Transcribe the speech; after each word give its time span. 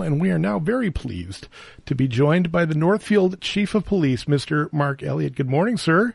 and 0.00 0.22
we 0.22 0.30
are 0.30 0.38
now 0.38 0.58
very 0.58 0.90
pleased 0.90 1.48
to 1.84 1.94
be 1.94 2.08
joined 2.08 2.50
by 2.50 2.64
the 2.64 2.74
Northfield 2.74 3.38
Chief 3.42 3.74
of 3.74 3.84
Police, 3.84 4.24
Mr. 4.24 4.72
Mark 4.72 5.02
Elliott. 5.02 5.34
Good 5.34 5.50
morning, 5.50 5.76
sir. 5.76 6.14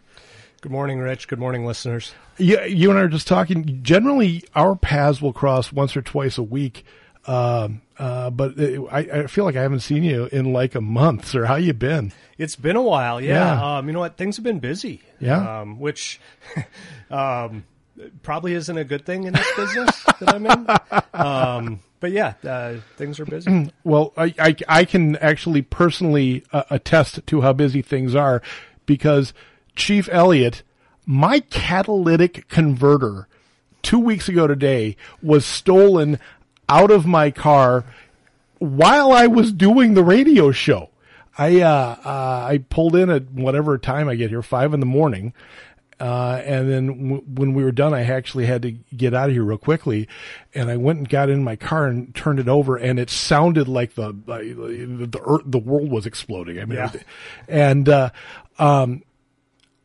Good 0.62 0.72
morning, 0.72 0.98
Rich. 0.98 1.28
Good 1.28 1.38
morning, 1.38 1.64
listeners. 1.64 2.16
Yeah, 2.40 2.66
you 2.66 2.90
and 2.90 2.98
I 2.98 3.04
are 3.04 3.08
just 3.08 3.28
talking. 3.28 3.84
Generally, 3.84 4.46
our 4.56 4.76
paths 4.76 5.22
will 5.22 5.32
cross 5.32 5.72
once 5.72 5.96
or 5.96 6.02
twice 6.02 6.40
a 6.40 6.44
week, 6.44 6.86
uh, 7.28 7.70
uh, 8.00 8.32
but 8.32 8.60
I, 8.60 8.98
I, 9.14 9.28
feel 9.28 9.46
like 9.46 9.56
I 9.56 9.62
haven't 9.62 9.82
seen 9.82 10.04
you 10.04 10.26
in 10.32 10.52
like 10.54 10.74
a 10.74 10.82
month. 10.82 11.28
Sir, 11.28 11.46
how 11.46 11.58
you 11.58 11.74
been? 11.74 12.14
It's 12.40 12.56
been 12.56 12.78
a 12.78 12.82
while. 12.82 13.22
Yeah. 13.22 13.60
yeah. 13.60 13.78
Um, 13.78 13.86
you 13.86 13.94
know 13.94 14.00
what? 14.00 14.18
Things 14.18 14.38
have 14.38 14.44
been 14.44 14.58
busy. 14.58 15.04
Yeah. 15.20 15.60
Um, 15.62 15.80
which. 15.80 16.20
probably 18.24 18.54
isn't 18.54 18.78
a 18.78 18.84
good 18.84 19.06
thing 19.06 19.24
in 19.24 19.34
this 19.34 19.56
business 19.56 20.04
that 20.20 20.34
I'm 20.34 20.46
in. 20.46 20.68
Um, 21.14 21.80
but 22.00 22.12
yeah, 22.12 22.34
uh, 22.44 22.76
things 22.96 23.20
are 23.20 23.26
busy. 23.26 23.72
well, 23.84 24.14
I, 24.16 24.34
I, 24.40 24.56
I 24.68 24.86
can 24.86 25.16
actually 25.18 25.62
personally 25.62 26.44
uh, 26.54 26.64
attest 26.70 27.26
to 27.26 27.42
how 27.42 27.54
busy 27.54 27.82
things 27.82 28.16
are 28.16 28.42
because 28.86 29.34
Chief 29.76 30.08
Elliott, 30.12 30.64
my 31.06 31.40
catalytic 31.40 32.48
converter 32.50 33.28
two 33.82 34.00
weeks 34.00 34.28
ago 34.30 34.48
today 34.48 34.96
was 35.22 35.46
stolen 35.46 36.20
out 36.70 36.92
of 36.92 37.06
my 37.06 37.32
car 37.32 37.86
while 38.60 39.12
I 39.12 39.28
was 39.28 39.52
doing 39.52 39.94
the 39.94 40.04
radio 40.04 40.52
show. 40.52 40.90
I 41.38 41.62
uh, 41.62 41.96
uh, 42.04 42.48
I 42.50 42.64
pulled 42.70 42.96
in 42.96 43.10
at 43.12 43.32
whatever 43.32 43.78
time 43.78 44.10
I 44.10 44.16
get 44.16 44.32
here, 44.32 44.42
five 44.42 44.74
in 44.74 44.80
the 44.80 44.88
morning, 44.88 45.34
uh, 46.00 46.42
and 46.46 46.70
then 46.70 46.88
w- 46.88 47.24
when 47.26 47.54
we 47.54 47.64
were 47.64 47.72
done, 47.72 47.94
I 47.94 48.04
actually 48.04 48.46
had 48.46 48.62
to 48.62 48.72
get 48.72 49.14
out 49.14 49.30
of 49.30 49.34
here 49.34 49.44
real 49.44 49.58
quickly, 49.58 50.08
and 50.54 50.70
I 50.70 50.78
went 50.78 51.00
and 51.00 51.10
got 51.10 51.30
in 51.30 51.44
my 51.44 51.56
car 51.56 51.88
and 51.88 52.14
turned 52.14 52.40
it 52.40 52.48
over, 52.48 52.78
and 52.78 53.00
it 53.00 53.10
sounded 53.10 53.68
like 53.68 53.96
the 53.96 54.12
the 54.12 55.08
the, 55.10 55.22
earth, 55.26 55.44
the 55.46 55.58
world 55.58 55.90
was 55.90 56.06
exploding. 56.06 56.60
I 56.60 56.66
mean, 56.66 56.78
yeah. 56.78 56.92
and 57.48 57.90
uh, 57.90 58.10
um, 58.60 59.04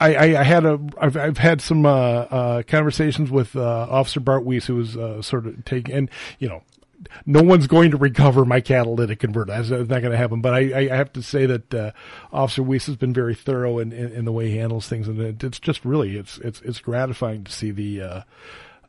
I, 0.01 0.15
I, 0.15 0.41
I, 0.41 0.43
had 0.43 0.65
a 0.67 0.81
I've, 1.01 1.17
I've 1.17 1.39
had 1.39 1.61
some 1.61 1.87
uh, 1.87 1.91
uh, 1.91 2.63
conversations 2.65 3.31
with 3.31 3.57
uh, 3.57 3.87
Officer 3.89 4.21
Bart 4.21 4.45
Weiss, 4.45 4.67
who 4.67 4.77
was 4.77 4.97
uh, 4.97 5.23
sort 5.23 5.47
of 5.47 5.65
taking 5.65 5.95
and 5.95 6.11
you 6.39 6.49
know 6.49 6.63
no 7.27 7.42
one's 7.42 7.67
going 7.67 7.91
to 7.91 7.97
recover 7.97 8.45
my 8.45 8.61
catalytic 8.61 9.20
converter. 9.20 9.53
That's, 9.53 9.70
not 9.70 9.89
going 9.89 10.11
to 10.11 10.17
happen. 10.17 10.41
But 10.41 10.55
I, 10.55 10.91
I, 10.91 10.97
have 10.97 11.12
to 11.14 11.22
say 11.22 11.47
that 11.47 11.75
uh, 11.75 11.92
Officer 12.33 12.62
Weiss 12.62 12.86
has 12.86 12.97
been 12.97 13.12
very 13.12 13.34
thorough 13.34 13.78
in, 13.78 13.92
in, 13.92 14.12
in, 14.12 14.25
the 14.25 14.33
way 14.33 14.50
he 14.50 14.56
handles 14.56 14.89
things, 14.89 15.08
and 15.08 15.20
it, 15.20 15.42
it's 15.45 15.61
just 15.61 15.84
really 15.84 16.17
it's 16.17 16.39
it's 16.39 16.61
it's 16.62 16.80
gratifying 16.80 17.45
to 17.45 17.53
see 17.53 17.70
the. 17.70 18.03
Uh, 18.03 18.23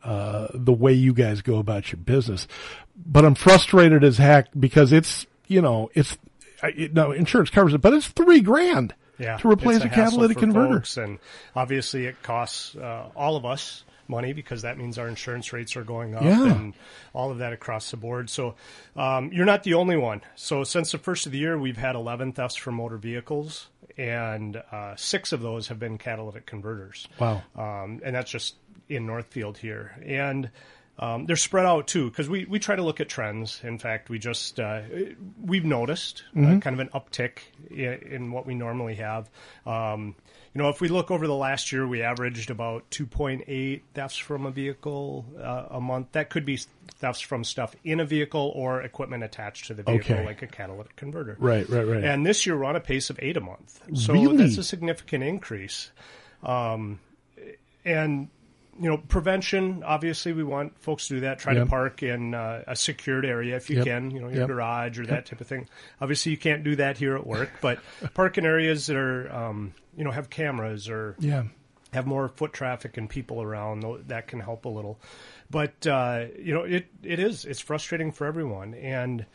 uh, 0.04 0.50
the 0.54 0.74
way 0.74 0.92
you 0.92 1.14
guys 1.14 1.42
go 1.42 1.60
about 1.60 1.94
your 1.94 1.98
business, 1.98 2.46
but 2.94 3.24
I'm 3.24 3.36
frustrated 3.36 4.04
as 4.04 4.18
heck 4.18 4.50
because 4.60 4.92
it's 4.92 5.26
you 5.48 5.62
know 5.62 5.90
it's 5.94 6.18
it, 6.62 6.94
no 6.94 7.14
insurance 7.14 7.50
covers 7.50 7.74
it, 7.74 7.78
but 7.78 7.94
it's 7.94 8.10
three 8.10 8.42
grand 8.42 8.94
yeah, 9.18 9.38
to 9.38 9.50
replace 9.50 9.82
a, 9.82 9.86
a 9.86 9.90
catalytic 9.90 10.40
converter, 10.40 10.84
and 11.02 11.20
obviously 11.56 12.06
it 12.06 12.22
costs 12.22 12.76
uh, 12.76 13.12
all 13.16 13.38
of 13.38 13.46
us 13.46 13.86
money 14.08 14.34
because 14.34 14.62
that 14.64 14.78
means 14.78 14.98
our 14.98 15.08
insurance 15.08 15.54
rates 15.54 15.76
are 15.76 15.84
going 15.84 16.16
up 16.16 16.24
yeah. 16.24 16.52
and 16.52 16.74
all 17.14 17.32
of 17.32 17.40
that 17.40 17.54
across 17.54 17.92
the 17.92 17.98
board. 17.98 18.30
So 18.30 18.56
um, 18.96 19.32
you're 19.32 19.46
not 19.46 19.64
the 19.64 19.74
only 19.76 19.98
one. 19.98 20.22
So 20.36 20.64
since 20.64 20.92
the 20.92 20.98
first 20.98 21.26
of 21.26 21.32
the 21.32 21.38
year, 21.38 21.58
we've 21.58 21.78
had 21.78 21.96
11 21.96 22.34
thefts 22.34 22.56
from 22.56 22.76
motor 22.76 22.98
vehicles, 22.98 23.68
and 23.98 24.62
uh, 24.72 24.96
six 24.96 25.32
of 25.32 25.42
those 25.42 25.68
have 25.68 25.80
been 25.80 25.98
catalytic 25.98 26.46
converters. 26.46 27.08
Wow. 27.20 27.44
Um, 27.56 28.02
and 28.04 28.16
that's 28.16 28.32
just 28.32 28.56
in 28.90 29.06
Northfield 29.06 29.58
here. 29.58 29.98
And 30.06 30.50
um, 31.00 31.26
they're 31.26 31.36
spread 31.36 31.66
out 31.66 31.88
too 31.88 32.10
because 32.10 32.30
we, 32.30 32.46
we 32.46 32.60
try 32.60 32.76
to 32.76 32.84
look 32.84 33.00
at 33.00 33.10
trends. 33.10 33.60
In 33.64 33.80
fact, 33.80 34.10
we 34.10 34.20
just 34.20 34.60
uh, 34.60 34.82
we've 35.44 35.66
noticed 35.66 36.24
uh, 36.36 36.40
mm-hmm. 36.40 36.58
uh, 36.58 36.60
kind 36.60 36.80
of 36.80 36.80
an 36.80 36.90
uptick 36.90 37.40
in, 37.72 38.14
in, 38.14 38.32
what 38.32 38.46
we 38.46 38.54
normally 38.54 38.96
have. 38.96 39.30
Um, 39.66 40.16
you 40.54 40.62
know, 40.62 40.70
if 40.70 40.82
we 40.82 40.90
look 40.90 41.10
over 41.10 41.26
the 41.26 41.36
last 41.36 41.72
year, 41.72 41.88
we 41.88 42.04
averaged 42.04 42.52
about 42.52 42.88
2.8 42.92 43.82
thefts 43.96 44.18
from 44.18 44.46
a 44.46 44.52
vehicle 44.52 45.26
uh, 45.42 45.66
a 45.72 45.82
month. 45.82 46.12
That 46.12 46.30
could 46.30 46.46
be 46.46 46.60
thefts 46.98 47.22
from 47.22 47.44
stuff 47.44 47.76
in 47.84 48.00
a 48.00 48.06
vehicle 48.06 48.52
or 48.56 48.84
equipment 48.84 49.24
attached 49.24 49.66
to 49.68 49.74
the 49.74 49.82
vehicle, 49.82 50.16
okay. 50.16 50.26
like 50.26 50.44
a 50.44 50.48
catalytic 50.48 50.96
converter. 50.96 51.38
Right, 51.40 51.68
right, 51.70 51.88
right. 51.88 52.04
And 52.04 52.24
this 52.24 52.46
year 52.46 52.56
we're 52.56 52.66
on 52.66 52.76
a 52.76 52.80
pace 52.80 53.10
of 53.10 53.18
eight 53.20 53.36
a 53.36 53.42
month. 53.42 53.82
So 53.96 54.14
really? 54.14 54.38
that's 54.38 54.60
a 54.60 54.64
significant 54.64 55.24
increase. 55.24 55.90
Um, 56.44 57.00
and 57.84 58.30
you 58.80 58.90
know, 58.90 58.98
prevention. 58.98 59.84
Obviously, 59.84 60.34
we 60.34 60.44
want 60.44 60.80
folks 60.80 61.08
to 61.08 61.16
do 61.16 61.20
that. 61.22 61.40
Try 61.40 61.54
yep. 61.54 61.66
to 61.66 61.70
park 61.70 62.04
in 62.04 62.34
uh, 62.34 62.64
a 62.68 62.76
secured 62.76 63.26
area 63.26 63.56
if 63.56 63.70
you 63.70 63.78
yep. 63.78 63.86
can. 63.86 64.12
You 64.12 64.22
know, 64.22 64.28
your 64.30 64.40
yep. 64.40 64.48
garage 64.48 65.00
or 65.00 65.06
that 65.08 65.26
type 65.26 65.42
of 65.42 65.48
thing. 65.48 65.68
Obviously, 66.02 66.32
you 66.32 66.38
can't 66.38 66.64
do 66.64 66.76
that 66.78 66.98
here 66.98 67.16
at 67.16 67.26
work, 67.26 67.50
but 67.62 67.80
park 68.14 68.38
in 68.38 68.46
areas 68.46 68.88
that 68.88 68.98
are, 68.98 69.32
um, 69.34 69.74
you 69.96 70.04
know, 70.04 70.12
have 70.12 70.30
cameras 70.30 70.90
or 70.90 71.16
yeah. 71.20 71.44
have 71.94 72.08
more 72.08 72.30
foot 72.30 72.54
traffic 72.54 72.98
and 72.98 73.10
people 73.10 73.42
around. 73.42 73.86
That 74.08 74.28
can 74.28 74.40
help 74.40 74.66
a 74.66 74.70
little. 74.70 75.00
But 75.50 75.86
uh, 75.86 76.26
you 76.40 76.54
know, 76.54 76.64
it 76.64 76.88
it 77.04 77.20
is 77.20 77.46
it's 77.46 77.60
frustrating 77.60 78.12
for 78.12 78.26
everyone 78.26 78.74
and 78.74 79.26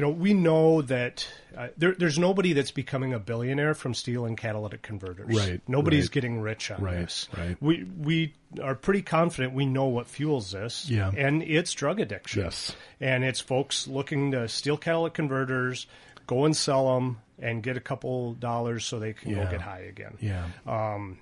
you 0.00 0.06
know, 0.06 0.12
we 0.12 0.32
know 0.32 0.80
that 0.80 1.28
uh, 1.54 1.68
there, 1.76 1.94
there's 1.94 2.18
nobody 2.18 2.54
that's 2.54 2.70
becoming 2.70 3.12
a 3.12 3.18
billionaire 3.18 3.74
from 3.74 3.92
stealing 3.92 4.34
catalytic 4.34 4.80
converters. 4.80 5.36
Right. 5.36 5.60
Nobody's 5.68 6.04
right. 6.04 6.12
getting 6.12 6.40
rich 6.40 6.70
on 6.70 6.82
right, 6.82 7.00
this. 7.00 7.28
Right. 7.36 7.54
We 7.60 7.84
we 7.84 8.34
are 8.62 8.74
pretty 8.74 9.02
confident 9.02 9.52
we 9.52 9.66
know 9.66 9.88
what 9.88 10.06
fuels 10.06 10.52
this. 10.52 10.88
Yeah. 10.88 11.10
And 11.14 11.42
it's 11.42 11.74
drug 11.74 12.00
addiction. 12.00 12.44
Yes. 12.44 12.74
And 12.98 13.24
it's 13.24 13.40
folks 13.40 13.86
looking 13.86 14.30
to 14.30 14.48
steal 14.48 14.78
catalytic 14.78 15.12
converters, 15.12 15.86
go 16.26 16.46
and 16.46 16.56
sell 16.56 16.94
them, 16.94 17.20
and 17.38 17.62
get 17.62 17.76
a 17.76 17.80
couple 17.80 18.32
dollars 18.32 18.86
so 18.86 18.98
they 18.98 19.12
can 19.12 19.32
yeah. 19.32 19.44
go 19.44 19.50
get 19.50 19.60
high 19.60 19.80
again. 19.80 20.16
Yeah. 20.18 20.46
Um, 20.66 21.18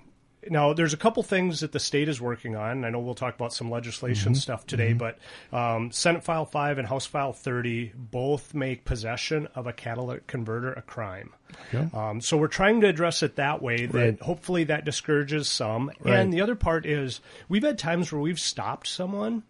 now, 0.49 0.73
there's 0.73 0.93
a 0.93 0.97
couple 0.97 1.23
things 1.23 1.61
that 1.61 1.71
the 1.71 1.79
state 1.79 2.09
is 2.09 2.19
working 2.19 2.55
on. 2.55 2.83
I 2.85 2.89
know 2.89 2.99
we'll 2.99 3.15
talk 3.15 3.35
about 3.35 3.53
some 3.53 3.69
legislation 3.69 4.33
mm-hmm. 4.33 4.39
stuff 4.39 4.65
today, 4.65 4.93
mm-hmm. 4.93 4.97
but 5.51 5.57
um, 5.57 5.91
Senate 5.91 6.23
File 6.23 6.45
5 6.45 6.77
and 6.77 6.87
House 6.87 7.05
File 7.05 7.33
30 7.33 7.93
both 7.95 8.53
make 8.53 8.85
possession 8.85 9.47
of 9.55 9.67
a 9.67 9.73
catalytic 9.73 10.27
converter 10.27 10.73
a 10.73 10.81
crime. 10.81 11.33
Okay. 11.73 11.87
Um, 11.95 12.21
so 12.21 12.37
we're 12.37 12.47
trying 12.47 12.81
to 12.81 12.87
address 12.87 13.23
it 13.23 13.35
that 13.37 13.61
way 13.61 13.85
that 13.85 13.99
right. 13.99 14.21
hopefully 14.21 14.65
that 14.65 14.85
discourages 14.85 15.47
some. 15.47 15.91
Right. 15.99 16.19
And 16.19 16.33
the 16.33 16.41
other 16.41 16.55
part 16.55 16.85
is 16.85 17.21
we've 17.47 17.63
had 17.63 17.77
times 17.77 18.11
where 18.11 18.21
we've 18.21 18.39
stopped 18.39 18.87
someone 18.87 19.43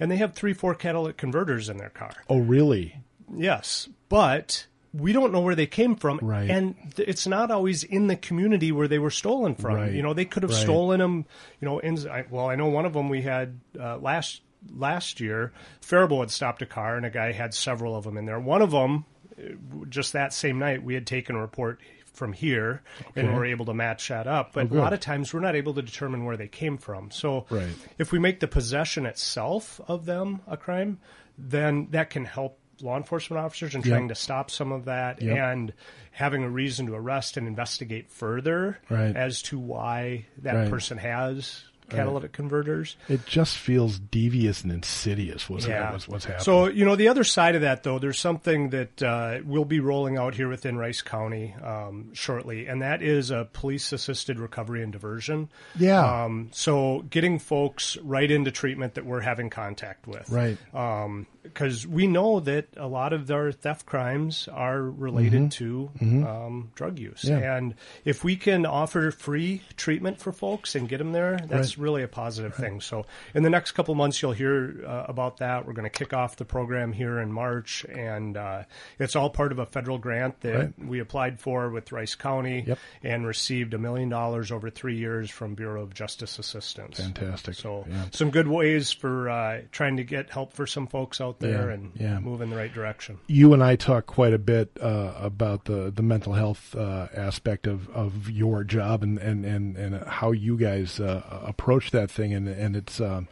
and 0.00 0.10
they 0.10 0.16
have 0.16 0.34
three, 0.34 0.52
four 0.52 0.74
catalytic 0.74 1.16
converters 1.16 1.68
in 1.68 1.76
their 1.76 1.90
car. 1.90 2.12
Oh, 2.28 2.38
really? 2.38 2.96
Yes. 3.32 3.88
But 4.08 4.66
we 4.96 5.12
don't 5.12 5.32
know 5.32 5.40
where 5.40 5.54
they 5.54 5.66
came 5.66 5.96
from, 5.96 6.20
right. 6.22 6.48
and 6.48 6.76
th- 6.94 7.08
it's 7.08 7.26
not 7.26 7.50
always 7.50 7.82
in 7.82 8.06
the 8.06 8.16
community 8.16 8.70
where 8.70 8.86
they 8.86 8.98
were 8.98 9.10
stolen 9.10 9.54
from. 9.54 9.74
Right. 9.74 9.92
You 9.92 10.02
know, 10.02 10.14
they 10.14 10.24
could 10.24 10.44
have 10.44 10.52
right. 10.52 10.62
stolen 10.62 11.00
them. 11.00 11.26
You 11.60 11.66
know, 11.66 11.78
in 11.80 12.08
I, 12.08 12.24
well, 12.30 12.48
I 12.48 12.54
know 12.54 12.68
one 12.68 12.86
of 12.86 12.92
them 12.92 13.08
we 13.08 13.22
had 13.22 13.60
uh, 13.78 13.98
last 13.98 14.42
last 14.72 15.20
year. 15.20 15.52
Faribault 15.80 16.20
had 16.20 16.30
stopped 16.30 16.62
a 16.62 16.66
car, 16.66 16.96
and 16.96 17.04
a 17.04 17.10
guy 17.10 17.32
had 17.32 17.54
several 17.54 17.96
of 17.96 18.04
them 18.04 18.16
in 18.16 18.24
there. 18.24 18.38
One 18.38 18.62
of 18.62 18.70
them, 18.70 19.04
uh, 19.36 19.84
just 19.88 20.12
that 20.12 20.32
same 20.32 20.58
night, 20.58 20.82
we 20.82 20.94
had 20.94 21.06
taken 21.06 21.34
a 21.34 21.40
report 21.40 21.80
from 22.12 22.32
here 22.32 22.80
okay. 23.00 23.22
and 23.22 23.34
we're 23.34 23.46
able 23.46 23.66
to 23.66 23.74
match 23.74 24.06
that 24.06 24.28
up. 24.28 24.52
But 24.52 24.68
oh, 24.70 24.76
a 24.76 24.78
lot 24.78 24.92
of 24.92 25.00
times 25.00 25.34
we're 25.34 25.40
not 25.40 25.56
able 25.56 25.74
to 25.74 25.82
determine 25.82 26.24
where 26.24 26.36
they 26.36 26.46
came 26.46 26.78
from. 26.78 27.10
So 27.10 27.46
right. 27.50 27.74
if 27.98 28.12
we 28.12 28.20
make 28.20 28.38
the 28.38 28.46
possession 28.46 29.04
itself 29.04 29.80
of 29.88 30.06
them 30.06 30.40
a 30.46 30.56
crime, 30.56 31.00
then 31.36 31.88
that 31.90 32.10
can 32.10 32.24
help 32.24 32.60
law 32.80 32.96
enforcement 32.96 33.44
officers 33.44 33.74
and 33.74 33.84
trying 33.84 34.08
yep. 34.08 34.16
to 34.16 34.20
stop 34.20 34.50
some 34.50 34.72
of 34.72 34.86
that 34.86 35.22
yep. 35.22 35.36
and 35.36 35.72
having 36.10 36.42
a 36.42 36.48
reason 36.48 36.86
to 36.86 36.94
arrest 36.94 37.36
and 37.36 37.46
investigate 37.46 38.10
further 38.10 38.78
right. 38.88 39.16
as 39.16 39.42
to 39.42 39.58
why 39.58 40.26
that 40.38 40.54
right. 40.54 40.70
person 40.70 40.98
has 40.98 41.64
catalytic 41.90 42.30
right. 42.30 42.32
converters. 42.32 42.96
It 43.10 43.26
just 43.26 43.58
feels 43.58 43.98
devious 43.98 44.62
and 44.62 44.72
insidious. 44.72 45.50
What's, 45.50 45.66
yeah. 45.66 45.92
what's, 45.92 46.08
what's 46.08 46.24
happening? 46.24 46.44
So 46.44 46.66
you 46.66 46.84
know 46.84 46.96
the 46.96 47.08
other 47.08 47.24
side 47.24 47.56
of 47.56 47.60
that 47.60 47.82
though, 47.82 47.98
there's 47.98 48.18
something 48.18 48.70
that 48.70 49.02
uh, 49.02 49.40
we'll 49.44 49.66
be 49.66 49.80
rolling 49.80 50.16
out 50.16 50.34
here 50.34 50.48
within 50.48 50.78
Rice 50.78 51.02
County 51.02 51.54
um, 51.62 52.14
shortly, 52.14 52.66
and 52.66 52.80
that 52.80 53.02
is 53.02 53.30
a 53.30 53.48
police-assisted 53.52 54.38
recovery 54.38 54.82
and 54.82 54.92
diversion. 54.92 55.50
Yeah. 55.78 56.24
Um, 56.24 56.48
so 56.52 57.04
getting 57.10 57.38
folks 57.38 57.98
right 57.98 58.30
into 58.30 58.50
treatment 58.50 58.94
that 58.94 59.04
we're 59.04 59.20
having 59.20 59.50
contact 59.50 60.06
with. 60.06 60.30
Right. 60.30 60.56
Um, 60.72 61.26
because 61.44 61.86
we 61.86 62.06
know 62.06 62.40
that 62.40 62.68
a 62.76 62.88
lot 62.88 63.12
of 63.12 63.26
their 63.26 63.52
theft 63.52 63.86
crimes 63.86 64.48
are 64.48 64.80
related 64.80 65.42
mm-hmm. 65.42 65.48
to 65.48 65.90
mm-hmm. 66.00 66.24
Um, 66.24 66.70
drug 66.74 66.98
use. 66.98 67.24
Yeah. 67.24 67.56
And 67.56 67.74
if 68.04 68.24
we 68.24 68.36
can 68.36 68.66
offer 68.66 69.10
free 69.10 69.62
treatment 69.76 70.18
for 70.18 70.32
folks 70.32 70.74
and 70.74 70.88
get 70.88 70.98
them 70.98 71.12
there, 71.12 71.36
that's 71.36 71.76
right. 71.76 71.82
really 71.82 72.02
a 72.02 72.08
positive 72.08 72.58
right. 72.58 72.70
thing. 72.70 72.80
So 72.80 73.04
in 73.34 73.42
the 73.42 73.50
next 73.50 73.72
couple 73.72 73.94
months, 73.94 74.20
you'll 74.22 74.32
hear 74.32 74.84
uh, 74.86 75.04
about 75.06 75.38
that. 75.38 75.66
We're 75.66 75.74
going 75.74 75.88
to 75.88 75.96
kick 75.96 76.14
off 76.14 76.36
the 76.36 76.44
program 76.44 76.92
here 76.92 77.20
in 77.20 77.30
March, 77.30 77.84
and 77.84 78.36
uh, 78.36 78.62
it's 78.98 79.14
all 79.14 79.30
part 79.30 79.52
of 79.52 79.58
a 79.58 79.66
federal 79.66 79.98
grant 79.98 80.40
that 80.40 80.56
right. 80.56 80.72
we 80.78 81.00
applied 81.00 81.40
for 81.40 81.70
with 81.70 81.92
Rice 81.92 82.14
County 82.14 82.64
yep. 82.66 82.78
and 83.02 83.26
received 83.26 83.74
a 83.74 83.78
million 83.78 84.08
dollars 84.08 84.50
over 84.50 84.70
three 84.70 84.96
years 84.96 85.30
from 85.30 85.54
Bureau 85.54 85.82
of 85.82 85.92
Justice 85.92 86.38
Assistance. 86.38 86.98
Fantastic. 86.98 87.54
So 87.54 87.84
yeah. 87.88 88.06
some 88.12 88.30
good 88.30 88.48
ways 88.48 88.92
for 88.92 89.28
uh, 89.28 89.60
trying 89.70 89.98
to 89.98 90.04
get 90.04 90.30
help 90.30 90.54
for 90.54 90.66
some 90.66 90.86
folks 90.86 91.20
out 91.20 91.33
out 91.34 91.40
there 91.40 91.68
Yeah, 91.68 91.74
and 91.74 91.92
yeah. 91.94 92.18
move 92.20 92.40
in 92.40 92.50
the 92.50 92.56
right 92.56 92.72
direction. 92.72 93.18
you 93.26 93.52
and 93.52 93.62
I 93.62 93.76
talk 93.76 94.06
quite 94.06 94.32
a 94.32 94.38
bit 94.38 94.70
uh, 94.80 95.12
about 95.18 95.64
the, 95.64 95.90
the 95.94 96.02
mental 96.02 96.32
health 96.34 96.74
uh, 96.74 97.08
aspect 97.14 97.66
of, 97.66 97.88
of 97.90 98.30
your 98.30 98.64
job 98.64 99.02
and, 99.02 99.18
and, 99.18 99.44
and, 99.44 99.76
and 99.76 100.04
how 100.06 100.32
you 100.32 100.56
guys 100.56 101.00
uh, 101.00 101.22
approach 101.46 101.90
that 101.90 102.10
thing 102.10 102.32
and 102.34 102.48
and 102.48 102.76
it's 102.76 103.00
um, 103.00 103.28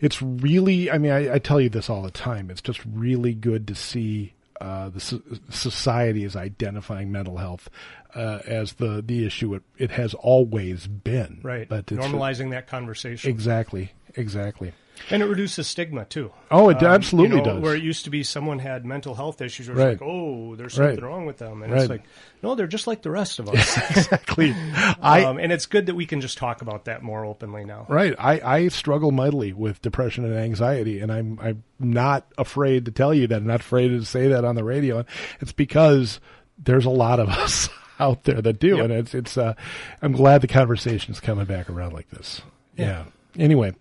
it's 0.00 0.20
really 0.22 0.90
I 0.90 0.98
mean 0.98 1.12
I, 1.12 1.34
I 1.34 1.38
tell 1.38 1.60
you 1.60 1.68
this 1.68 1.88
all 1.90 2.02
the 2.02 2.10
time 2.10 2.50
it's 2.50 2.62
just 2.62 2.80
really 2.84 3.34
good 3.34 3.66
to 3.68 3.74
see 3.74 4.34
uh, 4.60 4.88
the 4.88 5.00
so- 5.00 5.22
society 5.50 6.24
is 6.24 6.36
identifying 6.36 7.10
mental 7.12 7.36
health 7.38 7.68
uh, 8.14 8.40
as 8.46 8.74
the 8.74 9.02
the 9.04 9.26
issue 9.26 9.54
it, 9.54 9.62
it 9.78 9.90
has 9.92 10.14
always 10.14 10.86
been 10.86 11.40
Right. 11.42 11.68
but 11.68 11.90
it's 11.92 12.04
Normalizing 12.06 12.50
that 12.50 12.66
conversation. 12.66 13.30
exactly 13.30 13.92
exactly 14.16 14.72
And 15.10 15.22
it 15.22 15.26
reduces 15.26 15.66
stigma 15.66 16.04
too. 16.06 16.30
oh 16.50 16.70
it 16.70 16.78
Um, 16.78 16.84
absolutely 16.86 17.36
you 17.38 17.42
know, 17.44 17.54
does 17.54 17.62
Where 17.62 17.74
it 17.74 17.82
used 17.82 18.04
to 18.04 18.10
be 18.10 18.22
someone 18.22 18.58
had 18.58 18.84
mental 18.86 19.14
health 19.14 19.40
issues, 19.42 19.68
where 19.68 19.76
Right. 19.76 19.88
it's 19.92 20.00
like, 20.00 20.08
oh, 20.08 20.54
there's 20.56 20.78
Right. 20.78 20.90
something 20.90 21.04
wrong 21.04 21.26
with 21.26 21.38
them, 21.38 21.62
and 21.62 21.72
Right. 21.72 21.82
it's 21.82 21.90
like, 21.90 22.02
no, 22.42 22.54
they're 22.54 22.66
just 22.66 22.86
like 22.86 23.02
the 23.02 23.10
rest 23.10 23.38
of 23.38 23.48
us. 23.50 23.76
exactly 23.90 24.54
I 25.02 25.24
um, 25.24 25.38
and 25.38 25.52
it's 25.52 25.66
good 25.66 25.86
that 25.86 25.94
we 25.94 26.06
can 26.06 26.20
just 26.20 26.38
talk 26.38 26.62
about 26.62 26.84
that 26.86 27.02
more 27.02 27.24
openly 27.24 27.64
now. 27.64 27.86
Right. 27.88 28.14
I, 28.18 28.40
I 28.40 28.68
struggle 28.68 29.10
mightily 29.10 29.52
with 29.52 29.82
depression 29.82 30.24
and 30.24 30.34
anxiety, 30.34 31.00
and 31.00 31.12
I'm 31.12 31.38
I'm 31.42 31.64
not 31.78 32.26
afraid 32.38 32.84
to 32.86 32.90
tell 32.92 33.12
you 33.12 33.26
that. 33.26 33.36
I'm 33.36 33.46
not 33.46 33.60
afraid 33.60 33.88
to 33.88 34.04
say 34.04 34.28
that 34.28 34.44
on 34.44 34.54
the 34.54 34.64
radio. 34.64 35.04
It's 35.40 35.52
because 35.52 36.20
there's 36.56 36.86
a 36.86 36.90
lot 36.90 37.18
of 37.20 37.28
us 37.44 37.68
out 37.98 38.24
there 38.24 38.40
that 38.40 38.58
do, 38.60 38.76
Yep. 38.76 38.84
and 38.84 38.92
it's 38.92 39.14
it's. 39.14 39.36
Uh, 39.36 39.54
I'm 40.00 40.12
glad 40.12 40.40
the 40.40 40.46
conversation's 40.48 41.20
coming 41.20 41.44
back 41.46 41.68
around 41.68 41.92
like 41.92 42.08
this. 42.10 42.40
Yeah. 42.76 43.04
Anyway, 43.36 43.74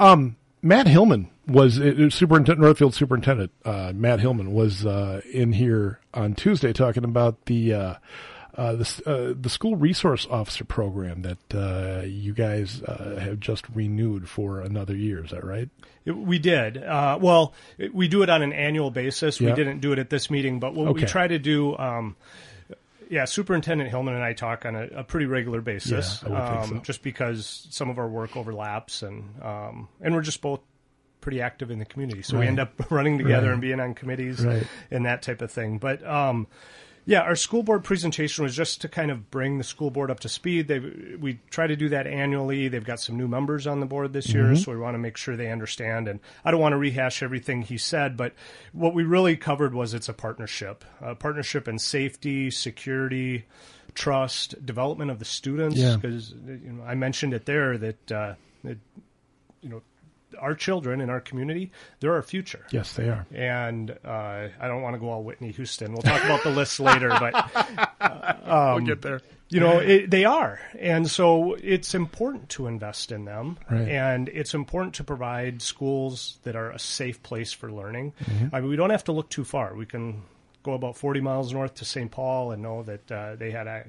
um, 0.00 0.34
Matt 0.62 0.86
Hillmann 0.86 1.28
was 1.46 1.78
uh, 1.78 2.10
superintendent 2.10 2.60
Northfield 2.60 2.94
superintendent. 2.94 3.52
Uh, 3.64 3.92
Matt 3.94 4.20
Hillmann 4.20 4.52
was 4.52 4.84
uh, 4.84 5.20
in 5.32 5.52
here 5.52 6.00
on 6.12 6.34
Tuesday 6.34 6.72
talking 6.72 7.04
about 7.04 7.46
the. 7.46 7.74
Uh, 7.74 7.94
uh, 8.58 8.74
the 8.74 9.02
uh, 9.06 9.34
the 9.40 9.48
school 9.48 9.76
resource 9.76 10.26
officer 10.28 10.64
program 10.64 11.22
that 11.22 11.54
uh, 11.54 12.02
you 12.04 12.32
guys 12.34 12.82
uh, 12.82 13.16
have 13.20 13.38
just 13.38 13.64
renewed 13.72 14.28
for 14.28 14.60
another 14.60 14.96
year. 14.96 15.24
Is 15.24 15.30
that 15.30 15.44
right? 15.44 15.68
We 16.04 16.40
did. 16.40 16.76
Uh, 16.76 17.18
well, 17.22 17.54
we 17.92 18.08
do 18.08 18.22
it 18.22 18.30
on 18.30 18.42
an 18.42 18.52
annual 18.52 18.90
basis. 18.90 19.40
Yeah. 19.40 19.50
We 19.50 19.54
didn't 19.54 19.78
do 19.78 19.92
it 19.92 20.00
at 20.00 20.10
this 20.10 20.28
meeting, 20.28 20.58
but 20.58 20.74
what 20.74 20.92
we 20.92 21.04
try 21.04 21.28
to 21.28 21.38
do, 21.38 21.78
um, 21.78 22.16
yeah, 23.10 23.24
Superintendent 23.24 23.90
Hillmann 23.90 24.14
and 24.14 24.22
I 24.22 24.32
talk 24.32 24.64
on 24.66 24.74
a, 24.76 24.86
a 24.98 25.04
pretty 25.04 25.26
regular 25.26 25.60
basis, 25.60 26.22
Yeah, 26.22 26.28
I 26.28 26.32
would 26.32 26.48
think 26.50 26.60
um, 26.72 26.78
so. 26.78 26.82
just 26.84 27.02
because 27.02 27.66
some 27.70 27.90
of 27.90 27.98
our 27.98 28.08
work 28.08 28.36
overlaps, 28.36 29.02
and 29.02 29.24
um, 29.42 29.88
and 30.00 30.14
we're 30.14 30.22
just 30.22 30.40
both 30.42 30.60
pretty 31.20 31.40
active 31.42 31.70
in 31.70 31.78
the 31.78 31.84
community, 31.84 32.22
so 32.22 32.38
we 32.38 32.46
end 32.46 32.60
up 32.60 32.72
running 32.90 33.18
together 33.18 33.46
Right. 33.48 33.52
and 33.54 33.60
being 33.60 33.80
on 33.80 33.94
committees 33.94 34.44
Right. 34.44 34.66
and 34.90 35.04
that 35.06 35.22
type 35.22 35.42
of 35.42 35.50
thing. 35.50 35.78
But 35.78 36.06
um, 36.06 36.46
yeah, 37.08 37.22
our 37.22 37.36
school 37.36 37.62
board 37.62 37.84
presentation 37.84 38.44
was 38.44 38.54
just 38.54 38.82
to 38.82 38.88
kind 38.88 39.10
of 39.10 39.30
bring 39.30 39.56
the 39.56 39.64
school 39.64 39.90
board 39.90 40.10
up 40.10 40.20
to 40.20 40.28
speed. 40.28 40.68
They 40.68 40.78
we 40.78 41.40
try 41.48 41.66
to 41.66 41.74
do 41.74 41.88
that 41.88 42.06
annually. 42.06 42.68
They've 42.68 42.84
got 42.84 43.00
some 43.00 43.16
new 43.16 43.26
members 43.26 43.66
on 43.66 43.80
the 43.80 43.86
board 43.86 44.12
this 44.12 44.28
year, 44.28 44.54
so 44.56 44.72
we 44.72 44.78
want 44.78 44.92
to 44.92 44.98
make 44.98 45.16
sure 45.16 45.34
they 45.34 45.50
understand. 45.50 46.06
And 46.06 46.20
I 46.44 46.50
don't 46.50 46.60
want 46.60 46.74
to 46.74 46.76
rehash 46.76 47.22
everything 47.22 47.62
he 47.62 47.78
said, 47.78 48.18
but 48.18 48.34
what 48.74 48.92
we 48.92 49.04
really 49.04 49.38
covered 49.38 49.72
was 49.72 49.94
it's 49.94 50.10
a 50.10 50.12
partnership, 50.12 50.84
a 51.00 51.14
partnership 51.14 51.66
in 51.66 51.78
safety, 51.78 52.50
security, 52.50 53.46
trust, 53.94 54.66
development 54.66 55.10
of 55.10 55.18
the 55.18 55.24
students. 55.24 55.78
Yeah. 55.78 55.96
Because 55.96 56.34
you 56.46 56.72
know, 56.72 56.84
I 56.84 56.94
mentioned 56.94 57.32
it 57.32 57.46
there 57.46 57.78
that, 57.78 58.12
uh, 58.12 58.34
that 58.64 58.76
you 59.62 59.70
know 59.70 59.80
our 60.40 60.54
children 60.54 61.00
in 61.00 61.10
our 61.10 61.20
community, 61.20 61.70
they're 62.00 62.14
our 62.14 62.22
future 62.22 62.64
Yes, 62.70 62.92
they 62.94 63.08
are. 63.08 63.26
and 63.34 63.90
uh, 64.04 64.48
I 64.60 64.68
don't 64.68 64.82
want 64.82 64.94
to 64.94 65.00
go 65.00 65.10
all 65.10 65.22
Whitney 65.22 65.52
Houston. 65.52 65.92
We'll 65.92 66.02
talk 66.02 66.24
about 66.24 66.42
the 66.42 66.50
list 66.50 66.80
later, 66.90 67.08
but 67.08 67.34
um, 68.00 68.74
we'll 68.76 68.86
get 68.86 69.02
there. 69.02 69.20
you 69.48 69.60
know 69.60 69.78
it, 69.78 70.10
they 70.10 70.24
are, 70.24 70.60
and 70.78 71.10
so 71.10 71.54
it's 71.54 71.94
important 71.94 72.48
to 72.50 72.66
invest 72.66 73.12
in 73.12 73.24
them, 73.24 73.58
Right. 73.70 73.88
and 73.88 74.28
it's 74.28 74.54
important 74.54 74.94
to 74.96 75.04
provide 75.04 75.62
schools 75.62 76.38
that 76.44 76.56
are 76.56 76.70
a 76.70 76.78
safe 76.78 77.22
place 77.22 77.52
for 77.52 77.70
learning. 77.72 78.12
Mm-hmm. 78.24 78.54
I 78.54 78.60
mean, 78.60 78.70
we 78.70 78.76
don't 78.76 78.90
have 78.90 79.04
to 79.04 79.12
look 79.12 79.28
too 79.30 79.44
far. 79.44 79.74
We 79.74 79.86
can 79.86 80.22
go 80.62 80.72
about 80.74 80.96
forty 80.96 81.20
miles 81.20 81.52
north 81.52 81.74
to 81.76 81.84
St. 81.84 82.10
Paul 82.10 82.52
and 82.52 82.62
know 82.62 82.82
that 82.82 83.10
uh, 83.12 83.36
they 83.36 83.50
had 83.50 83.66
a 83.66 83.84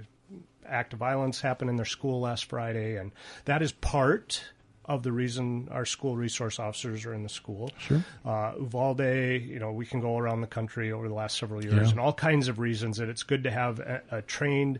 act 0.66 0.94
of 0.94 1.00
violence 1.00 1.42
happen 1.42 1.68
in 1.68 1.76
their 1.76 1.86
school 1.86 2.20
last 2.22 2.46
Friday, 2.46 2.96
and 2.98 3.12
that 3.46 3.62
is 3.62 3.72
part 3.72 4.44
of 4.90 5.04
the 5.04 5.12
reason 5.12 5.70
our 5.72 5.86
school 5.86 6.18
resource 6.18 6.60
officers 6.60 7.06
are 7.06 7.14
in 7.14 7.24
the 7.24 7.30
school. 7.30 7.72
Sure. 7.78 8.04
Uh, 8.26 8.54
Uvalde, 8.60 9.00
you 9.00 9.60
know, 9.60 9.72
we 9.72 9.86
can 9.86 10.02
go 10.02 10.18
around 10.18 10.42
the 10.42 10.48
country 10.48 10.92
over 10.92 11.08
the 11.08 11.14
last 11.14 11.38
several 11.38 11.64
years, 11.64 11.76
Yeah. 11.76 11.90
and 11.92 12.00
all 12.00 12.12
kinds 12.14 12.48
of 12.48 12.60
reasons 12.60 12.98
that 12.98 13.08
it's 13.08 13.24
good 13.24 13.44
to 13.44 13.52
have 13.52 13.80
a, 13.80 14.02
a 14.12 14.22
trained 14.24 14.80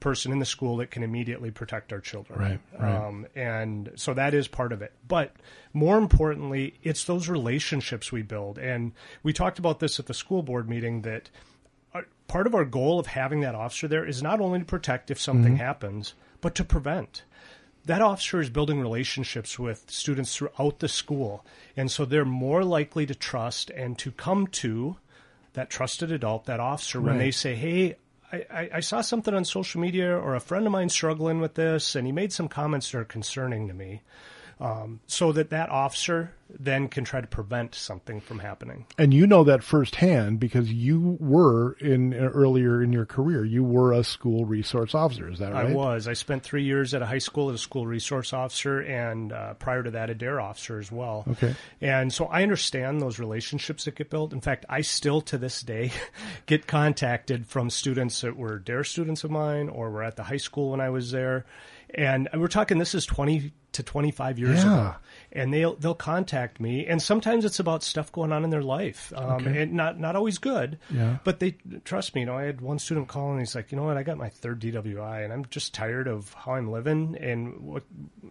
person 0.00 0.32
in 0.32 0.38
the 0.38 0.44
school 0.44 0.78
that 0.78 0.90
can 0.90 1.02
immediately 1.02 1.50
protect 1.50 1.92
our 1.92 2.00
children. 2.00 2.38
Right, 2.38 2.60
right. 2.78 2.94
Um, 3.06 3.26
and 3.36 3.92
so 3.94 4.12
that 4.14 4.34
is 4.34 4.48
part 4.48 4.72
of 4.72 4.82
it. 4.82 4.92
But 5.06 5.32
more 5.72 5.96
importantly, 5.96 6.74
it's 6.82 7.04
those 7.04 7.28
relationships 7.28 8.10
we 8.10 8.22
build. 8.22 8.58
And 8.58 8.92
we 9.22 9.32
talked 9.32 9.58
about 9.58 9.78
this 9.78 9.98
at 10.00 10.06
the 10.06 10.14
school 10.14 10.42
board 10.42 10.68
meeting 10.68 11.02
that 11.02 11.30
our, 11.94 12.04
part 12.26 12.46
of 12.46 12.54
our 12.54 12.64
goal 12.64 12.98
of 12.98 13.06
having 13.06 13.40
that 13.42 13.54
officer 13.54 13.86
there 13.88 14.04
is 14.04 14.22
not 14.22 14.40
only 14.40 14.58
to 14.58 14.64
protect 14.64 15.10
if 15.10 15.20
something 15.20 15.52
Mm-hmm. 15.54 15.64
happens, 15.64 16.14
but 16.40 16.54
to 16.56 16.64
prevent. 16.64 17.22
That 17.84 18.02
officer 18.02 18.40
is 18.40 18.48
building 18.48 18.80
relationships 18.80 19.58
with 19.58 19.90
students 19.90 20.36
throughout 20.36 20.78
the 20.78 20.88
school. 20.88 21.44
And 21.76 21.90
so 21.90 22.04
they're 22.04 22.24
more 22.24 22.64
likely 22.64 23.06
to 23.06 23.14
trust 23.14 23.70
and 23.70 23.98
to 23.98 24.12
come 24.12 24.46
to 24.48 24.96
that 25.54 25.68
trusted 25.68 26.12
adult, 26.12 26.46
that 26.46 26.60
officer, 26.60 27.00
when 27.00 27.18
they 27.18 27.30
say, 27.30 27.54
Hey, 27.54 27.96
I, 28.32 28.46
I, 28.50 28.70
I 28.74 28.80
saw 28.80 29.00
something 29.02 29.34
on 29.34 29.44
social 29.44 29.80
media 29.80 30.16
or 30.16 30.34
a 30.34 30.40
friend 30.40 30.66
of 30.66 30.72
mine 30.72 30.88
struggling 30.88 31.40
with 31.40 31.54
this, 31.54 31.94
and 31.94 32.06
he 32.06 32.12
made 32.12 32.32
some 32.32 32.48
comments 32.48 32.90
that 32.90 32.98
are 32.98 33.04
concerning 33.04 33.68
to 33.68 33.74
me. 33.74 34.00
Um, 34.62 35.00
so 35.08 35.32
that 35.32 35.50
that 35.50 35.70
officer 35.70 36.32
then 36.48 36.86
can 36.86 37.04
try 37.04 37.20
to 37.20 37.26
prevent 37.26 37.74
something 37.74 38.20
from 38.20 38.38
happening. 38.38 38.86
And 38.96 39.12
you 39.12 39.26
know 39.26 39.42
that 39.42 39.64
firsthand 39.64 40.38
because 40.38 40.72
you 40.72 41.16
were 41.18 41.72
in 41.80 42.14
earlier 42.14 42.80
in 42.80 42.92
your 42.92 43.04
career. 43.04 43.44
You 43.44 43.64
were 43.64 43.92
a 43.92 44.04
school 44.04 44.44
resource 44.44 44.94
officer. 44.94 45.28
Is 45.28 45.40
that 45.40 45.52
right? 45.52 45.70
I 45.70 45.74
was. 45.74 46.06
I 46.06 46.12
spent 46.12 46.44
three 46.44 46.62
years 46.62 46.94
at 46.94 47.02
a 47.02 47.06
high 47.06 47.18
school 47.18 47.48
as 47.48 47.56
a 47.56 47.58
school 47.58 47.86
resource 47.88 48.32
officer, 48.32 48.80
and 48.80 49.32
uh, 49.32 49.54
prior 49.54 49.82
to 49.82 49.90
that, 49.92 50.10
a 50.10 50.14
DARE 50.14 50.40
officer 50.40 50.78
as 50.78 50.92
well. 50.92 51.24
Okay. 51.28 51.56
And 51.80 52.12
so 52.12 52.26
I 52.26 52.44
understand 52.44 53.00
those 53.00 53.18
relationships 53.18 53.86
that 53.86 53.96
get 53.96 54.10
built. 54.10 54.32
In 54.32 54.40
fact, 54.40 54.64
I 54.68 54.82
still 54.82 55.20
to 55.22 55.38
this 55.38 55.60
day 55.62 55.90
get 56.46 56.68
contacted 56.68 57.46
from 57.46 57.68
students 57.68 58.20
that 58.20 58.36
were 58.36 58.60
DARE 58.60 58.84
students 58.84 59.24
of 59.24 59.32
mine 59.32 59.68
or 59.68 59.90
were 59.90 60.04
at 60.04 60.14
the 60.14 60.24
high 60.24 60.36
school 60.36 60.70
when 60.70 60.80
I 60.80 60.90
was 60.90 61.10
there. 61.10 61.46
And 61.94 62.28
we're 62.34 62.48
talking, 62.48 62.78
this 62.78 62.94
is 62.94 63.04
20 63.06 63.52
to 63.72 63.82
25 63.82 64.38
years 64.38 64.62
Yeah. 64.64 64.72
ago. 64.72 64.94
And 65.34 65.52
they'll, 65.52 65.76
they'll 65.76 65.94
contact 65.94 66.60
me. 66.60 66.86
And 66.86 67.00
sometimes 67.00 67.44
it's 67.46 67.58
about 67.58 67.82
stuff 67.82 68.12
going 68.12 68.32
on 68.32 68.44
in 68.44 68.50
their 68.50 68.62
life. 68.62 69.12
Um, 69.16 69.32
Okay. 69.46 69.62
and 69.62 69.72
not, 69.72 69.98
not 69.98 70.14
always 70.14 70.36
good. 70.38 70.78
Yeah. 70.90 71.16
But 71.24 71.40
they 71.40 71.52
trust 71.84 72.14
me. 72.14 72.20
You 72.20 72.26
know, 72.26 72.36
I 72.36 72.42
had 72.44 72.60
one 72.60 72.78
student 72.78 73.08
call 73.08 73.30
and 73.30 73.38
he's 73.40 73.54
like, 73.54 73.72
you 73.72 73.76
know 73.76 73.84
what, 73.84 73.96
I 73.96 74.02
got 74.02 74.18
my 74.18 74.28
third 74.28 74.60
DWI 74.60 75.24
and 75.24 75.32
I'm 75.32 75.46
just 75.46 75.72
tired 75.72 76.06
of 76.06 76.32
how 76.34 76.52
I'm 76.54 76.70
living 76.70 77.16
and 77.18 77.60
what, 77.62 77.82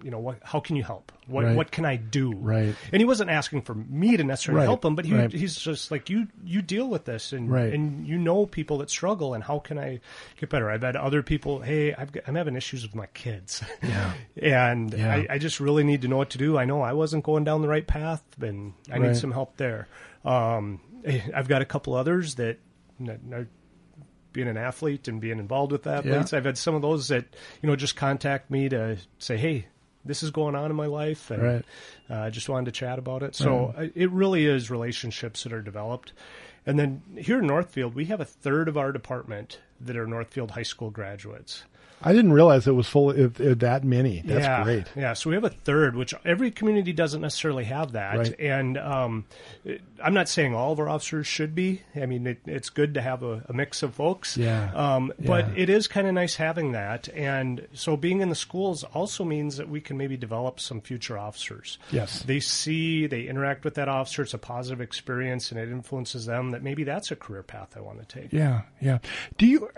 you 0.03 0.11
know, 0.11 0.19
what, 0.19 0.37
how 0.43 0.59
can 0.59 0.75
you 0.75 0.83
help? 0.83 1.11
What, 1.27 1.45
Right. 1.45 1.55
what 1.55 1.71
can 1.71 1.85
I 1.85 1.95
do? 1.95 2.33
Right. 2.35 2.75
And 2.91 2.99
he 2.99 3.05
wasn't 3.05 3.29
asking 3.31 3.61
for 3.63 3.73
me 3.73 4.17
to 4.17 4.23
necessarily 4.23 4.59
Right, 4.59 4.65
help 4.65 4.83
him, 4.85 4.95
but 4.95 5.05
he, 5.05 5.13
right. 5.15 5.31
he's 5.31 5.55
just 5.55 5.89
like, 5.91 6.09
you, 6.09 6.27
you 6.43 6.61
deal 6.61 6.87
with 6.87 7.05
this 7.05 7.31
and, 7.33 7.49
and 7.73 8.05
you 8.07 8.17
know 8.17 8.45
people 8.45 8.77
that 8.79 8.89
struggle 8.89 9.33
and 9.33 9.43
how 9.43 9.59
can 9.59 9.79
I 9.79 10.01
get 10.39 10.49
better? 10.49 10.69
I've 10.69 10.81
had 10.83 10.95
other 10.95 11.23
people, 11.23 11.61
hey, 11.61 11.93
I've 11.93 12.11
got, 12.11 12.23
I'm 12.27 12.35
having 12.35 12.55
issues 12.55 12.83
with 12.83 12.93
my 12.95 13.07
kids. 13.07 13.63
Yeah. 13.81 14.13
and 14.41 14.93
Yeah. 14.93 15.13
I, 15.13 15.27
I 15.31 15.37
just 15.37 15.59
really 15.59 15.83
need 15.83 16.01
to 16.03 16.07
know 16.07 16.17
what 16.17 16.31
to 16.31 16.37
do. 16.37 16.57
I 16.57 16.65
know 16.65 16.81
I 16.81 16.90
wasn't 16.93 17.23
going 17.23 17.43
down 17.43 17.61
the 17.61 17.67
right 17.67 17.85
path 17.85 18.23
and 18.41 18.73
I 18.89 18.97
Right. 18.97 19.07
need 19.09 19.17
some 19.17 19.31
help 19.31 19.57
there. 19.57 19.87
Um, 20.25 20.79
I've 21.33 21.47
got 21.47 21.61
a 21.61 21.65
couple 21.65 21.93
others 21.95 22.35
that, 22.35 22.57
being 24.33 24.47
an 24.47 24.57
athlete 24.57 25.07
and 25.07 25.19
being 25.19 25.39
involved 25.39 25.71
with 25.71 25.85
athletes. 25.87 26.31
Yeah. 26.31 26.37
I've 26.37 26.45
had 26.45 26.57
some 26.57 26.75
of 26.75 26.81
those 26.81 27.09
that 27.09 27.25
you 27.61 27.67
know 27.67 27.75
just 27.75 27.95
contact 27.95 28.49
me 28.49 28.69
to 28.69 28.97
say, 29.19 29.35
"Hey, 29.37 29.65
this 30.05 30.23
is 30.23 30.31
going 30.31 30.55
on 30.55 30.69
in 30.71 30.77
my 30.77 30.85
life," 30.85 31.29
and 31.31 31.43
Right. 31.43 31.65
uh, 32.09 32.15
I 32.19 32.29
just 32.29 32.47
wanted 32.47 32.65
to 32.65 32.71
chat 32.71 32.97
about 32.99 33.23
it. 33.23 33.35
So 33.35 33.73
I 33.77 33.91
it 33.95 34.09
really 34.11 34.45
is 34.45 34.71
relationships 34.71 35.43
that 35.43 35.51
are 35.53 35.61
developed. 35.61 36.13
And 36.65 36.77
then 36.77 37.01
here 37.17 37.39
in 37.39 37.47
Northfield, 37.47 37.95
we 37.95 38.05
have 38.05 38.21
a 38.21 38.25
third 38.25 38.67
of 38.69 38.77
our 38.77 38.91
department 38.91 39.59
that 39.81 39.97
are 39.97 40.05
Northfield 40.05 40.51
High 40.51 40.61
School 40.63 40.91
graduates. 40.91 41.63
I 42.03 42.13
didn't 42.13 42.33
realize 42.33 42.67
it 42.67 42.71
was 42.71 42.87
full 42.87 43.11
of 43.11 43.35
that 43.59 43.83
many. 43.83 44.21
That's 44.25 44.45
yeah, 44.45 44.63
great. 44.63 44.87
Yeah, 44.95 45.13
so 45.13 45.29
we 45.29 45.35
have 45.35 45.43
a 45.43 45.49
third, 45.49 45.95
which 45.95 46.13
every 46.25 46.51
community 46.51 46.93
doesn't 46.93 47.21
necessarily 47.21 47.65
have 47.65 47.91
that. 47.93 48.17
Right. 48.17 48.39
And 48.39 48.77
um, 48.77 49.25
I'm 50.03 50.13
not 50.13 50.27
saying 50.27 50.55
all 50.55 50.71
of 50.71 50.79
our 50.79 50.89
officers 50.89 51.27
should 51.27 51.53
be. 51.53 51.81
I 51.95 52.05
mean, 52.05 52.25
it, 52.27 52.39
it's 52.45 52.69
good 52.69 52.95
to 52.95 53.01
have 53.01 53.23
a, 53.23 53.43
a 53.47 53.53
mix 53.53 53.83
of 53.83 53.93
folks. 53.93 54.37
Yeah. 54.37 54.71
Um, 54.73 55.13
but 55.19 55.49
Yeah. 55.49 55.63
it 55.63 55.69
is 55.69 55.87
kind 55.87 56.07
of 56.07 56.13
nice 56.13 56.35
having 56.35 56.71
that. 56.71 57.07
And 57.09 57.67
so 57.73 57.95
being 57.95 58.21
in 58.21 58.29
the 58.29 58.35
schools 58.35 58.83
also 58.83 59.23
means 59.23 59.57
that 59.57 59.69
we 59.69 59.81
can 59.81 59.97
maybe 59.97 60.17
develop 60.17 60.59
some 60.59 60.81
future 60.81 61.17
officers. 61.17 61.77
Yes. 61.91 62.23
They 62.23 62.39
see, 62.39 63.07
they 63.07 63.23
interact 63.23 63.63
with 63.63 63.75
that 63.75 63.87
officer. 63.89 64.23
It's 64.23 64.33
a 64.33 64.37
positive 64.37 64.81
experience, 64.81 65.51
and 65.51 65.59
it 65.59 65.69
influences 65.69 66.25
them 66.25 66.51
that 66.51 66.63
maybe 66.63 66.83
that's 66.83 67.11
a 67.11 67.15
career 67.15 67.43
path 67.43 67.75
I 67.77 67.81
want 67.81 67.99
to 67.99 68.05
take. 68.21 68.33
Yeah, 68.33 68.61
yeah. 68.79 68.99
Do 69.37 69.45
you? 69.45 69.69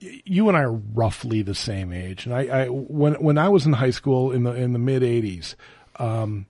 You 0.00 0.48
and 0.48 0.56
I 0.56 0.62
are 0.62 0.72
roughly 0.72 1.42
the 1.42 1.54
same 1.54 1.92
age, 1.92 2.26
and 2.26 2.34
I, 2.34 2.64
I 2.64 2.66
when 2.68 3.14
when 3.14 3.38
I 3.38 3.48
was 3.48 3.66
in 3.66 3.74
high 3.74 3.90
school 3.90 4.32
in 4.32 4.42
the 4.44 4.52
in 4.52 4.72
the 4.72 4.78
mid 4.78 5.02
'80s, 5.02 5.54
um, 5.96 6.46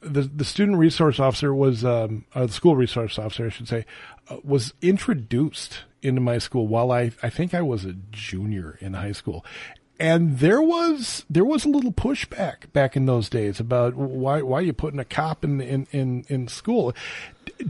the 0.00 0.22
the 0.22 0.44
student 0.44 0.78
resource 0.78 1.20
officer 1.20 1.54
was 1.54 1.84
um, 1.84 2.24
uh, 2.34 2.46
the 2.46 2.52
school 2.52 2.76
resource 2.76 3.18
officer, 3.18 3.46
I 3.46 3.50
should 3.50 3.68
say, 3.68 3.86
uh, 4.28 4.38
was 4.42 4.74
introduced 4.82 5.84
into 6.02 6.20
my 6.20 6.38
school 6.38 6.66
while 6.66 6.90
I 6.90 7.12
I 7.22 7.30
think 7.30 7.54
I 7.54 7.62
was 7.62 7.84
a 7.84 7.94
junior 8.10 8.78
in 8.80 8.94
high 8.94 9.12
school. 9.12 9.44
And 10.00 10.40
there 10.40 10.60
was 10.60 11.24
there 11.30 11.44
was 11.44 11.64
a 11.64 11.68
little 11.68 11.92
pushback 11.92 12.72
back 12.72 12.96
in 12.96 13.06
those 13.06 13.28
days 13.28 13.60
about 13.60 13.94
why 13.94 14.42
why 14.42 14.58
are 14.58 14.62
you 14.62 14.72
putting 14.72 14.98
a 14.98 15.04
cop 15.04 15.44
in 15.44 15.60
in 15.60 15.86
in, 15.92 16.24
in 16.28 16.48
school? 16.48 16.92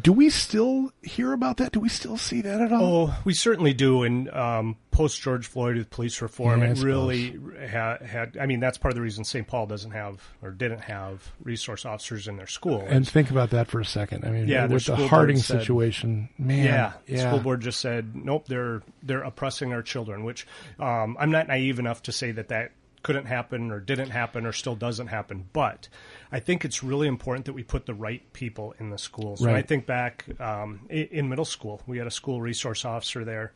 Do 0.01 0.13
we 0.13 0.31
still 0.31 0.93
hear 1.03 1.33
about 1.33 1.59
that? 1.59 1.73
Do 1.73 1.81
we 1.81 1.89
still 1.89 2.17
see 2.17 2.41
that 2.43 2.61
at 2.61 2.73
all? 2.73 2.83
Oh, 3.11 3.19
we 3.25 3.35
certainly 3.35 3.73
do. 3.75 4.03
And 4.03 4.29
um, 4.31 4.77
post 4.91 5.21
George 5.21 5.47
Floyd 5.47 5.77
with 5.77 5.91
police 5.91 6.21
reform, 6.23 6.61
Yeah, 6.63 6.71
it 6.71 6.79
really 6.79 7.39
ha- 7.71 7.99
had. 8.05 8.37
I 8.41 8.47
mean, 8.47 8.61
that's 8.61 8.79
part 8.79 8.93
of 8.93 8.97
the 8.97 9.03
reason 9.03 9.25
St. 9.25 9.47
Paul 9.47 9.67
doesn't 9.67 9.91
have 9.91 10.23
or 10.43 10.51
didn't 10.51 10.81
have 10.81 11.33
resource 11.43 11.85
officers 11.85 12.29
in 12.29 12.37
their 12.37 12.47
school. 12.47 12.85
And 12.89 13.07
think 13.09 13.31
about 13.31 13.51
that 13.51 13.69
for 13.69 13.81
a 13.81 13.85
second. 13.85 14.25
I 14.25 14.31
mean, 14.31 14.49
Yeah, 14.49 14.67
with 14.67 14.87
the 14.87 14.97
Harding 15.09 15.37
said- 15.39 15.61
situation, 15.61 16.29
man. 16.39 16.65
yeah, 16.65 16.93
the 17.07 17.13
yeah. 17.15 17.29
school 17.29 17.41
board 17.41 17.61
just 17.61 17.81
said 17.81 18.15
nope. 18.17 18.47
They're 18.47 18.83
they're 19.03 19.23
oppressing 19.23 19.73
our 19.73 19.83
children. 19.83 20.25
Which 20.25 20.47
um, 20.79 21.17
I'm 21.21 21.31
not 21.31 21.49
naive 21.49 21.79
enough 21.79 22.03
to 22.05 22.13
say 22.13 22.33
that 22.33 22.49
that 22.49 22.73
couldn't 23.03 23.27
happen 23.27 23.71
or 23.71 23.81
didn't 23.81 24.11
happen 24.11 24.47
or 24.47 24.53
still 24.53 24.75
doesn't 24.75 25.09
happen. 25.09 25.49
But 25.53 25.89
I 26.31 26.41
think 26.41 26.65
it's 26.65 26.83
really 26.83 27.09
important 27.09 27.47
that 27.47 27.53
we 27.53 27.63
put 27.63 27.87
the 27.87 27.95
right 27.95 28.33
people 28.33 28.75
in 28.79 28.91
the 28.91 28.99
schools. 28.99 29.41
When 29.41 29.55
I 29.55 29.63
think 29.63 29.87
back 29.87 30.27
um, 30.41 30.87
in, 30.89 31.09
in 31.11 31.29
middle 31.29 31.45
school, 31.45 31.83
we 31.87 31.99
had 31.99 32.07
a 32.07 32.11
school 32.11 32.41
resource 32.41 32.85
officer 32.85 33.25
there. 33.25 33.53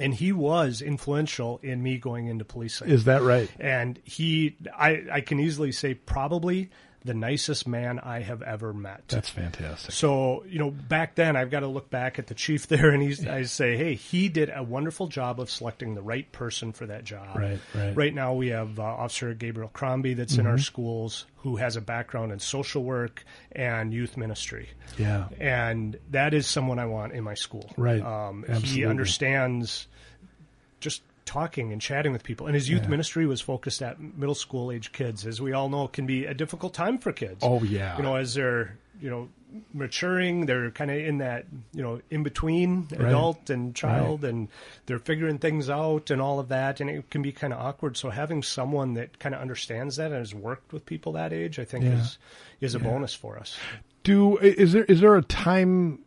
And 0.00 0.14
he 0.14 0.32
was 0.32 0.80
influential 0.80 1.60
in 1.62 1.82
me 1.82 1.98
going 1.98 2.26
into 2.26 2.46
policing. 2.46 2.88
Is 2.88 3.04
that 3.04 3.20
right? 3.20 3.50
and 3.60 4.00
he, 4.04 4.56
I, 4.74 5.02
I 5.12 5.20
can 5.20 5.38
easily 5.38 5.70
say, 5.70 5.92
probably 5.92 6.70
the 7.04 7.14
nicest 7.14 7.66
man 7.66 7.98
I 7.98 8.20
have 8.20 8.42
ever 8.42 8.72
met. 8.72 9.08
That's 9.08 9.28
fantastic. 9.28 9.92
So, 9.92 10.44
you 10.48 10.58
know, 10.58 10.70
back 10.70 11.16
then 11.16 11.34
I've 11.36 11.50
got 11.50 11.60
to 11.60 11.66
look 11.66 11.90
back 11.90 12.18
at 12.18 12.28
the 12.28 12.34
chief 12.34 12.66
there 12.68 12.90
and 12.90 13.02
he's, 13.02 13.26
I 13.26 13.42
say, 13.42 13.76
hey, 13.76 13.94
he 13.94 14.28
did 14.28 14.50
a 14.54 14.62
wonderful 14.62 15.08
job 15.08 15.40
of 15.40 15.50
selecting 15.50 15.94
the 15.94 16.02
right 16.02 16.30
person 16.32 16.72
for 16.72 16.86
that 16.86 17.04
job. 17.04 17.36
Right, 17.36 17.58
right. 17.74 17.96
Right 17.96 18.14
now 18.14 18.34
we 18.34 18.48
have 18.48 18.78
uh, 18.78 18.82
Officer 18.84 19.34
Gabriel 19.34 19.68
Crombie 19.72 20.14
that's 20.14 20.36
in 20.38 20.46
our 20.46 20.52
Mm-hmm. 20.54 20.60
schools 20.60 21.26
who 21.38 21.56
has 21.56 21.76
a 21.76 21.80
background 21.80 22.30
in 22.30 22.38
social 22.38 22.84
work 22.84 23.24
and 23.50 23.92
youth 23.92 24.16
ministry. 24.16 24.68
Yeah. 24.96 25.26
And 25.40 25.98
that 26.10 26.34
is 26.34 26.46
someone 26.46 26.78
I 26.78 26.86
want 26.86 27.14
in 27.14 27.24
my 27.24 27.34
school. 27.34 27.68
Right. 27.76 28.00
Um, 28.00 28.44
Absolutely. 28.48 28.68
he 28.70 28.84
understands 28.86 29.88
just 30.78 31.02
talking 31.24 31.72
and 31.72 31.80
chatting 31.80 32.12
with 32.12 32.22
people. 32.22 32.46
And 32.46 32.54
his 32.54 32.68
youth 32.68 32.82
Yeah. 32.82 32.88
ministry 32.88 33.26
was 33.26 33.40
focused 33.40 33.82
at 33.82 34.00
middle 34.00 34.34
school 34.34 34.70
age 34.72 34.92
kids, 34.92 35.26
as 35.26 35.40
we 35.40 35.52
all 35.52 35.68
know, 35.68 35.88
can 35.88 36.06
be 36.06 36.26
a 36.26 36.34
difficult 36.34 36.74
time 36.74 36.98
for 36.98 37.12
kids. 37.12 37.38
Oh, 37.42 37.62
yeah. 37.62 37.96
You 37.96 38.02
know, 38.02 38.16
as 38.16 38.34
they're 38.34 38.76
you 39.00 39.10
know 39.10 39.28
maturing, 39.74 40.46
they're 40.46 40.70
kind 40.70 40.90
of 40.90 40.96
in 40.96 41.18
that 41.18 41.44
you 41.72 41.82
know 41.82 42.00
in 42.10 42.22
between 42.22 42.88
adult 42.92 43.50
and 43.50 43.74
child, 43.74 44.24
and 44.24 44.48
they're 44.86 44.98
figuring 44.98 45.38
things 45.38 45.68
out 45.68 46.10
and 46.10 46.20
all 46.22 46.38
of 46.40 46.48
that, 46.48 46.80
and 46.80 46.88
it 46.88 47.10
can 47.10 47.22
be 47.22 47.32
kind 47.32 47.52
of 47.52 47.60
awkward. 47.60 47.96
So 47.96 48.10
having 48.10 48.42
someone 48.42 48.94
that 48.94 49.18
kind 49.18 49.34
of 49.34 49.40
understands 49.40 49.96
that 49.96 50.06
and 50.06 50.14
has 50.16 50.34
worked 50.34 50.72
with 50.72 50.86
people 50.86 51.12
that 51.12 51.32
age, 51.32 51.58
I 51.58 51.64
think 51.64 51.84
Yeah. 51.84 51.98
is 52.00 52.18
is 52.60 52.74
a 52.74 52.78
bonus 52.78 53.12
for 53.14 53.38
us. 53.38 53.56
Do 54.04 54.38
is 54.38 54.72
there 54.72 54.84
is 54.84 55.00
there 55.00 55.16
a 55.16 55.22
time? 55.22 56.00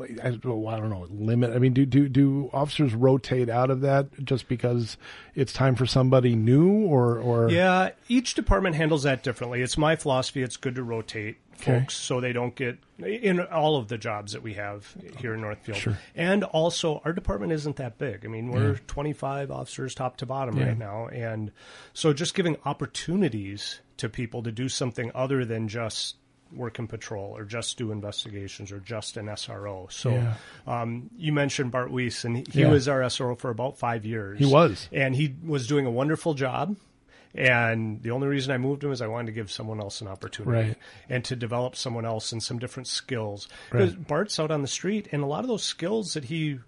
I 0.00 0.30
don't 0.30 0.44
know, 0.44 0.66
I 0.66 0.76
don't 0.78 0.90
know 0.90 1.06
limit. 1.10 1.50
I 1.52 1.58
mean, 1.58 1.72
do 1.72 1.84
do 1.86 2.08
do 2.08 2.50
officers 2.52 2.94
rotate 2.94 3.48
out 3.48 3.70
of 3.70 3.80
that 3.82 4.24
just 4.24 4.48
because 4.48 4.96
it's 5.34 5.52
time 5.52 5.74
for 5.74 5.86
somebody 5.86 6.34
new, 6.36 6.86
or 6.86 7.18
or 7.18 7.50
Yeah, 7.50 7.90
each 8.08 8.34
department 8.34 8.76
handles 8.76 9.02
that 9.04 9.22
differently. 9.22 9.62
It's 9.62 9.76
my 9.78 9.96
philosophy. 9.96 10.42
It's 10.42 10.56
good 10.56 10.74
to 10.76 10.82
rotate 10.82 11.38
Okay. 11.60 11.80
folks 11.80 11.94
so 11.96 12.20
they 12.20 12.32
don't 12.32 12.54
get 12.54 12.78
in 13.04 13.40
all 13.40 13.76
of 13.76 13.88
the 13.88 13.98
jobs 13.98 14.30
that 14.32 14.42
we 14.44 14.54
have 14.54 14.94
here 15.18 15.34
in 15.34 15.40
Northfield. 15.40 15.76
Sure. 15.78 15.98
And 16.14 16.44
also, 16.44 17.02
our 17.04 17.12
department 17.12 17.50
isn't 17.50 17.74
that 17.76 17.98
big. 17.98 18.24
I 18.24 18.28
mean, 18.28 18.52
we're 18.52 18.76
25 18.86 19.50
officers 19.50 19.92
top 19.92 20.18
to 20.18 20.26
bottom 20.26 20.56
Yeah. 20.56 20.66
right 20.68 20.78
now, 20.78 21.08
and 21.08 21.50
so 21.92 22.12
just 22.12 22.36
giving 22.36 22.56
opportunities 22.64 23.80
to 23.96 24.08
people 24.08 24.42
to 24.44 24.52
do 24.52 24.68
something 24.68 25.10
other 25.16 25.44
than 25.44 25.66
just 25.66 26.14
work 26.52 26.78
in 26.78 26.86
patrol 26.86 27.36
or 27.36 27.44
just 27.44 27.76
do 27.78 27.92
investigations 27.92 28.72
or 28.72 28.80
just 28.80 29.16
an 29.16 29.26
SRO. 29.26 29.90
So 29.92 30.10
Yeah. 30.10 30.34
um, 30.66 31.10
you 31.16 31.32
mentioned 31.32 31.70
Bart 31.70 31.90
Weiss, 31.90 32.24
and 32.24 32.38
he, 32.38 32.44
he 32.50 32.60
Yeah. 32.62 32.70
was 32.70 32.88
our 32.88 33.02
SRO 33.02 33.34
for 33.38 33.50
about 33.50 33.78
five 33.78 34.04
years. 34.04 34.38
He 34.38 34.46
was. 34.46 34.88
And 34.92 35.14
he 35.14 35.34
was 35.44 35.66
doing 35.66 35.86
a 35.86 35.90
wonderful 35.90 36.34
job. 36.34 36.76
And 37.34 38.02
the 38.02 38.10
only 38.10 38.26
reason 38.26 38.52
I 38.52 38.58
moved 38.58 38.82
him 38.82 38.90
is 38.90 39.02
I 39.02 39.06
wanted 39.06 39.26
to 39.26 39.32
give 39.32 39.50
someone 39.50 39.80
else 39.80 40.00
an 40.00 40.08
opportunity 40.08 40.68
Right. 40.68 40.76
and 41.10 41.24
to 41.26 41.36
develop 41.36 41.76
someone 41.76 42.04
else 42.06 42.32
and 42.32 42.42
some 42.42 42.58
different 42.58 42.86
skills. 42.86 43.48
Right. 43.70 44.06
Bart's 44.08 44.40
out 44.40 44.50
on 44.50 44.62
the 44.62 44.68
street, 44.68 45.08
and 45.12 45.22
a 45.22 45.26
lot 45.26 45.40
of 45.40 45.48
those 45.48 45.62
skills 45.62 46.14
that 46.14 46.24
he 46.24 46.58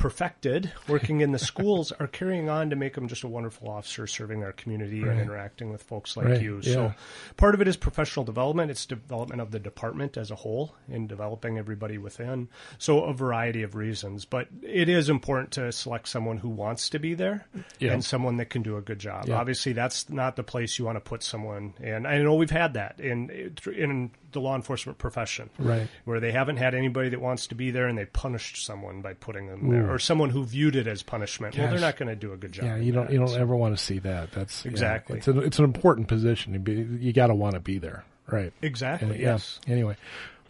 perfected 0.00 0.72
working 0.88 1.20
in 1.20 1.30
the 1.30 1.38
schools 1.50 1.92
are 1.92 2.06
carrying 2.06 2.48
on 2.48 2.70
to 2.70 2.74
make 2.76 2.96
him 2.96 3.06
just 3.06 3.22
a 3.22 3.28
wonderful 3.28 3.68
officer 3.68 4.06
serving 4.06 4.42
our 4.42 4.52
community 4.52 5.02
Right. 5.04 5.12
and 5.12 5.20
interacting 5.20 5.70
with 5.70 5.82
folks 5.82 6.16
like 6.16 6.26
Right, 6.26 6.40
you. 6.40 6.58
yeah. 6.62 6.72
So 6.72 6.94
part 7.36 7.54
of 7.54 7.60
it 7.60 7.68
is 7.68 7.76
professional 7.76 8.24
development. 8.24 8.70
It's 8.70 8.86
development 8.86 9.42
of 9.42 9.50
the 9.50 9.58
department 9.58 10.16
as 10.16 10.30
a 10.30 10.34
whole 10.36 10.74
and 10.90 11.06
developing 11.06 11.58
everybody 11.58 11.98
within. 11.98 12.48
So 12.78 13.04
a 13.04 13.12
variety 13.12 13.62
of 13.62 13.74
reasons, 13.74 14.24
but 14.24 14.48
it 14.62 14.88
is 14.88 15.10
important 15.10 15.50
to 15.52 15.70
select 15.70 16.08
someone 16.08 16.38
who 16.38 16.48
wants 16.48 16.88
to 16.90 16.98
be 16.98 17.12
there 17.12 17.44
Yeah. 17.78 17.92
and 17.92 18.02
someone 18.02 18.38
that 18.38 18.48
can 18.50 18.62
do 18.62 18.78
a 18.78 18.80
good 18.82 18.98
job. 18.98 19.26
Yeah. 19.28 19.36
Obviously, 19.36 19.74
that's 19.74 20.08
not 20.08 20.36
the 20.36 20.42
place 20.42 20.78
you 20.78 20.86
want 20.86 20.96
to 20.96 21.00
put 21.00 21.22
someone. 21.22 21.74
And 21.78 22.06
I 22.08 22.16
know 22.22 22.34
we've 22.36 22.48
had 22.50 22.72
that 22.74 22.98
in 23.00 23.28
in 23.70 24.12
the 24.32 24.40
law 24.40 24.56
enforcement 24.56 24.98
profession, 24.98 25.50
Right. 25.58 25.88
Where 26.04 26.20
they 26.20 26.32
haven't 26.32 26.56
had 26.56 26.74
anybody 26.74 27.08
that 27.10 27.20
wants 27.20 27.46
to 27.48 27.54
be 27.54 27.70
there, 27.70 27.86
and 27.86 27.96
they 27.96 28.06
punished 28.06 28.64
someone 28.64 29.00
by 29.02 29.14
putting 29.14 29.46
them 29.46 29.70
there, 29.70 29.90
or 29.90 29.98
someone 29.98 30.30
who 30.30 30.44
viewed 30.44 30.76
it 30.76 30.86
as 30.86 31.02
punishment. 31.02 31.56
Well, 31.56 31.70
they're 31.70 31.80
not 31.80 31.96
going 31.96 32.08
to 32.08 32.16
do 32.16 32.32
a 32.32 32.36
good 32.36 32.52
job. 32.52 32.64
Yeah, 32.64 32.76
you 32.76 32.92
don't 32.92 33.06
that. 33.06 33.12
you 33.12 33.18
don't 33.18 33.36
ever 33.36 33.56
want 33.56 33.76
to 33.76 33.82
see 33.82 33.98
that. 34.00 34.32
That's 34.32 34.64
yeah, 34.64 34.70
Exactly. 34.70 35.18
it's, 35.18 35.28
an, 35.28 35.38
it's 35.42 35.58
an 35.58 35.64
important 35.64 36.08
position. 36.08 36.54
You, 36.54 36.60
be, 36.60 36.72
you 37.04 37.12
got 37.12 37.28
to 37.28 37.34
want 37.34 37.54
to 37.54 37.60
be 37.60 37.78
there, 37.78 38.04
right? 38.26 38.52
exactly. 38.62 39.20
Yeah. 39.20 39.32
Yes. 39.32 39.60
Anyway, 39.66 39.96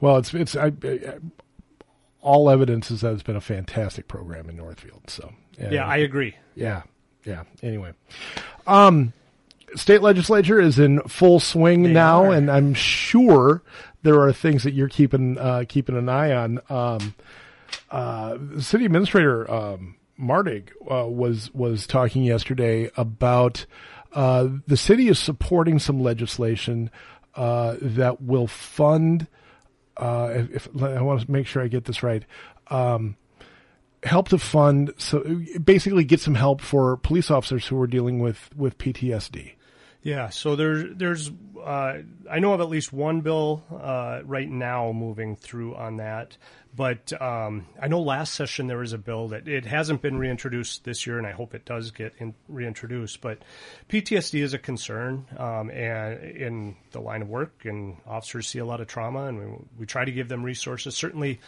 well, 0.01 0.17
it's 0.19 0.33
it's 0.35 0.57
I, 0.57 0.73
I, 0.83 1.19
all 2.21 2.51
evidence 2.51 2.91
is 2.91 3.01
that 3.01 3.13
it's 3.15 3.23
been 3.23 3.37
a 3.37 3.41
fantastic 3.41 4.09
program 4.09 4.49
in 4.49 4.57
Northfield. 4.57 5.03
So 5.09 5.33
Yeah, 5.59 5.87
I 5.87 5.99
agree. 5.99 6.37
yeah 6.55 6.83
yeah. 7.25 7.45
Anyway, 7.63 7.93
um, 8.67 9.13
state 9.77 10.03
legislature 10.03 10.61
is 10.61 10.79
in 10.79 11.01
full 11.03 11.41
swing 11.41 11.93
now, 11.93 12.27
are. 12.27 12.35
and 12.35 12.51
I'm 12.51 12.75
sure 12.75 13.63
there 14.03 14.21
are 14.21 14.33
things 14.33 14.63
that 14.65 14.73
you're 14.73 14.89
keeping 14.89 15.39
uh, 15.39 15.65
keeping 15.69 15.97
an 15.97 16.09
eye 16.09 16.33
on. 16.33 16.61
Um, 16.69 17.15
uh, 17.91 18.37
the 18.39 18.63
city 18.63 18.85
administrator 18.85 19.51
um, 19.51 19.97
Martig 20.17 20.73
uh, 20.91 21.07
was 21.07 21.53
was 21.55 21.87
talking 21.87 22.23
yesterday 22.25 22.91
about 22.97 23.67
uh, 24.13 24.49
the 24.67 24.77
city 24.77 25.09
is 25.09 25.19
supporting 25.19 25.79
some 25.79 26.01
legislation 26.01 26.91
uh, 27.35 27.77
that 27.81 28.23
will 28.23 28.47
fund. 28.47 29.27
Uh, 29.97 30.45
if, 30.53 30.67
if 30.67 30.83
I 30.83 31.03
want 31.03 31.21
to 31.21 31.31
make 31.31 31.47
sure 31.47 31.63
I 31.63 31.69
get 31.69 31.85
this 31.85 32.03
right, 32.03 32.25
um, 32.69 33.17
help 34.03 34.29
to 34.29 34.39
fund 34.39 34.95
so 34.97 35.21
basically 35.63 36.05
get 36.05 36.21
some 36.21 36.35
help 36.35 36.61
for 36.61 36.97
police 36.97 37.31
officers 37.31 37.67
who 37.67 37.81
are 37.81 37.87
dealing 37.87 38.19
with 38.19 38.51
with 38.57 38.79
PTSD. 38.79 39.53
Yeah, 40.03 40.31
so 40.31 40.57
there's 40.57 40.97
there's 40.97 41.31
uh, 41.63 41.99
I 42.31 42.39
know 42.39 42.55
of 42.55 42.61
at 42.63 42.71
least 42.71 42.91
one 42.93 43.21
bill 43.21 43.63
uh, 43.71 44.21
right 44.25 44.49
now 44.49 44.93
moving 44.93 45.37
through 45.37 45.77
on 45.77 45.97
that, 45.97 46.39
but 46.75 47.13
um, 47.21 47.67
I 47.81 47.89
know 47.89 48.01
last 48.01 48.33
session 48.33 48.67
there 48.67 48.79
was 48.79 48.95
a 48.95 48.99
bill 48.99 49.29
that 49.29 49.47
it 49.47 49.67
hasn't 49.67 50.01
been 50.01 50.17
reintroduced 50.17 50.85
this 50.85 51.07
year, 51.07 51.19
and 51.19 51.27
I 51.27 51.33
hope 51.33 51.55
it 51.55 51.67
does 51.67 51.91
get 51.91 52.15
in, 52.19 52.35
reintroduced. 52.49 53.21
But 53.21 53.43
PTSD 53.91 54.43
is 54.43 54.55
a 54.55 54.59
concern, 54.59 55.27
um, 55.37 55.71
and 55.71 56.23
in 56.23 56.77
the 56.93 57.01
line 57.01 57.21
of 57.21 57.29
work, 57.29 57.67
and 57.67 57.99
officers 58.07 58.49
see 58.49 58.59
a 58.59 58.65
lot 58.65 58.81
of 58.81 58.87
trauma, 58.87 59.27
and 59.27 59.39
we, 59.39 59.47
we 59.81 59.87
try 59.87 60.07
to 60.07 60.13
give 60.13 60.29
them 60.29 60.43
resources. 60.43 60.97
Certainly, 60.97 61.41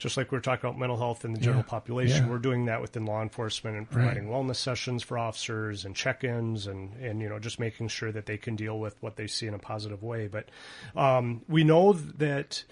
just 0.00 0.16
like 0.16 0.32
we 0.32 0.38
are 0.38 0.40
talking 0.40 0.68
about 0.68 0.78
mental 0.78 0.96
health 0.96 1.24
in 1.24 1.32
the 1.34 1.38
general 1.38 1.62
Yeah. 1.62 1.70
population, 1.70 2.24
Yeah. 2.24 2.30
we're 2.32 2.38
doing 2.38 2.64
that 2.64 2.80
within 2.80 3.04
law 3.04 3.22
enforcement 3.22 3.76
and 3.76 3.88
providing 3.88 4.24
wellness 4.26 4.56
sessions 4.56 5.02
for 5.04 5.16
officers 5.18 5.84
and 5.84 5.94
check-ins 5.94 6.66
and, 6.66 6.94
and, 6.94 7.20
you 7.20 7.28
know, 7.28 7.38
just 7.38 7.60
making 7.60 7.88
sure 7.88 8.10
that 8.10 8.26
they 8.26 8.38
can 8.38 8.56
deal 8.56 8.80
with 8.80 8.96
what 9.02 9.16
they 9.16 9.26
see 9.28 9.46
in 9.46 9.54
a 9.54 9.58
positive 9.58 10.02
way. 10.02 10.26
But 10.26 10.48
um, 10.96 11.42
we 11.48 11.62
know 11.64 11.92
that 11.92 12.64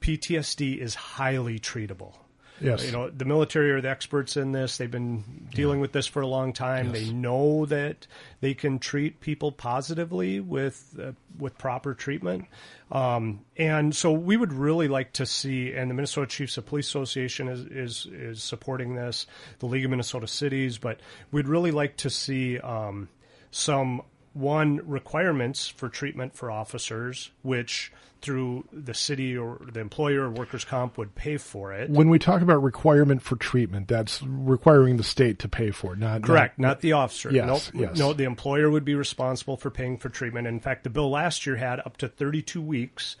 PTSD 0.00 0.78
is 0.80 0.94
highly 0.94 1.58
treatable. 1.58 2.14
Yes. 2.60 2.86
You 2.86 2.92
know, 2.92 3.10
the 3.10 3.24
military 3.24 3.70
are 3.72 3.80
the 3.80 3.90
experts 3.90 4.36
in 4.36 4.52
this. 4.52 4.78
They've 4.78 4.90
been 4.90 5.48
dealing 5.54 5.80
with 5.80 5.92
this 5.92 6.06
for 6.06 6.22
a 6.22 6.26
long 6.26 6.52
time. 6.52 6.86
Yes. 6.86 6.94
They 6.94 7.12
know 7.12 7.66
that 7.66 8.06
they 8.40 8.54
can 8.54 8.78
treat 8.78 9.20
people 9.20 9.52
positively 9.52 10.40
with 10.40 10.98
uh, 11.00 11.12
with 11.38 11.58
proper 11.58 11.94
treatment. 11.94 12.46
Um, 12.90 13.44
and 13.56 13.94
so 13.94 14.12
we 14.12 14.36
would 14.36 14.52
really 14.52 14.88
like 14.88 15.12
to 15.14 15.26
see, 15.26 15.72
and 15.72 15.90
the 15.90 15.94
Minnesota 15.94 16.28
Chiefs 16.28 16.56
of 16.56 16.66
Police 16.66 16.86
Association 16.86 17.48
is, 17.48 17.60
is, 17.66 18.06
is 18.12 18.42
supporting 18.42 18.94
this, 18.94 19.26
the 19.58 19.66
League 19.66 19.84
of 19.84 19.90
Minnesota 19.90 20.28
Cities, 20.28 20.78
but 20.78 21.00
we'd 21.32 21.48
really 21.48 21.72
like 21.72 21.96
to 21.98 22.10
see 22.10 22.58
um, 22.60 23.08
some, 23.50 24.02
one, 24.34 24.80
requirements 24.88 25.66
for 25.66 25.88
treatment 25.88 26.36
for 26.36 26.50
officers, 26.50 27.30
which 27.42 27.92
through 28.26 28.66
the 28.72 28.92
city 28.92 29.38
or 29.38 29.60
the 29.72 29.78
employer 29.78 30.22
or 30.22 30.30
workers' 30.30 30.64
comp 30.64 30.98
would 30.98 31.14
pay 31.14 31.36
for 31.36 31.72
it. 31.72 31.88
when 31.88 32.08
we 32.08 32.18
talk 32.18 32.42
about 32.42 32.60
requirement 32.60 33.22
for 33.22 33.36
treatment, 33.36 33.86
that's 33.86 34.20
requiring 34.24 34.96
the 34.96 35.04
state 35.04 35.38
to 35.38 35.48
pay 35.48 35.70
for 35.70 35.92
it, 35.92 35.98
not 36.00 36.22
Correct, 36.22 36.58
Not, 36.58 36.68
not 36.68 36.80
the 36.80 36.92
officer. 36.92 37.30
Yes, 37.30 37.70
Nope. 37.72 37.82
yes. 37.82 37.96
No, 37.98 38.12
the 38.12 38.24
employer 38.24 38.68
would 38.68 38.84
be 38.84 38.96
responsible 38.96 39.56
for 39.56 39.70
paying 39.70 39.96
for 39.96 40.08
treatment. 40.08 40.48
In 40.48 40.58
fact, 40.58 40.82
the 40.82 40.90
bill 40.90 41.08
last 41.08 41.46
year 41.46 41.54
had 41.54 41.78
up 41.78 41.96
to 41.98 42.08
32 42.08 42.60
weeks 42.60 43.14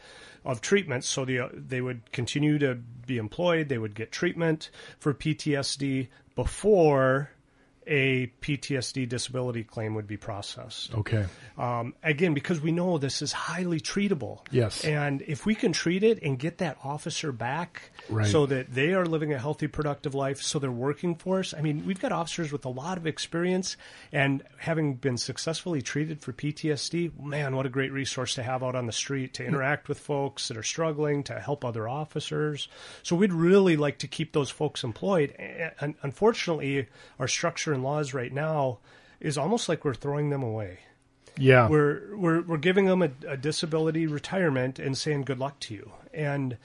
of 0.44 0.60
treatment, 0.60 1.04
so 1.04 1.24
the, 1.24 1.38
uh, 1.38 1.48
they 1.52 1.80
would 1.80 2.10
continue 2.10 2.58
to 2.58 2.74
be 3.06 3.16
employed. 3.16 3.68
They 3.68 3.78
would 3.78 3.94
get 3.94 4.10
treatment 4.10 4.70
for 4.98 5.14
PTSD 5.14 6.08
before 6.34 7.30
a 7.86 8.26
PTSD 8.40 9.08
disability 9.08 9.62
claim 9.64 9.94
would 9.94 10.06
be 10.06 10.16
processed. 10.16 10.92
okay. 10.94 11.26
Um, 11.56 11.94
again, 12.02 12.34
because 12.34 12.60
we 12.60 12.72
know 12.72 12.98
this 12.98 13.22
is 13.22 13.32
highly 13.32 13.80
treatable. 13.80 14.40
Yes. 14.50 14.84
And 14.84 15.22
if 15.26 15.46
we 15.46 15.54
can 15.54 15.72
treat 15.72 16.02
it 16.02 16.22
and 16.22 16.38
get 16.38 16.58
that 16.58 16.78
officer 16.84 17.32
back 17.32 17.90
Right. 18.08 18.26
so 18.26 18.46
that 18.46 18.72
they 18.72 18.92
are 18.94 19.06
living 19.06 19.32
a 19.32 19.38
healthy, 19.38 19.66
productive 19.68 20.14
life, 20.14 20.42
so 20.42 20.58
they're 20.58 20.70
working 20.70 21.14
for 21.14 21.38
us. 21.40 21.54
I 21.56 21.60
mean, 21.60 21.84
we've 21.86 22.00
got 22.00 22.12
officers 22.12 22.52
with 22.52 22.64
a 22.64 22.68
lot 22.68 22.98
of 22.98 23.06
experience 23.06 23.76
and 24.12 24.42
having 24.58 24.94
been 24.94 25.16
successfully 25.16 25.82
treated 25.82 26.20
for 26.20 26.32
PTSD, 26.32 27.12
man, 27.22 27.56
what 27.56 27.66
a 27.66 27.68
great 27.70 27.92
resource 27.92 28.34
to 28.34 28.42
have 28.42 28.62
out 28.62 28.74
on 28.74 28.86
the 28.86 28.92
street 28.92 29.34
to 29.34 29.44
interact 29.44 29.88
with 29.88 29.98
folks 29.98 30.48
that 30.48 30.56
are 30.56 30.62
struggling, 30.62 31.22
to 31.24 31.40
help 31.40 31.64
other 31.64 31.88
officers. 31.88 32.68
So 33.02 33.16
we'd 33.16 33.32
really 33.32 33.76
like 33.76 33.98
to 33.98 34.08
keep 34.08 34.32
those 34.32 34.50
folks 34.50 34.84
employed. 34.84 35.30
And 35.80 35.94
unfortunately, 36.02 36.86
our 37.18 37.28
structure 37.28 37.75
laws 37.82 38.14
right 38.14 38.32
now 38.32 38.78
is 39.20 39.38
almost 39.38 39.68
like 39.68 39.84
we're 39.84 39.94
throwing 39.94 40.30
them 40.30 40.42
away 40.42 40.78
Yeah. 41.38 41.68
we're 41.68 42.16
we're 42.16 42.42
we're 42.42 42.56
giving 42.58 42.86
them 42.86 43.02
a, 43.02 43.10
a 43.26 43.36
disability 43.36 44.06
retirement 44.06 44.78
and 44.78 44.96
saying 44.96 45.22
good 45.22 45.38
luck 45.38 45.58
to 45.60 45.74
you, 45.74 45.92
and 46.12 46.56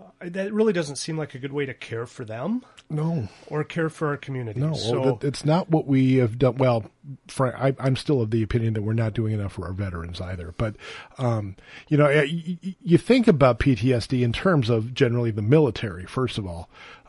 uh, 0.00 0.28
that 0.28 0.52
really 0.52 0.72
doesn't 0.72 0.96
seem 0.96 1.16
like 1.16 1.34
a 1.34 1.38
good 1.38 1.52
way 1.52 1.66
to 1.66 1.74
care 1.74 2.06
for 2.06 2.24
them 2.24 2.62
no. 2.90 3.28
or 3.48 3.64
care 3.64 3.88
for 3.88 4.08
our 4.08 4.16
community. 4.16 4.60
No, 4.60 4.74
so 4.74 5.18
it's 5.22 5.44
not 5.44 5.70
what 5.70 5.86
we 5.86 6.16
have 6.16 6.38
done. 6.38 6.56
Well, 6.56 6.84
Frank, 7.28 7.54
I, 7.56 7.74
I'm 7.78 7.96
still 7.96 8.20
of 8.20 8.30
the 8.30 8.42
opinion 8.42 8.74
that 8.74 8.82
we're 8.82 8.92
not 8.92 9.12
doing 9.14 9.32
enough 9.34 9.54
for 9.54 9.66
our 9.66 9.72
veterans 9.72 10.20
either. 10.20 10.54
But, 10.56 10.76
um, 11.18 11.56
you 11.88 11.96
know, 11.96 12.08
you, 12.08 12.56
you 12.82 12.98
think 12.98 13.26
about 13.26 13.58
PTSD 13.58 14.22
in 14.22 14.32
terms 14.32 14.70
of 14.70 14.94
generally 14.94 15.30
the 15.30 15.42
military, 15.42 16.04
first 16.06 16.38
of 16.38 16.46
all. 16.46 16.68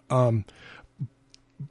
Um, 0.10 0.46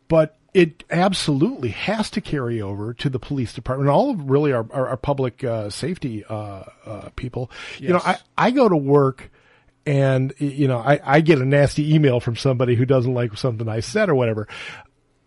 but 0.09 0.37
it 0.57 0.85
absolutely 0.91 1.69
has 1.69 2.09
to 2.11 2.21
carry 2.21 2.63
over 2.63 2.95
to 2.95 3.11
the 3.11 3.19
police 3.19 3.53
department. 3.53 3.91
All 3.91 4.11
of 4.11 4.31
really 4.31 4.53
our, 4.53 4.67
our, 4.73 4.89
our 4.89 4.97
public 4.97 5.45
uh, 5.45 5.69
safety 5.69 6.25
uh, 6.25 6.63
uh, 6.87 7.09
people. 7.17 7.51
You 7.79 7.91
know, 7.91 8.01
I, 8.05 8.19
I 8.39 8.51
go 8.51 8.69
to 8.69 8.77
work 8.77 9.31
and, 9.85 10.33
you 10.39 10.67
know, 10.67 10.79
I, 10.79 10.99
I 11.05 11.21
get 11.21 11.41
a 11.41 11.45
nasty 11.45 11.95
email 11.95 12.21
from 12.21 12.37
somebody 12.37 12.75
who 12.75 12.87
doesn't 12.87 13.13
like 13.13 13.37
something 13.37 13.69
I 13.69 13.81
said 13.81 14.09
or 14.09 14.15
whatever 14.15 14.49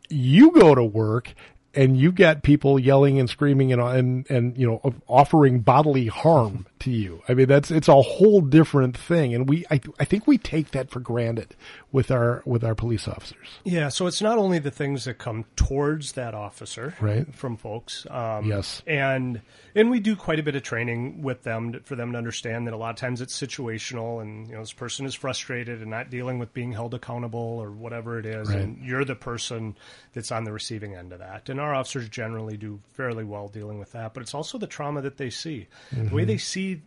you 0.09 0.51
go 0.51 0.75
to 0.75 0.83
work 0.83 1.33
and 1.75 1.95
you 1.97 2.11
get 2.11 2.41
people 2.43 2.79
yelling 2.79 3.19
and 3.19 3.29
screaming 3.29 3.71
and 3.71 3.81
and 3.81 4.29
and 4.29 4.57
you 4.57 4.65
know 4.67 4.93
offering 5.07 5.59
bodily 5.59 6.07
harm 6.07 6.65
to 6.79 6.91
you. 6.91 7.21
I 7.29 7.33
mean 7.33 7.47
that's 7.47 7.69
it's 7.71 7.87
a 7.87 8.01
whole 8.01 8.41
different 8.41 8.97
thing, 8.97 9.33
and 9.35 9.47
we 9.47 9.65
I 9.69 9.79
I 9.99 10.05
think 10.05 10.25
we 10.27 10.37
take 10.37 10.71
that 10.71 10.89
for 10.89 10.99
granted 10.99 11.55
with 11.91 12.09
our 12.11 12.41
with 12.45 12.63
our 12.63 12.75
police 12.75 13.07
officers. 13.07 13.47
yeah, 13.63 13.89
so 13.89 14.07
it's 14.07 14.21
not 14.21 14.37
only 14.37 14.59
the 14.59 14.71
things 14.71 15.05
that 15.05 15.15
come 15.19 15.45
towards 15.55 16.13
that 16.13 16.33
officer, 16.33 16.93
Right. 16.99 17.33
from 17.35 17.57
folks. 17.57 18.05
Um, 18.09 18.45
Yes. 18.45 18.81
and 18.87 19.41
and 19.75 19.89
we 19.91 19.99
do 19.99 20.15
quite 20.15 20.39
a 20.39 20.43
bit 20.43 20.55
of 20.55 20.63
training 20.63 21.21
with 21.21 21.43
them 21.43 21.73
to, 21.73 21.79
for 21.81 21.95
them 21.95 22.11
to 22.13 22.17
understand 22.17 22.65
that 22.67 22.73
a 22.73 22.77
lot 22.77 22.89
of 22.91 22.95
times 22.95 23.21
it's 23.21 23.39
situational, 23.39 24.21
and 24.21 24.47
you 24.47 24.53
know 24.53 24.61
this 24.61 24.73
person 24.73 25.05
is 25.05 25.13
frustrated 25.15 25.81
and 25.81 25.89
not 25.91 26.09
dealing 26.09 26.39
with 26.39 26.53
being 26.53 26.71
held 26.71 26.93
accountable 26.93 27.39
or 27.61 27.71
whatever 27.71 28.17
it 28.19 28.25
is, 28.25 28.49
Right. 28.49 28.59
and 28.59 28.83
you're 28.83 29.05
the 29.05 29.15
person 29.15 29.75
that's 30.13 30.31
on 30.31 30.43
the 30.45 30.51
receiving 30.51 30.95
end 30.95 31.11
of 31.13 31.19
that. 31.19 31.49
And 31.49 31.58
our 31.59 31.73
officers 31.73 32.09
generally 32.09 32.57
do 32.57 32.79
fairly 32.93 33.23
well 33.23 33.47
dealing 33.47 33.79
with 33.79 33.91
that, 33.93 34.13
but 34.13 34.21
it's 34.21 34.33
also 34.33 34.57
the 34.57 34.67
trauma 34.67 35.01
that 35.01 35.17
they 35.17 35.29
see, 35.29 35.67
the 35.91 36.13
way 36.13 36.25
they 36.25 36.37
see 36.37 36.81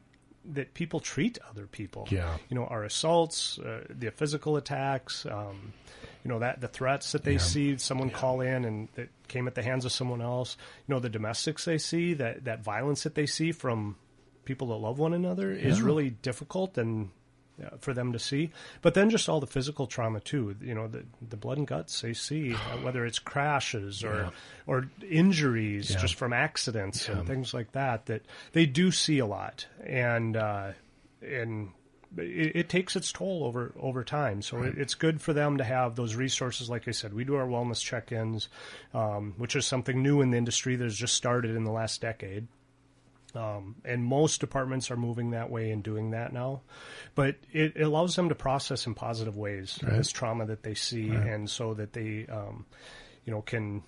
that 0.53 0.75
people 0.75 1.01
treat 1.01 1.39
other 1.49 1.67
people. 1.67 2.09
Yeah. 2.11 2.37
you 2.49 2.57
know, 2.57 2.67
our 2.67 2.85
assaults, 2.85 3.59
uh, 3.59 3.85
the 3.89 4.11
physical 4.11 4.57
attacks. 4.57 5.27
Um, 5.27 5.73
you 6.25 6.29
know 6.29 6.39
that 6.39 6.61
the 6.61 6.69
threats 6.69 7.13
that 7.13 7.25
they 7.25 7.37
see 7.39 7.77
someone 7.79 8.09
call 8.11 8.43
in 8.43 8.65
and 8.65 8.89
that 8.95 9.09
came 9.27 9.49
at 9.49 9.57
the 9.57 9.63
hands 9.63 9.85
of 9.85 9.91
someone 9.91 10.23
else 10.23 10.57
you 10.87 10.95
know 10.95 11.01
the 11.01 11.09
domestics 11.09 11.65
they 11.65 11.79
see 11.79 12.15
that 12.15 12.45
that 12.45 12.63
violence 12.63 13.03
that 13.03 13.17
they 13.17 13.27
see 13.27 13.51
from 13.51 13.97
people 14.45 14.69
that 14.69 14.77
love 14.77 15.01
one 15.01 15.15
another 15.15 15.51
is 15.51 15.83
really 15.83 16.11
difficult 16.11 16.79
and 16.79 17.11
uh, 17.65 17.77
for 17.79 17.93
them 17.95 18.13
to 18.13 18.19
see 18.19 18.51
but 18.81 18.95
then 18.95 19.11
just 19.11 19.29
all 19.29 19.41
the 19.41 19.47
physical 19.47 19.87
trauma 19.87 20.21
too 20.21 20.55
you 20.61 20.75
know 20.75 20.89
the 20.89 21.05
the 21.29 21.37
blood 21.37 21.59
and 21.59 21.67
guts 21.67 22.01
they 22.01 22.13
see 22.13 22.55
uh, 22.55 22.77
whether 22.85 23.05
it's 23.07 23.19
crashes 23.19 24.03
or 24.05 24.15
Yeah. 24.15 24.31
or 24.67 24.91
injuries 25.09 25.91
Yeah. 25.91 25.99
just 25.99 26.15
from 26.15 26.33
accidents 26.33 27.09
Yeah. 27.09 27.19
and 27.19 27.27
things 27.27 27.53
like 27.55 27.73
that 27.73 28.07
that 28.07 28.23
they 28.53 28.67
do 28.67 28.91
see 28.91 29.19
a 29.19 29.27
lot 29.27 29.67
and 29.85 30.37
uh 30.37 30.73
and 31.23 31.71
it, 32.19 32.57
it 32.57 32.69
takes 32.69 32.95
its 32.95 33.11
toll 33.11 33.45
over 33.45 33.73
over 33.81 34.05
time. 34.05 34.43
So 34.43 34.63
it, 34.65 34.77
it's 34.77 34.95
good 34.95 35.23
for 35.23 35.33
them 35.33 35.57
to 35.57 35.65
have 35.65 35.97
those 35.97 36.15
resources. 36.15 36.69
Like 36.69 36.87
I 36.87 36.91
said, 36.91 37.15
we 37.15 37.25
do 37.25 37.37
our 37.37 37.47
wellness 37.47 37.81
check-ins, 37.83 38.51
um, 38.93 39.33
which 39.39 39.57
is 39.57 39.65
something 39.67 40.03
new 40.03 40.21
in 40.21 40.31
the 40.31 40.37
industry 40.37 40.77
that 40.77 40.85
has 40.85 40.95
just 40.95 41.15
started 41.15 41.57
in 41.57 41.65
the 41.65 41.71
last 41.71 42.03
decade. 42.03 42.49
Um, 43.35 43.77
and 43.85 44.05
most 44.05 44.41
departments 44.41 44.91
are 44.91 44.97
moving 44.97 45.31
that 45.31 45.51
way 45.51 45.71
and 45.71 45.83
doing 45.83 46.11
that 46.11 46.33
now, 46.33 46.61
but 47.15 47.37
it, 47.53 47.77
it 47.77 47.83
allows 47.83 48.15
them 48.15 48.29
to 48.29 48.35
process 48.35 48.87
in 48.87 48.95
positive 48.95 49.37
ways 49.37 49.79
Right. 49.83 49.97
this 49.97 50.11
trauma 50.11 50.45
that 50.47 50.63
they 50.63 50.75
see, 50.75 51.09
and 51.09 51.49
so 51.49 51.73
that 51.75 51.93
they, 51.95 52.27
um, 52.31 52.67
you 53.25 53.33
know, 53.33 53.41
can 53.41 53.83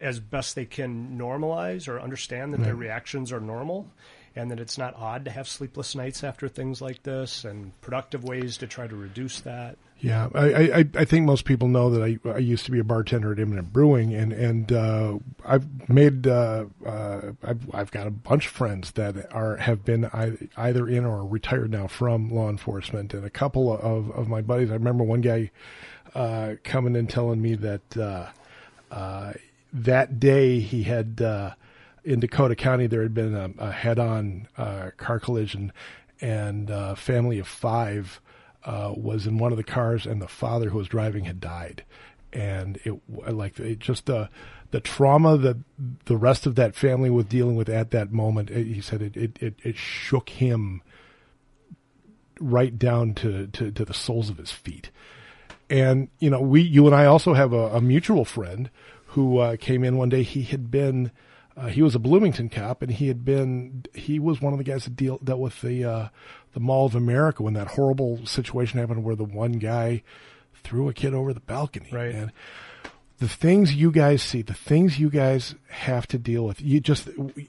as 0.00 0.20
best 0.20 0.54
they 0.54 0.64
can 0.64 1.18
normalize 1.18 1.88
or 1.88 2.00
understand 2.00 2.54
that 2.54 2.60
their 2.60 2.74
reactions 2.76 3.32
are 3.32 3.40
normal 3.40 3.88
and 4.38 4.50
that 4.50 4.60
it's 4.60 4.78
not 4.78 4.94
odd 4.96 5.24
to 5.24 5.30
have 5.30 5.48
sleepless 5.48 5.94
nights 5.94 6.22
after 6.22 6.48
things 6.48 6.80
like 6.80 7.02
this 7.02 7.44
and 7.44 7.78
productive 7.80 8.24
ways 8.24 8.56
to 8.58 8.66
try 8.66 8.86
to 8.86 8.96
reduce 8.96 9.40
that. 9.40 9.76
Yeah, 10.00 10.28
I, 10.32 10.46
I, 10.46 10.84
I 10.94 11.04
think 11.04 11.26
most 11.26 11.44
people 11.44 11.66
know 11.66 11.90
that 11.90 12.02
I, 12.02 12.30
I 12.30 12.38
used 12.38 12.64
to 12.66 12.70
be 12.70 12.78
a 12.78 12.84
bartender 12.84 13.32
at 13.32 13.40
Imminent 13.40 13.72
Brewing, 13.72 14.14
and 14.14 14.32
and 14.32 14.70
uh, 14.70 15.18
I've 15.44 15.88
made 15.88 16.28
uh, 16.28 16.66
uh, 16.86 17.32
I've 17.42 17.74
I've 17.74 17.90
got 17.90 18.06
a 18.06 18.12
bunch 18.12 18.46
of 18.46 18.52
friends 18.52 18.92
that 18.92 19.32
are 19.32 19.56
have 19.56 19.84
been 19.84 20.08
either 20.56 20.86
in 20.86 21.04
or 21.04 21.26
retired 21.26 21.72
now 21.72 21.88
from 21.88 22.30
law 22.30 22.48
enforcement, 22.48 23.12
and 23.12 23.24
a 23.24 23.30
couple 23.30 23.72
of 23.72 24.12
of 24.12 24.28
my 24.28 24.40
buddies. 24.40 24.70
I 24.70 24.74
remember 24.74 25.02
one 25.02 25.20
guy 25.20 25.50
uh, 26.14 26.54
coming 26.62 26.94
and 26.94 27.10
telling 27.10 27.42
me 27.42 27.56
that 27.56 27.96
uh, 27.96 28.28
uh, 28.92 29.32
that 29.72 30.20
day 30.20 30.60
he 30.60 30.84
had 30.84 31.20
in 32.04 32.20
Dakota 32.20 32.54
County 32.54 32.86
there 32.86 33.02
had 33.02 33.14
been 33.14 33.34
a, 33.34 33.50
a 33.58 33.70
head-on 33.70 34.48
uh, 34.56 34.90
car 34.96 35.20
collision, 35.20 35.72
and 36.20 36.70
a 36.70 36.96
family 36.96 37.38
of 37.38 37.46
five 37.46 38.20
uh, 38.64 38.92
was 38.96 39.26
in 39.26 39.38
one 39.38 39.52
of 39.52 39.58
the 39.58 39.64
cars, 39.64 40.06
and 40.06 40.20
the 40.20 40.28
father 40.28 40.70
who 40.70 40.78
was 40.78 40.88
driving 40.88 41.24
had 41.24 41.40
died, 41.40 41.84
and 42.32 42.78
it 42.84 43.00
like 43.08 43.58
it 43.58 43.78
just 43.78 44.06
the 44.06 44.28
the 44.70 44.80
trauma 44.80 45.38
that 45.38 45.56
the 46.04 46.16
rest 46.16 46.46
of 46.46 46.54
that 46.56 46.74
family 46.74 47.08
was 47.08 47.24
dealing 47.26 47.56
with 47.56 47.68
at 47.68 47.90
that 47.90 48.12
moment. 48.12 48.50
It, 48.50 48.66
he 48.66 48.80
said 48.80 49.00
it, 49.00 49.16
it 49.16 49.38
it 49.40 49.54
it 49.62 49.76
shook 49.76 50.28
him 50.28 50.82
right 52.40 52.78
down 52.78 53.14
to, 53.14 53.46
to 53.48 53.70
to 53.70 53.84
the 53.84 53.94
soles 53.94 54.28
of 54.28 54.38
his 54.38 54.50
feet. 54.50 54.90
And 55.70 56.08
you 56.18 56.30
know, 56.30 56.40
we 56.40 56.60
you 56.62 56.86
and 56.86 56.94
I 56.94 57.06
also 57.06 57.34
have 57.34 57.52
a, 57.52 57.76
a 57.76 57.80
mutual 57.80 58.24
friend 58.24 58.70
who 59.08 59.38
uh, 59.38 59.56
came 59.56 59.84
in 59.84 59.96
one 59.96 60.08
day. 60.08 60.22
He 60.22 60.42
had 60.42 60.70
been 60.70 61.10
uh, 61.58 61.66
he 61.66 61.82
was 61.82 61.94
a 61.94 61.98
Bloomington 61.98 62.48
cop, 62.48 62.82
and 62.82 62.92
he 62.92 63.08
had 63.08 63.24
been 63.24 63.84
he 63.94 64.18
was 64.18 64.40
one 64.40 64.52
of 64.52 64.58
the 64.58 64.64
guys 64.64 64.84
that 64.84 64.96
deal 64.96 65.18
dealt 65.18 65.40
with 65.40 65.60
the 65.60 65.84
uh, 65.84 66.08
the 66.52 66.60
Mall 66.60 66.86
of 66.86 66.94
America 66.94 67.42
when 67.42 67.54
that 67.54 67.68
horrible 67.68 68.24
situation 68.26 68.78
happened, 68.78 69.04
where 69.04 69.16
the 69.16 69.24
one 69.24 69.52
guy 69.52 70.02
threw 70.62 70.88
a 70.88 70.94
kid 70.94 71.14
over 71.14 71.32
the 71.32 71.40
balcony. 71.40 71.88
Right. 71.92 72.12
Man. 72.12 72.32
The 73.18 73.28
things 73.28 73.74
you 73.74 73.90
guys 73.90 74.22
see, 74.22 74.42
the 74.42 74.54
things 74.54 75.00
you 75.00 75.10
guys 75.10 75.56
have 75.70 76.06
to 76.08 76.18
deal 76.18 76.44
with, 76.44 76.60
you 76.60 76.78
just, 76.78 77.08
we, 77.18 77.48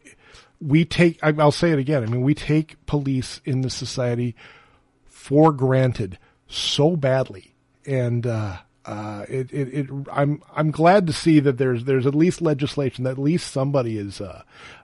we 0.59 0.83
take, 0.83 1.19
I- 1.23 1.35
I'll 1.37 1.51
say 1.51 1.71
it 1.71 1.77
again. 1.77 2.01
I 2.01 2.07
mean, 2.07 2.21
we 2.21 2.33
take 2.33 2.83
police 2.87 3.39
in 3.45 3.61
the 3.61 3.69
society 3.69 4.35
for 5.05 5.51
granted 5.51 6.17
so 6.47 6.95
badly. 6.95 7.53
And, 7.85 8.25
uh, 8.25 8.57
uh, 8.89 9.25
it, 9.29 9.53
it, 9.53 9.67
it, 9.71 9.89
I'm, 10.11 10.41
I'm 10.55 10.71
glad 10.71 11.05
to 11.07 11.13
see 11.13 11.39
that 11.41 11.59
there's, 11.59 11.83
there's 11.83 12.07
at 12.07 12.15
least 12.15 12.41
legislation 12.41 13.03
that 13.03 13.11
at 13.11 13.17
least 13.19 13.51
somebody 13.51 13.99
is, 13.99 14.19
uh, 14.19 14.41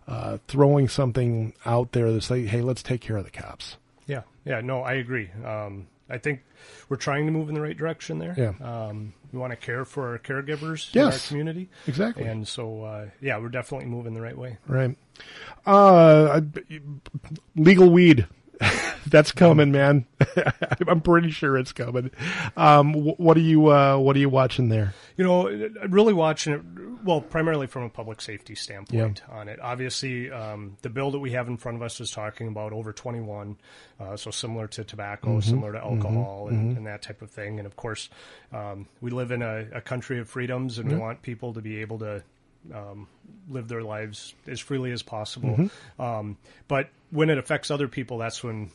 uh, 0.08 0.38
throwing 0.48 0.88
something 0.88 1.54
out 1.66 1.92
there 1.94 2.12
that's 2.12 2.30
like, 2.30 2.46
hey, 2.46 2.62
let's 2.62 2.84
take 2.84 3.02
care 3.02 3.18
of 3.18 3.26
the 3.26 3.32
cops. 3.32 3.78
Yeah, 4.06 4.22
yeah, 4.46 4.62
no, 4.62 4.82
I 4.82 4.94
agree. 4.94 5.32
Um, 5.44 5.88
I 6.08 6.20
think 6.20 6.44
we're 6.88 6.98
trying 6.98 7.26
to 7.26 7.32
move 7.32 7.50
in 7.50 7.56
the 7.56 7.62
right 7.62 7.76
direction 7.76 8.20
there. 8.20 8.36
Yeah. 8.38 8.54
Um, 8.62 9.14
we 9.34 9.40
want 9.40 9.52
to 9.52 9.58
care 9.58 9.86
for 9.86 10.12
our 10.12 10.20
caregivers 10.20 10.96
in 10.96 11.02
our 11.02 11.18
community. 11.28 11.70
Exactly. 11.88 12.26
And 12.26 12.48
so, 12.48 12.84
uh, 12.84 13.06
yeah, 13.22 13.40
we're 13.40 13.50
definitely 13.50 13.88
moving 13.88 14.14
the 14.14 14.22
right 14.22 14.38
way. 14.38 14.60
Right. 14.68 14.96
Uh, 15.66 16.42
legal 17.56 17.90
weed. 17.90 18.28
That's 19.08 19.32
coming, 19.32 19.72
man. 19.72 20.06
I'm 20.88 21.02
pretty 21.02 21.32
sure 21.32 21.58
it's 21.58 21.72
coming. 21.72 22.12
Um, 22.58 22.94
what 22.94 23.38
are 23.38 23.42
you, 23.42 23.68
uh, 23.68 23.98
what 23.98 24.16
are 24.16 24.20
you 24.20 24.30
watching 24.30 24.70
there? 24.70 24.94
You 25.18 25.24
know, 25.24 25.70
really 25.88 26.14
watching 26.14 26.54
it, 26.54 26.62
well, 27.04 27.22
primarily 27.22 27.68
from 27.68 27.84
a 27.84 27.90
public 27.90 28.22
safety 28.22 28.56
standpoint 28.56 29.22
on 29.30 29.48
it. 29.48 29.60
Obviously, 29.62 30.32
um, 30.32 30.78
the 30.82 30.90
bill 30.90 31.12
that 31.12 31.20
we 31.20 31.32
have 31.32 31.48
in 31.48 31.58
front 31.58 31.78
of 31.78 31.82
us 31.84 32.00
is 32.02 32.12
talking 32.12 32.48
about 32.48 32.74
over 32.74 32.92
21, 32.92 33.58
uh, 34.00 34.18
so 34.18 34.32
similar 34.32 34.68
to 34.68 34.84
tobacco, 34.84 35.40
similar 35.40 35.74
to 35.74 35.80
alcohol, 35.80 36.48
and, 36.50 36.78
and 36.78 36.88
that 36.88 37.02
type 37.02 37.22
of 37.22 37.30
thing. 37.30 37.60
And 37.60 37.66
of 37.66 37.76
course, 37.76 38.10
um, 38.52 38.88
we 39.02 39.12
live 39.12 39.32
in 39.32 39.42
a, 39.42 39.68
a 39.74 39.82
country 39.82 40.20
of 40.20 40.28
freedoms, 40.30 40.80
and 40.80 40.90
we 40.92 40.98
want 40.98 41.22
people 41.22 41.54
to 41.54 41.62
be 41.62 41.82
able 41.82 42.00
to 42.00 42.24
um, 42.74 43.08
live 43.50 43.68
their 43.68 43.84
lives 43.84 44.34
as 44.48 44.60
freely 44.60 44.92
as 44.92 45.04
possible. 45.04 45.56
Um, 46.00 46.38
but 46.68 46.90
when 47.12 47.30
it 47.30 47.38
affects 47.38 47.70
other 47.70 47.88
people, 47.88 48.18
that's 48.18 48.44
when 48.44 48.72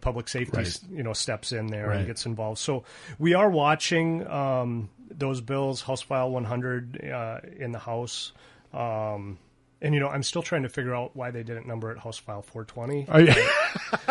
public 0.00 0.28
safety, 0.28 0.56
Right. 0.56 0.80
you 0.90 1.02
know, 1.02 1.12
steps 1.12 1.52
in 1.52 1.66
there 1.68 1.88
Right. 1.88 1.98
and 1.98 2.06
gets 2.06 2.26
involved. 2.26 2.58
So 2.58 2.84
we 3.18 3.34
are 3.34 3.50
watching 3.50 4.26
um, 4.26 4.88
those 5.10 5.40
bills, 5.40 5.82
House 5.82 6.00
File 6.02 6.30
100 6.30 7.04
uh, 7.10 7.40
in 7.58 7.72
the 7.72 7.78
House. 7.78 8.32
Um, 8.72 9.38
and 9.82 9.94
you 9.94 10.00
know, 10.00 10.08
I'm 10.08 10.22
still 10.22 10.42
trying 10.42 10.62
to 10.64 10.68
figure 10.68 10.94
out 10.94 11.16
why 11.16 11.30
they 11.30 11.42
didn't 11.42 11.66
number 11.66 11.90
it 11.90 11.98
House 11.98 12.18
File 12.18 12.42
420. 12.42 13.06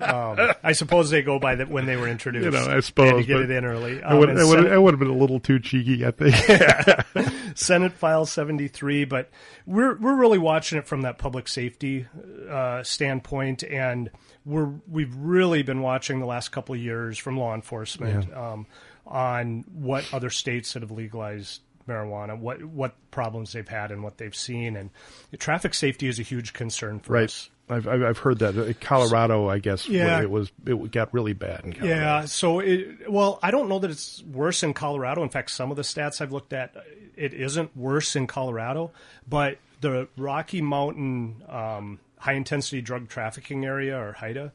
I, 0.00 0.54
I 0.62 0.72
suppose 0.72 1.10
they 1.10 1.22
go 1.22 1.38
by 1.38 1.56
that 1.56 1.68
when 1.68 1.86
they 1.86 1.96
were 1.96 2.08
introduced. 2.08 2.44
You 2.44 2.50
know, 2.50 2.66
I 2.66 2.80
suppose, 2.80 3.20
to 3.20 3.26
get 3.26 3.40
it 3.40 3.50
in 3.50 3.64
early. 3.64 4.02
Um, 4.02 4.18
would, 4.18 4.30
and 4.30 4.38
I 4.38 4.44
would, 4.44 4.58
Senate- 4.58 4.72
I 4.72 4.78
would 4.78 4.94
have 4.94 4.98
been 4.98 5.08
a 5.08 5.16
little 5.16 5.40
too 5.40 5.58
cheeky, 5.58 6.04
I 6.06 6.10
think. 6.10 6.36
Senate 7.56 7.92
File 7.92 8.26
73, 8.26 9.04
but 9.04 9.30
we're 9.66 9.96
we're 9.96 10.14
really 10.16 10.38
watching 10.38 10.78
it 10.78 10.86
from 10.86 11.02
that 11.02 11.18
public 11.18 11.48
safety 11.48 12.06
uh, 12.48 12.82
standpoint, 12.82 13.62
and 13.64 14.10
we're 14.44 14.72
we've 14.88 15.14
really 15.16 15.62
been 15.62 15.80
watching 15.80 16.20
the 16.20 16.26
last 16.26 16.50
couple 16.50 16.74
of 16.74 16.80
years 16.80 17.18
from 17.18 17.38
law 17.38 17.54
enforcement 17.54 18.32
um, 18.34 18.66
on 19.06 19.64
what 19.72 20.04
other 20.12 20.30
states 20.30 20.72
that 20.72 20.82
have 20.82 20.90
legalized 20.90 21.62
marijuana, 21.90 22.38
what 22.38 22.64
what 22.64 22.94
problems 23.10 23.52
they've 23.52 23.68
had, 23.68 23.90
and 23.90 24.02
what 24.02 24.18
they've 24.18 24.34
seen, 24.34 24.76
and 24.76 24.90
traffic 25.38 25.74
safety 25.74 26.06
is 26.06 26.18
a 26.18 26.22
huge 26.22 26.52
concern 26.52 27.00
for 27.00 27.14
right. 27.14 27.24
us. 27.24 27.50
I've, 27.68 27.86
I've 27.86 28.02
I've 28.02 28.18
heard 28.18 28.40
that. 28.40 28.58
Uh, 28.58 28.72
Colorado, 28.80 29.48
I 29.48 29.58
guess, 29.58 29.88
Yeah. 29.88 30.20
it 30.20 30.30
was, 30.30 30.50
it 30.66 30.90
got 30.90 31.14
really 31.14 31.34
bad 31.34 31.64
in 31.64 31.72
Colorado. 31.72 32.00
Yeah. 32.00 32.24
So, 32.24 32.58
it, 32.58 33.08
well, 33.08 33.38
I 33.42 33.52
don't 33.52 33.68
know 33.68 33.78
that 33.78 33.90
it's 33.90 34.22
worse 34.24 34.64
in 34.64 34.74
Colorado. 34.74 35.22
In 35.22 35.28
fact, 35.28 35.50
some 35.52 35.70
of 35.70 35.76
the 35.76 35.84
stats 35.84 36.20
I've 36.20 36.32
looked 36.32 36.52
at, 36.52 36.74
it 37.16 37.32
isn't 37.32 37.76
worse 37.76 38.16
in 38.16 38.26
Colorado, 38.26 38.90
but 39.28 39.58
the 39.80 40.08
Rocky 40.16 40.60
Mountain 40.62 41.44
um, 41.48 42.00
high 42.18 42.32
intensity 42.32 42.82
drug 42.82 43.08
trafficking 43.08 43.64
area, 43.64 43.96
or 43.96 44.16
HIDTA, 44.18 44.50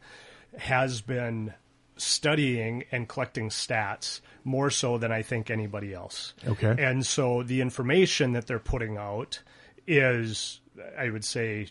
has 0.57 0.99
been 0.99 1.53
studying 1.97 2.83
and 2.91 3.07
collecting 3.07 3.49
stats 3.49 4.21
more 4.43 4.69
so 4.69 4.97
than 4.97 5.11
I 5.11 5.21
think 5.21 5.49
anybody 5.49 5.93
else. 5.93 6.33
Okay. 6.47 6.75
And 6.77 7.05
so 7.05 7.43
the 7.43 7.61
information 7.61 8.33
that 8.33 8.47
they're 8.47 8.59
putting 8.59 8.97
out 8.97 9.41
is, 9.87 10.59
I 10.97 11.09
would 11.09 11.23
say, 11.25 11.67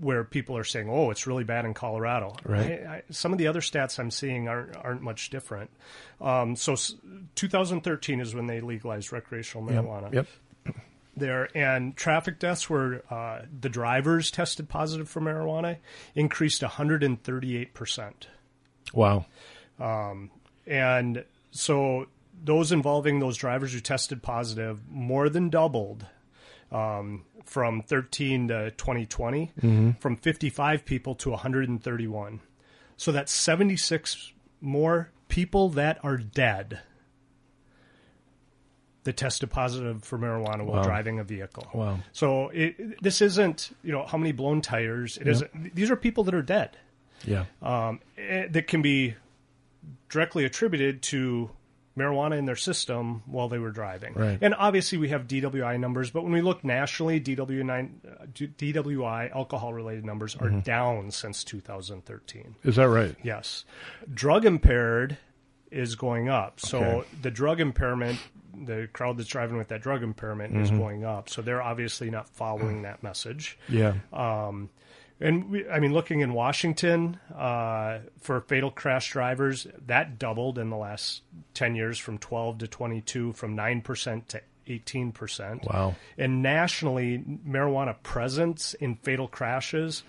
where 0.00 0.22
people 0.22 0.56
are 0.56 0.62
saying, 0.64 0.88
"Oh, 0.88 1.10
it's 1.10 1.26
really 1.26 1.42
bad 1.44 1.64
in 1.64 1.74
Colorado." 1.74 2.36
Right. 2.44 2.86
I, 2.86 2.94
I, 2.96 3.02
some 3.10 3.32
of 3.32 3.38
the 3.38 3.48
other 3.48 3.60
stats 3.60 3.98
I'm 3.98 4.10
seeing 4.12 4.46
aren't 4.48 4.76
aren't 4.76 5.02
much 5.02 5.28
different. 5.30 5.70
Um, 6.20 6.54
so, 6.54 6.74
s- 6.74 6.94
2013 7.34 8.20
is 8.20 8.34
when 8.34 8.46
they 8.46 8.60
legalized 8.60 9.12
recreational 9.12 9.70
Yep. 9.70 9.84
marijuana 9.84 10.12
Yep. 10.14 10.26
there, 11.16 11.48
and 11.56 11.96
traffic 11.96 12.38
deaths 12.38 12.70
where 12.70 13.02
uh, 13.12 13.42
the 13.60 13.68
drivers 13.68 14.30
tested 14.30 14.68
positive 14.68 15.08
for 15.08 15.20
marijuana 15.20 15.78
increased 16.14 16.62
138 16.62 17.74
percent. 17.74 18.28
Wow. 18.94 19.26
And 19.80 21.24
so 21.50 22.06
those 22.44 22.72
involving 22.72 23.18
those 23.20 23.36
drivers 23.36 23.72
who 23.72 23.80
tested 23.80 24.22
positive 24.22 24.80
more 24.90 25.28
than 25.28 25.48
doubled 25.48 26.06
um, 26.70 27.24
from 27.44 27.82
13 27.82 28.48
to 28.48 28.70
2020, 28.72 29.94
from 30.00 30.16
55 30.16 30.84
people 30.84 31.14
to 31.16 31.30
131. 31.30 32.40
So 32.96 33.12
that's 33.12 33.32
76 33.32 34.32
more 34.60 35.10
people 35.28 35.68
that 35.70 35.98
are 36.04 36.16
dead 36.16 36.80
that 39.04 39.16
tested 39.16 39.48
positive 39.50 40.02
for 40.04 40.18
marijuana 40.18 40.64
while 40.64 40.78
Wow. 40.78 40.82
driving 40.82 41.18
a 41.18 41.24
vehicle. 41.24 41.66
Wow. 41.72 42.00
So 42.12 42.48
it, 42.48 43.00
this 43.02 43.22
isn't, 43.22 43.70
you 43.82 43.92
know, 43.92 44.04
how 44.04 44.18
many 44.18 44.32
blown 44.32 44.60
tires. 44.60 45.16
It 45.16 45.26
not 45.26 45.74
These 45.74 45.90
are 45.90 45.96
people 45.96 46.24
that 46.24 46.34
are 46.34 46.42
dead 46.42 46.76
Yeah. 47.24 47.44
um, 47.62 48.00
eh, 48.18 48.48
that 48.50 48.66
can 48.66 48.82
be 48.82 49.14
directly 50.08 50.44
attributed 50.44 51.02
to 51.02 51.50
marijuana 51.96 52.38
in 52.38 52.44
their 52.44 52.54
system 52.56 53.22
while 53.26 53.48
they 53.48 53.58
were 53.58 53.72
driving. 53.72 54.14
Right. 54.14 54.38
And 54.40 54.54
obviously, 54.54 54.98
we 54.98 55.08
have 55.08 55.26
DWI 55.26 55.80
numbers, 55.80 56.10
but 56.10 56.22
when 56.22 56.32
we 56.32 56.42
look 56.42 56.62
nationally, 56.62 57.20
DWI, 57.20 57.90
uh, 58.06 58.24
DWI 58.36 59.34
alcohol 59.34 59.72
related 59.72 60.04
numbers 60.04 60.36
are 60.36 60.46
Mm-hmm. 60.48 60.60
down 60.60 61.10
since 61.10 61.42
2013. 61.44 62.54
Is 62.64 62.76
that 62.76 62.88
right? 62.88 63.14
Yes. 63.22 63.64
Drug 64.12 64.44
impaired 64.44 65.18
is 65.70 65.96
going 65.96 66.28
up. 66.28 66.60
So 66.60 66.78
Okay. 66.78 67.08
the 67.22 67.30
drug 67.30 67.60
impairment, 67.60 68.18
the 68.56 68.88
crowd 68.92 69.18
that's 69.18 69.28
driving 69.28 69.58
with 69.58 69.68
that 69.68 69.82
drug 69.82 70.02
impairment 70.04 70.56
is 70.56 70.68
Mm-hmm. 70.70 70.78
going 70.78 71.04
up. 71.04 71.28
So 71.28 71.42
they're 71.42 71.62
obviously 71.62 72.10
not 72.10 72.28
following 72.28 72.82
that 72.82 73.02
message. 73.02 73.58
Yeah. 73.68 73.94
Um, 74.12 74.70
and 75.20 75.50
we, 75.50 75.68
I 75.68 75.80
mean, 75.80 75.92
looking 75.92 76.20
in 76.20 76.32
Washington 76.32 77.18
uh, 77.36 77.98
for 78.20 78.40
fatal 78.42 78.70
crash 78.70 79.12
drivers, 79.12 79.66
that 79.86 80.18
doubled 80.18 80.58
in 80.58 80.70
the 80.70 80.76
last 80.76 81.22
10 81.54 81.74
years 81.74 81.98
from 81.98 82.18
12 82.18 82.58
to 82.58 82.68
22, 82.68 83.32
from 83.32 83.56
9% 83.56 84.26
to 84.28 84.40
18%. 84.68 85.72
Wow. 85.72 85.96
And 86.16 86.42
nationally, 86.42 87.18
marijuana 87.18 87.96
presence 88.02 88.74
in 88.74 88.96
fatal 88.96 89.28
crashes 89.28 90.04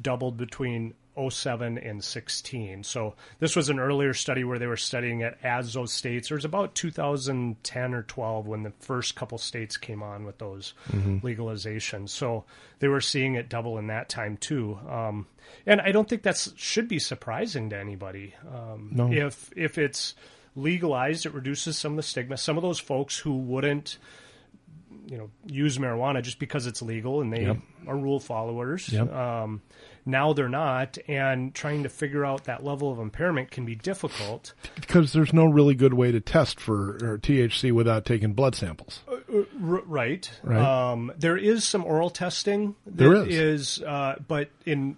doubled 0.00 0.36
between 0.36 0.94
07 1.16 1.78
and 1.78 2.02
16. 2.02 2.84
So 2.84 3.14
this 3.38 3.56
was 3.56 3.68
an 3.68 3.78
earlier 3.78 4.14
study 4.14 4.44
where 4.44 4.58
they 4.58 4.66
were 4.66 4.76
studying 4.76 5.20
it 5.20 5.36
as 5.42 5.74
those 5.74 5.92
states. 5.92 6.28
There 6.28 6.36
was 6.36 6.44
about 6.44 6.74
2010 6.74 7.94
or 7.94 8.02
12 8.04 8.46
when 8.46 8.62
the 8.62 8.72
first 8.80 9.16
couple 9.16 9.38
states 9.38 9.76
came 9.76 10.02
on 10.02 10.24
with 10.24 10.38
those 10.38 10.74
legalizations. 10.92 12.10
So 12.10 12.44
they 12.78 12.88
were 12.88 13.00
seeing 13.00 13.34
it 13.34 13.48
double 13.48 13.78
in 13.78 13.88
that 13.88 14.08
time 14.08 14.36
too. 14.36 14.78
Um, 14.88 15.26
and 15.66 15.80
I 15.80 15.92
don't 15.92 16.08
think 16.08 16.22
that 16.22 16.52
should 16.56 16.88
be 16.88 16.98
surprising 16.98 17.70
to 17.70 17.76
anybody. 17.78 18.34
Um, 18.52 18.90
No. 18.92 19.12
If 19.12 19.50
if 19.56 19.78
it's 19.78 20.14
legalized, 20.56 21.26
it 21.26 21.34
reduces 21.34 21.76
some 21.78 21.92
of 21.92 21.96
the 21.96 22.02
stigma. 22.02 22.36
Some 22.36 22.56
of 22.56 22.62
those 22.62 22.78
folks 22.78 23.18
who 23.18 23.36
wouldn't 23.36 23.98
you 25.06 25.16
know 25.18 25.30
use 25.46 25.76
marijuana 25.78 26.22
just 26.22 26.38
because 26.38 26.66
it's 26.66 26.82
legal 26.82 27.20
and 27.20 27.32
they 27.32 27.42
Yep. 27.42 27.56
are 27.88 27.96
rule 27.96 28.20
followers. 28.20 28.88
Yep. 28.92 29.12
Um, 29.12 29.62
now 30.06 30.32
they're 30.32 30.48
not, 30.48 30.98
and 31.08 31.54
trying 31.54 31.82
to 31.82 31.88
figure 31.88 32.24
out 32.24 32.44
that 32.44 32.64
level 32.64 32.90
of 32.92 32.98
impairment 32.98 33.50
can 33.50 33.64
be 33.64 33.74
difficult. 33.74 34.54
Because 34.74 35.12
there's 35.12 35.32
no 35.32 35.44
really 35.44 35.74
good 35.74 35.94
way 35.94 36.12
to 36.12 36.20
test 36.20 36.58
for 36.60 36.96
or 37.02 37.18
THC 37.18 37.72
without 37.72 38.04
taking 38.04 38.32
blood 38.32 38.54
samples. 38.54 39.00
R- 39.08 39.46
right. 39.60 40.30
Right. 40.42 40.58
Um, 40.92 41.12
there 41.18 41.36
is 41.36 41.64
some 41.64 41.84
oral 41.84 42.10
testing. 42.10 42.74
There 42.86 43.14
is. 43.26 43.82
uh, 43.82 44.16
but 44.26 44.50
in 44.66 44.96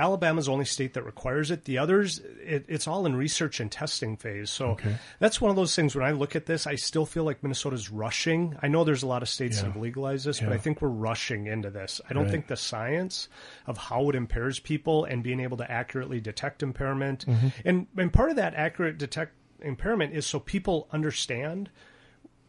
Alabama's 0.00 0.46
the 0.46 0.52
only 0.52 0.64
state 0.64 0.94
that 0.94 1.04
requires 1.04 1.50
it. 1.50 1.64
The 1.66 1.78
others, 1.78 2.18
it, 2.18 2.64
it's 2.68 2.88
all 2.88 3.04
in 3.06 3.14
research 3.14 3.60
and 3.60 3.70
testing 3.70 4.16
phase. 4.16 4.48
So 4.50 4.70
Okay. 4.70 4.96
that's 5.18 5.40
one 5.40 5.50
of 5.50 5.56
those 5.56 5.76
things. 5.76 5.94
When 5.94 6.04
I 6.04 6.12
look 6.12 6.34
at 6.34 6.46
this, 6.46 6.66
I 6.66 6.74
still 6.76 7.04
feel 7.06 7.24
like 7.24 7.42
Minnesota's 7.42 7.90
rushing. 7.90 8.56
I 8.62 8.68
know 8.68 8.82
there's 8.84 9.02
a 9.02 9.06
lot 9.06 9.22
of 9.22 9.28
states 9.28 9.58
Yeah. 9.58 9.64
that 9.64 9.72
have 9.72 9.82
legalized 9.82 10.24
this, 10.26 10.40
but 10.40 10.52
I 10.52 10.58
think 10.58 10.80
we're 10.80 10.88
rushing 10.88 11.46
into 11.46 11.68
this. 11.70 12.00
I 12.08 12.14
don't 12.14 12.22
Right. 12.24 12.32
think 12.32 12.46
the 12.46 12.56
science 12.56 13.28
of 13.66 13.76
how 13.76 14.08
it 14.08 14.14
impairs 14.16 14.58
people 14.58 15.04
and 15.04 15.22
being 15.22 15.40
able 15.40 15.58
to 15.58 15.70
accurately 15.70 16.20
detect 16.20 16.62
impairment, 16.62 17.26
Mm-hmm. 17.26 17.48
and 17.64 17.86
and 17.96 18.12
part 18.12 18.30
of 18.30 18.36
that 18.36 18.54
accurate 18.54 18.96
detect 18.98 19.34
impairment 19.60 20.14
is 20.14 20.24
so 20.24 20.40
people 20.40 20.88
understand 20.90 21.68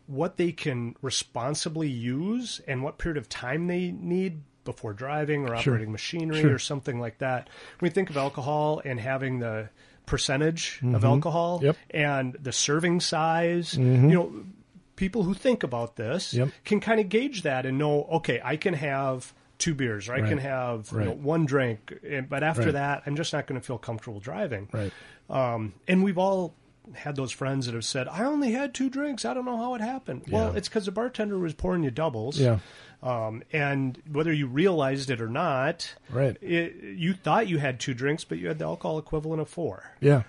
what 0.07 0.37
they 0.37 0.51
can 0.51 0.95
responsibly 1.01 1.87
use 1.89 2.61
and 2.67 2.83
what 2.83 2.97
period 2.97 3.17
of 3.17 3.29
time 3.29 3.67
they 3.67 3.91
need 3.91 4.41
before 4.63 4.93
driving 4.93 5.43
or 5.43 5.47
Sure. 5.57 5.73
operating 5.73 5.91
machinery 5.91 6.41
Sure. 6.41 6.53
or 6.55 6.59
something 6.59 6.99
like 6.99 7.17
that. 7.19 7.49
When 7.79 7.89
we 7.89 7.93
think 7.93 8.09
of 8.09 8.17
alcohol 8.17 8.81
and 8.85 8.99
having 8.99 9.39
the 9.39 9.69
percentage 10.05 10.79
of 10.83 11.03
alcohol 11.05 11.57
Mm-hmm. 11.59 11.65
Yep. 11.67 11.75
Mm-hmm. 11.75 11.97
and 11.97 12.33
the 12.41 12.51
serving 12.51 12.99
size, 12.99 13.75
you 13.77 13.83
know, 13.83 14.33
people 14.95 15.23
who 15.23 15.33
think 15.33 15.63
about 15.63 15.95
this 15.95 16.33
Yep. 16.33 16.49
can 16.65 16.79
kind 16.79 16.99
of 16.99 17.09
gauge 17.09 17.43
that 17.43 17.65
and 17.65 17.77
know, 17.77 18.03
okay, 18.11 18.39
I 18.43 18.55
can 18.57 18.73
have 18.73 19.33
two 19.57 19.73
beers 19.75 20.09
or 20.09 20.13
I 20.13 20.21
can 20.21 20.37
Right. 20.37 20.41
have 20.41 20.89
you 20.91 20.99
know, 21.05 21.11
one 21.11 21.45
drink, 21.45 21.93
but 22.29 22.43
after 22.43 22.63
Right. 22.65 22.73
that, 22.73 23.03
I'm 23.05 23.15
just 23.15 23.31
not 23.31 23.45
going 23.47 23.59
to 23.61 23.65
feel 23.65 23.77
comfortable 23.77 24.19
driving. 24.19 24.67
Right. 24.71 24.91
Um, 25.29 25.73
and 25.87 26.03
we've 26.03 26.17
all 26.17 26.55
had 26.93 27.15
those 27.15 27.31
friends 27.31 27.65
that 27.67 27.75
have 27.75 27.85
said, 27.85 28.07
I 28.07 28.23
only 28.25 28.51
had 28.51 28.73
two 28.73 28.89
drinks. 28.89 29.23
I 29.25 29.33
don't 29.33 29.45
know 29.45 29.57
how 29.57 29.75
it 29.75 29.81
happened. 29.81 30.23
Well, 30.29 30.55
it's 30.55 30.67
because 30.67 30.85
the 30.85 30.91
bartender 30.91 31.37
was 31.37 31.53
pouring 31.53 31.83
you 31.83 31.91
doubles. 31.91 32.39
Yeah. 32.39 32.59
Um, 33.03 33.41
and 33.51 33.97
whether 34.11 34.31
you 34.33 34.45
realized 34.47 35.09
it 35.09 35.21
or 35.21 35.27
not, 35.29 35.95
Right. 36.09 36.37
it, 36.41 36.75
you 36.97 37.13
thought 37.13 37.47
you 37.47 37.57
had 37.57 37.79
two 37.79 37.93
drinks, 37.93 38.23
but 38.23 38.37
you 38.37 38.47
had 38.47 38.59
the 38.59 38.65
alcohol 38.65 38.99
equivalent 38.99 39.41
of 39.41 39.49
four. 39.49 39.91
Yeah. 40.01 40.23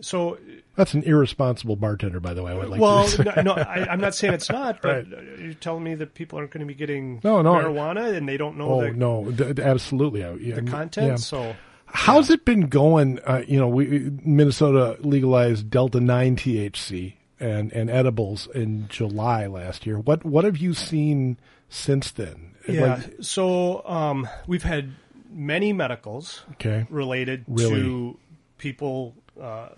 So, 0.00 0.38
That's 0.76 0.94
an 0.94 1.02
irresponsible 1.02 1.76
bartender, 1.76 2.20
by 2.20 2.34
the 2.34 2.42
way. 2.42 2.52
I 2.52 2.54
would 2.54 2.68
like 2.68 2.80
well, 2.80 3.04
to 3.04 3.10
say. 3.10 3.24
no, 3.36 3.42
no 3.42 3.52
I, 3.54 3.88
I'm 3.90 4.00
not 4.00 4.14
saying 4.14 4.34
it's 4.34 4.50
not, 4.50 4.82
but 4.82 5.10
Right. 5.10 5.38
you're 5.40 5.54
telling 5.54 5.82
me 5.82 5.94
that 5.96 6.14
people 6.14 6.38
aren't 6.38 6.50
going 6.52 6.60
to 6.60 6.66
be 6.66 6.74
getting 6.74 7.20
No, 7.24 7.42
no. 7.42 7.54
marijuana 7.54 8.14
and 8.16 8.28
they 8.28 8.36
don't 8.36 8.56
know 8.56 8.70
Oh 8.72 8.80
the, 8.82 8.92
no, 8.92 9.30
d- 9.30 9.60
absolutely. 9.62 10.20
Yeah, 10.20 10.32
the 10.32 10.40
yeah. 10.40 10.70
content. 10.70 11.20
So, 11.20 11.56
How's 11.96 12.28
it 12.28 12.44
been 12.44 12.62
going? 12.62 13.20
Uh, 13.20 13.42
you 13.46 13.58
know, 13.58 13.68
we 13.68 14.10
Minnesota 14.24 14.96
legalized 15.00 15.70
Delta 15.70 16.00
Nine 16.00 16.34
THC 16.36 17.14
and 17.38 17.72
and 17.72 17.88
edibles 17.88 18.48
in 18.54 18.88
July 18.88 19.46
last 19.46 19.86
year. 19.86 19.98
What 20.00 20.24
what 20.24 20.44
have 20.44 20.56
you 20.56 20.74
seen 20.74 21.38
since 21.68 22.10
then? 22.10 22.56
yeah. 22.68 22.94
Like- 22.96 23.14
so, 23.20 23.86
um, 23.86 24.28
we've 24.46 24.62
had 24.64 24.90
many 25.30 25.72
medicals 25.72 26.42
okay. 26.52 26.86
related 26.90 27.44
Really? 27.46 27.80
to 27.82 28.18
people 28.58 29.14
uh, 29.40 29.68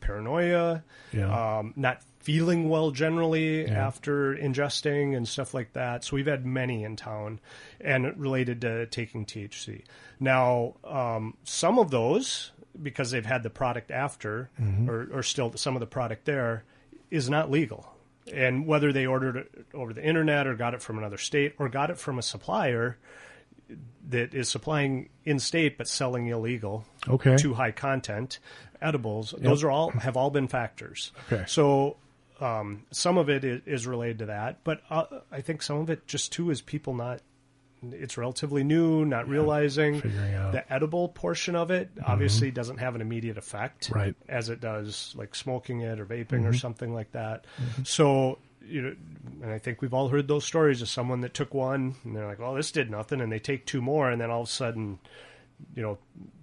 paranoia, 0.00 0.82
Yeah. 1.12 1.58
um, 1.58 1.72
not 1.76 2.02
feeling 2.22 2.68
well 2.68 2.90
generally 2.90 3.62
Yeah. 3.64 3.86
after 3.86 4.34
ingesting 4.34 5.16
and 5.16 5.26
stuff 5.26 5.54
like 5.54 5.72
that. 5.72 6.04
So 6.04 6.16
we've 6.16 6.26
had 6.26 6.46
many 6.46 6.84
in 6.84 6.96
town 6.96 7.40
and 7.80 8.18
related 8.18 8.60
to 8.62 8.86
taking 8.86 9.24
THC. 9.26 9.82
Now, 10.20 10.74
um, 10.84 11.36
some 11.44 11.78
of 11.78 11.90
those, 11.90 12.52
because 12.80 13.10
they've 13.10 13.26
had 13.26 13.42
the 13.42 13.50
product 13.50 13.90
after, 13.90 14.50
Mm-hmm. 14.60 14.88
or, 14.90 15.08
or 15.12 15.22
still 15.22 15.52
some 15.56 15.74
of 15.76 15.80
the 15.80 15.86
product 15.86 16.24
there, 16.24 16.64
is 17.10 17.28
not 17.28 17.50
legal. 17.50 17.92
And 18.32 18.66
whether 18.66 18.92
they 18.92 19.04
ordered 19.04 19.36
it 19.36 19.66
over 19.74 19.92
the 19.92 20.04
internet 20.04 20.46
or 20.46 20.54
got 20.54 20.74
it 20.74 20.80
from 20.82 20.96
another 20.98 21.18
state 21.18 21.54
or 21.58 21.68
got 21.68 21.90
it 21.90 21.98
from 21.98 22.18
a 22.18 22.22
supplier 22.22 22.96
that 24.10 24.34
is 24.34 24.48
supplying 24.48 25.08
in 25.24 25.38
state 25.38 25.78
but 25.78 25.88
selling 25.88 26.26
illegal 26.28 26.84
Okay. 27.08 27.36
too 27.36 27.54
high 27.54 27.70
content 27.70 28.38
edibles 28.82 29.34
those 29.38 29.62
are 29.64 29.70
all 29.70 29.90
have 29.90 30.16
all 30.16 30.30
been 30.30 30.46
factors 30.48 31.12
Okay. 31.32 31.44
so 31.46 31.96
um, 32.42 32.84
some 32.90 33.18
of 33.18 33.28
it 33.30 33.44
is, 33.44 33.86
related 33.86 34.18
to 34.20 34.26
that 34.26 34.58
but 34.64 34.80
uh, 34.90 35.04
i 35.30 35.40
think 35.40 35.62
some 35.62 35.78
of 35.78 35.90
it 35.90 36.06
just 36.06 36.32
too 36.32 36.50
is 36.50 36.60
people 36.60 36.94
not 36.94 37.20
it's 37.90 38.16
relatively 38.16 38.62
new 38.62 39.04
not 39.04 39.28
realizing 39.28 39.96
out. 39.96 40.02
Mm-hmm. 40.04 40.52
the 40.52 40.72
edible 40.72 41.08
portion 41.08 41.56
of 41.56 41.70
it 41.70 41.90
obviously 42.06 42.50
doesn't 42.50 42.78
have 42.78 42.94
an 42.94 43.00
immediate 43.00 43.38
effect 43.38 43.90
Right. 43.92 44.14
as 44.28 44.48
it 44.50 44.60
does 44.60 45.12
like 45.16 45.34
smoking 45.34 45.80
it 45.80 45.98
or 45.98 46.06
vaping 46.06 46.26
Mm-hmm. 46.42 46.46
or 46.46 46.52
something 46.54 46.94
like 46.94 47.10
that 47.12 47.44
so 47.84 48.38
you 48.64 48.82
know 48.82 48.94
and 49.42 49.50
i 49.52 49.58
think 49.58 49.82
we've 49.82 49.92
all 49.94 50.08
heard 50.08 50.28
those 50.28 50.44
stories 50.44 50.80
of 50.82 50.88
someone 50.88 51.22
that 51.22 51.34
took 51.34 51.52
one 51.54 51.96
and 52.04 52.14
they're 52.14 52.26
like 52.26 52.38
well 52.38 52.54
this 52.54 52.70
did 52.70 52.88
nothing 52.90 53.20
and 53.20 53.32
they 53.32 53.40
take 53.40 53.66
two 53.66 53.82
more 53.82 54.08
and 54.10 54.20
then 54.20 54.30
all 54.30 54.42
of 54.42 54.48
a 54.48 54.50
sudden 54.50 54.98
you 55.74 55.82
know 55.82 55.98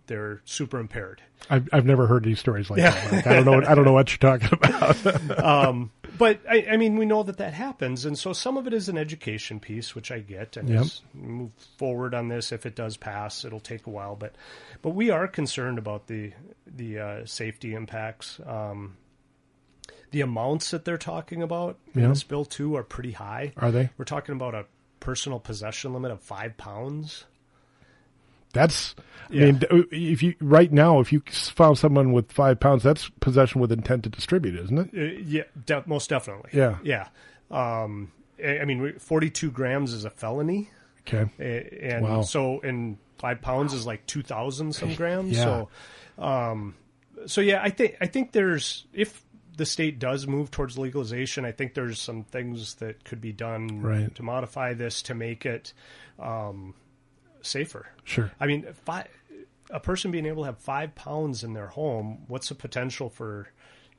they're 0.10 0.41
super 0.43 0.78
impaired 0.80 1.22
I've 1.50 1.69
I've 1.72 1.86
never 1.86 2.06
heard 2.06 2.26
these 2.26 2.38
stories 2.38 2.69
like 2.69 2.82
that. 2.82 3.12
Like, 3.13 3.26
I 3.26 3.36
don't 3.36 3.45
know. 3.45 3.54
What, 3.54 3.67
I 3.67 3.74
don't 3.74 3.86
know 3.86 3.93
what 3.93 4.12
you're 4.12 4.17
talking 4.38 4.50
about. 4.62 5.88
but 6.17 6.41
I, 6.48 6.67
I 6.72 6.78
mean 6.78 6.98
we 6.98 7.06
know 7.06 7.24
that 7.24 7.38
that 7.38 7.54
happens 7.54 8.04
and 8.06 8.17
so 8.19 8.34
some 8.34 8.58
of 8.58 8.67
it 8.67 8.74
is 8.74 8.89
an 8.89 8.98
education 8.98 9.60
piece 9.62 9.95
which 9.95 10.12
i 10.12 10.19
get 10.19 10.58
and 10.58 10.67
Yep. 10.67 10.86
move 11.13 11.52
forward 11.78 12.13
on 12.13 12.28
this 12.28 12.52
if 12.52 12.65
it 12.65 12.76
does 12.76 12.98
pass 12.98 13.45
it'll 13.45 13.62
take 13.62 13.88
a 13.88 13.89
while 13.89 14.15
but 14.17 14.36
but 14.82 14.89
we 14.89 15.10
are 15.12 15.28
concerned 15.30 15.78
about 15.78 16.08
the 16.08 16.34
the 16.67 17.00
uh, 17.00 17.26
safety 17.26 17.74
impacts 17.74 18.39
um, 18.45 18.98
the 20.12 20.22
amounts 20.22 20.72
that 20.72 20.84
they're 20.86 20.98
talking 20.98 21.41
about 21.41 21.78
in 21.95 22.02
Yeah. 22.02 22.10
this 22.10 22.24
bill 22.24 22.43
too 22.45 22.76
are 22.76 22.84
pretty 22.84 23.13
high 23.13 23.54
Are 23.58 23.72
they? 23.72 23.89
we're 23.98 24.06
talking 24.06 24.36
about 24.36 24.56
a 24.56 24.65
personal 25.00 25.39
possession 25.39 25.93
limit 25.93 26.12
of 26.12 26.19
five 26.22 26.58
pounds 26.58 27.24
That's. 28.53 28.95
I 29.31 29.33
mean, 29.35 29.62
if 29.91 30.23
you 30.23 30.33
right 30.41 30.71
now, 30.71 30.99
if 31.01 31.13
you 31.13 31.21
found 31.29 31.77
someone 31.77 32.13
with 32.13 32.31
five 32.31 32.59
pounds, 32.59 32.81
that's 32.81 33.09
possession 33.19 33.62
with 33.62 33.71
intent 33.71 34.03
to 34.05 34.09
distribute, 34.09 34.59
isn't 34.59 34.77
it? 34.77 34.89
Uh, 34.97 35.21
yeah, 35.23 35.43
de- 35.67 35.83
most 35.85 36.09
definitely. 36.09 36.49
Yeah. 36.51 36.77
yeah. 36.83 37.09
Um, 37.51 38.12
I 38.43 38.65
mean, 38.65 38.97
forty-two 38.97 39.51
grams 39.51 39.93
is 39.93 40.03
a 40.05 40.09
felony, 40.09 40.69
Okay. 41.07 41.29
and 41.38 42.03
Wow. 42.03 42.21
so 42.23 42.59
and 42.62 42.97
five 43.19 43.39
pounds 43.41 43.73
is 43.73 43.85
like 43.85 44.05
two 44.07 44.23
thousand 44.23 44.73
some 44.73 44.95
grams. 44.95 45.38
Yeah. 45.38 45.43
So, 45.43 45.69
um, 46.23 46.75
so 47.27 47.41
yeah, 47.41 47.62
I 47.62 47.69
think 47.69 47.97
I 48.01 48.07
think 48.07 48.31
there's 48.31 48.88
if 48.93 49.23
the 49.57 49.65
state 49.65 49.99
does 49.99 50.25
move 50.25 50.49
towards 50.49 50.75
legalization, 50.77 51.45
I 51.45 51.51
think 51.51 51.73
there's 51.75 51.99
some 52.01 52.23
things 52.23 52.75
that 52.75 53.03
could 53.03 53.19
be 53.21 53.33
done 53.33 53.81
Right. 53.81 54.15
to 54.15 54.23
modify 54.23 54.73
this 54.73 55.01
to 55.03 55.13
make 55.13 55.45
it 55.45 55.73
um, 56.17 56.73
safer. 57.41 57.88
Sure. 58.04 58.32
I 58.39 58.47
mean, 58.47 58.65
five, 58.86 59.08
a 59.69 59.80
person 59.80 60.12
being 60.12 60.25
able 60.25 60.43
to 60.43 60.47
have 60.47 60.58
five 60.60 60.95
pounds 60.95 61.43
in 61.43 61.54
their 61.54 61.67
home, 61.67 62.23
what's 62.28 62.49
the 62.49 62.56
potential 62.56 63.10
for, 63.10 63.49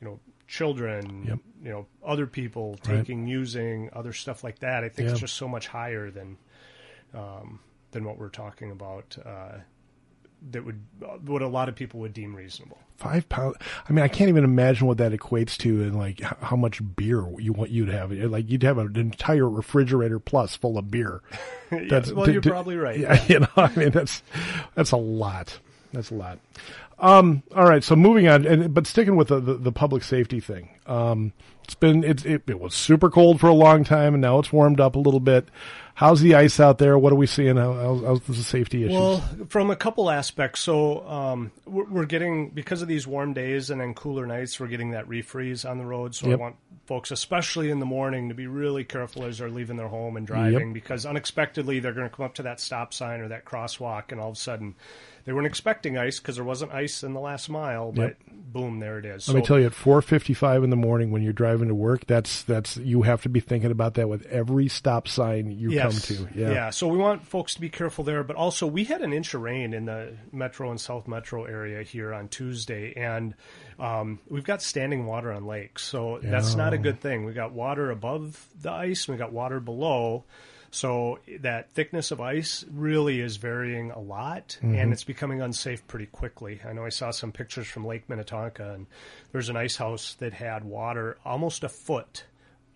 you 0.00 0.06
know, 0.08 0.20
children, 0.48 1.24
Yep. 1.26 1.38
you 1.62 1.70
know, 1.70 1.86
other 2.04 2.26
people 2.26 2.70
Right. 2.86 2.96
taking, 2.98 3.26
using, 3.28 3.88
other 3.92 4.12
stuff 4.12 4.42
like 4.42 4.58
that? 4.60 4.82
I 4.84 4.88
think 4.88 5.06
Yeah. 5.06 5.12
it's 5.12 5.20
just 5.20 5.36
so 5.36 5.46
much 5.46 5.68
higher 5.68 6.10
than, 6.10 6.38
um, 7.14 7.60
than 7.92 8.04
what 8.04 8.18
we're 8.18 8.28
talking 8.30 8.70
about. 8.70 9.16
Uh, 9.24 9.58
that 10.50 10.64
would 10.64 10.80
what 11.24 11.42
a 11.42 11.48
lot 11.48 11.68
of 11.68 11.74
people 11.76 12.00
would 12.00 12.12
deem 12.14 12.34
reasonable. 12.34 12.78
Five 12.96 13.28
pounds. 13.28 13.56
I 13.88 13.92
mean, 13.92 14.04
I 14.04 14.08
can't 14.08 14.28
even 14.28 14.44
imagine 14.44 14.86
what 14.86 14.98
that 14.98 15.12
equates 15.12 15.56
to, 15.58 15.82
and 15.82 15.98
like 15.98 16.20
how 16.20 16.56
much 16.56 16.80
beer 16.96 17.24
you 17.38 17.52
want 17.52 17.70
you'd 17.70 17.88
have. 17.88 18.12
Like 18.12 18.50
you'd 18.50 18.62
have 18.62 18.78
an 18.78 18.96
entire 18.96 19.48
refrigerator 19.48 20.18
plus 20.18 20.54
full 20.56 20.76
of 20.78 20.90
beer. 20.90 21.22
That's 21.70 22.12
well, 22.12 22.26
to- 22.26 22.32
you're 22.32 22.40
to- 22.42 22.50
probably 22.50 22.76
right. 22.76 22.98
Yeah, 23.00 23.24
you 23.28 23.40
know, 23.40 23.48
I 23.56 23.74
mean 23.76 23.90
that's 23.90 24.22
that's 24.74 24.92
a 24.92 24.96
lot. 24.96 25.58
That's 25.92 26.10
a 26.10 26.14
lot. 26.14 26.38
Um, 26.98 27.42
all 27.56 27.64
right, 27.66 27.82
so 27.82 27.96
moving 27.96 28.28
on, 28.28 28.46
and 28.46 28.74
but 28.74 28.86
sticking 28.86 29.16
with 29.16 29.28
the 29.28 29.40
the, 29.40 29.54
the 29.54 29.72
public 29.72 30.02
safety 30.02 30.38
thing. 30.40 30.68
Um, 30.86 31.32
it's 31.64 31.74
been 31.74 32.04
it's 32.04 32.24
it, 32.26 32.42
it 32.46 32.60
was 32.60 32.74
super 32.74 33.08
cold 33.08 33.40
for 33.40 33.48
a 33.48 33.54
long 33.54 33.84
time, 33.84 34.12
and 34.14 34.20
now 34.20 34.38
it's 34.38 34.52
warmed 34.52 34.80
up 34.80 34.96
a 34.96 34.98
little 34.98 35.20
bit. 35.20 35.48
How's 36.00 36.22
the 36.22 36.34
ice 36.34 36.58
out 36.60 36.78
there? 36.78 36.98
What 36.98 37.12
are 37.12 37.16
we 37.16 37.26
seeing? 37.26 37.58
How, 37.58 37.74
how's, 37.74 38.22
the 38.22 38.34
safety 38.36 38.84
issues? 38.84 38.98
Well, 38.98 39.18
from 39.50 39.70
a 39.70 39.76
couple 39.76 40.08
aspects. 40.08 40.60
So 40.60 41.06
um, 41.06 41.52
we're, 41.66 41.84
we're 41.84 42.06
getting 42.06 42.48
because 42.48 42.80
of 42.80 42.88
these 42.88 43.06
warm 43.06 43.34
days 43.34 43.68
and 43.68 43.78
then 43.82 43.92
cooler 43.92 44.24
nights, 44.24 44.58
we're 44.58 44.68
getting 44.68 44.92
that 44.92 45.06
refreeze 45.10 45.68
on 45.68 45.76
the 45.76 45.84
road. 45.84 46.14
So 46.14 46.28
Yep. 46.28 46.38
I 46.38 46.40
want 46.40 46.56
folks, 46.86 47.10
especially 47.10 47.68
in 47.70 47.80
the 47.80 47.86
morning, 47.86 48.30
to 48.30 48.34
be 48.34 48.46
really 48.46 48.82
careful 48.82 49.26
as 49.26 49.36
they're 49.36 49.50
leaving 49.50 49.76
their 49.76 49.88
home 49.88 50.16
and 50.16 50.26
driving 50.26 50.68
Yep. 50.68 50.72
because 50.72 51.04
unexpectedly 51.04 51.80
they're 51.80 51.92
going 51.92 52.08
to 52.08 52.16
come 52.16 52.24
up 52.24 52.36
to 52.36 52.44
that 52.44 52.60
stop 52.60 52.94
sign 52.94 53.20
or 53.20 53.28
that 53.28 53.44
crosswalk, 53.44 54.10
and 54.10 54.22
all 54.22 54.30
of 54.30 54.36
a 54.36 54.40
sudden 54.40 54.76
they 55.30 55.34
weren't 55.34 55.46
expecting 55.46 55.96
ice 55.96 56.18
because 56.18 56.34
there 56.34 56.44
wasn't 56.44 56.72
ice 56.72 57.04
in 57.04 57.12
the 57.12 57.20
last 57.20 57.48
mile, 57.48 57.92
but 57.92 58.16
boom, 58.28 58.80
there 58.80 58.98
it 58.98 59.04
is. 59.04 59.28
Let 59.28 59.36
me 59.36 59.42
tell 59.42 59.60
you, 59.60 59.66
at 59.66 59.72
four 59.72 60.02
fifty-five 60.02 60.64
in 60.64 60.70
the 60.70 60.76
morning 60.76 61.12
when 61.12 61.22
you're 61.22 61.32
driving 61.32 61.68
to 61.68 61.74
work, 61.76 62.04
that's 62.08 62.42
that's 62.42 62.76
you 62.78 63.02
have 63.02 63.22
to 63.22 63.28
be 63.28 63.38
thinking 63.38 63.70
about 63.70 63.94
that 63.94 64.08
with 64.08 64.26
every 64.26 64.66
stop 64.66 65.06
sign 65.06 65.52
you 65.52 65.78
come 65.78 65.92
to. 65.92 66.28
Yeah. 66.34 66.50
yeah, 66.50 66.70
So 66.70 66.88
we 66.88 66.98
want 66.98 67.28
folks 67.28 67.54
to 67.54 67.60
be 67.60 67.68
careful 67.68 68.02
there, 68.02 68.24
but 68.24 68.34
also 68.34 68.66
we 68.66 68.82
had 68.82 69.02
an 69.02 69.12
inch 69.12 69.32
of 69.34 69.42
rain 69.42 69.72
in 69.72 69.84
the 69.84 70.16
metro 70.32 70.68
and 70.72 70.80
south 70.80 71.06
metro 71.06 71.44
area 71.44 71.84
here 71.84 72.12
on 72.12 72.26
Tuesday, 72.26 72.92
and 72.96 73.34
um, 73.78 74.18
we've 74.28 74.42
got 74.42 74.62
standing 74.62 75.06
water 75.06 75.30
on 75.30 75.46
lakes. 75.46 75.84
So 75.84 76.18
that's 76.20 76.56
not 76.56 76.74
a 76.74 76.78
good 76.78 77.00
thing. 77.00 77.24
We 77.24 77.34
got 77.34 77.52
water 77.52 77.92
above 77.92 78.48
the 78.60 78.72
ice, 78.72 79.06
and 79.06 79.14
we 79.14 79.18
got 79.20 79.32
water 79.32 79.60
below. 79.60 80.24
So 80.72 81.18
that 81.40 81.72
thickness 81.72 82.12
of 82.12 82.20
ice 82.20 82.64
really 82.70 83.20
is 83.20 83.36
varying 83.36 83.90
a 83.90 83.98
lot, 83.98 84.56
and 84.62 84.92
it's 84.92 85.02
becoming 85.04 85.42
unsafe 85.42 85.86
pretty 85.88 86.06
quickly. 86.06 86.60
I 86.66 86.72
know 86.72 86.84
I 86.84 86.90
saw 86.90 87.10
some 87.10 87.32
pictures 87.32 87.66
from 87.66 87.84
Lake 87.84 88.08
Minnetonka, 88.08 88.74
and 88.74 88.86
there's 89.32 89.48
an 89.48 89.56
ice 89.56 89.76
house 89.76 90.14
that 90.20 90.32
had 90.32 90.64
water 90.64 91.18
almost 91.24 91.64
a 91.64 91.68
foot 91.68 92.24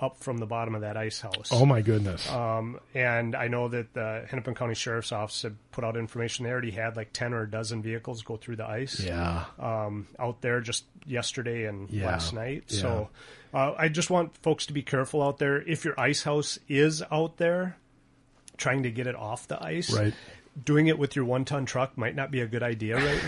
up 0.01 0.19
from 0.19 0.39
the 0.39 0.47
bottom 0.47 0.75
of 0.75 0.81
that 0.81 0.97
ice 0.97 1.21
house. 1.21 1.51
Oh 1.53 1.65
my 1.65 1.81
goodness. 1.81 2.29
Um, 2.31 2.81
and 2.95 3.35
I 3.37 3.49
know 3.49 3.69
that 3.69 3.95
the 3.95 4.25
Hennepin 4.29 4.55
County 4.55 4.75
Sheriff's 4.75 5.13
Office 5.13 5.43
had 5.43 5.57
put 5.71 5.85
out 5.85 5.97
information. 5.97 6.45
They 6.45 6.51
already 6.51 6.73
had 6.73 6.97
like 6.97 7.13
10 7.13 7.33
or 7.33 7.43
a 7.43 7.51
dozen 7.51 7.81
vehicles 7.81 8.23
go 8.23 8.37
through 8.37 8.57
the 8.57 8.69
ice 8.69 9.01
yeah. 9.01 9.45
um, 9.59 10.09
out 10.19 10.41
there 10.41 10.61
just 10.61 10.85
yesterday 11.07 11.67
and 11.67 11.89
Yeah. 11.91 12.07
last 12.07 12.33
night. 12.35 12.65
Yeah. 12.69 12.81
So 12.81 13.09
uh, 13.55 13.75
I 13.79 13.89
just 13.89 14.11
want 14.11 14.37
folks 14.39 14.67
to 14.67 14.73
be 14.73 14.83
careful 14.83 15.23
out 15.23 15.39
there. 15.39 15.63
If 15.63 15.85
your 15.85 15.99
ice 15.99 16.25
house 16.25 16.59
is 16.69 17.03
out 17.13 17.37
there, 17.37 17.77
trying 18.57 18.83
to 18.85 18.91
get 18.91 19.07
it 19.07 19.15
off 19.17 19.49
the 19.49 19.63
ice, 19.63 19.93
Right. 19.93 20.15
doing 20.65 20.87
it 20.87 20.99
with 20.99 21.17
your 21.17 21.25
one 21.25 21.45
ton 21.45 21.67
truck 21.67 21.97
might 21.99 22.15
not 22.15 22.31
be 22.31 22.41
a 22.41 22.47
good 22.47 22.63
idea 22.63 22.97
right 22.97 23.25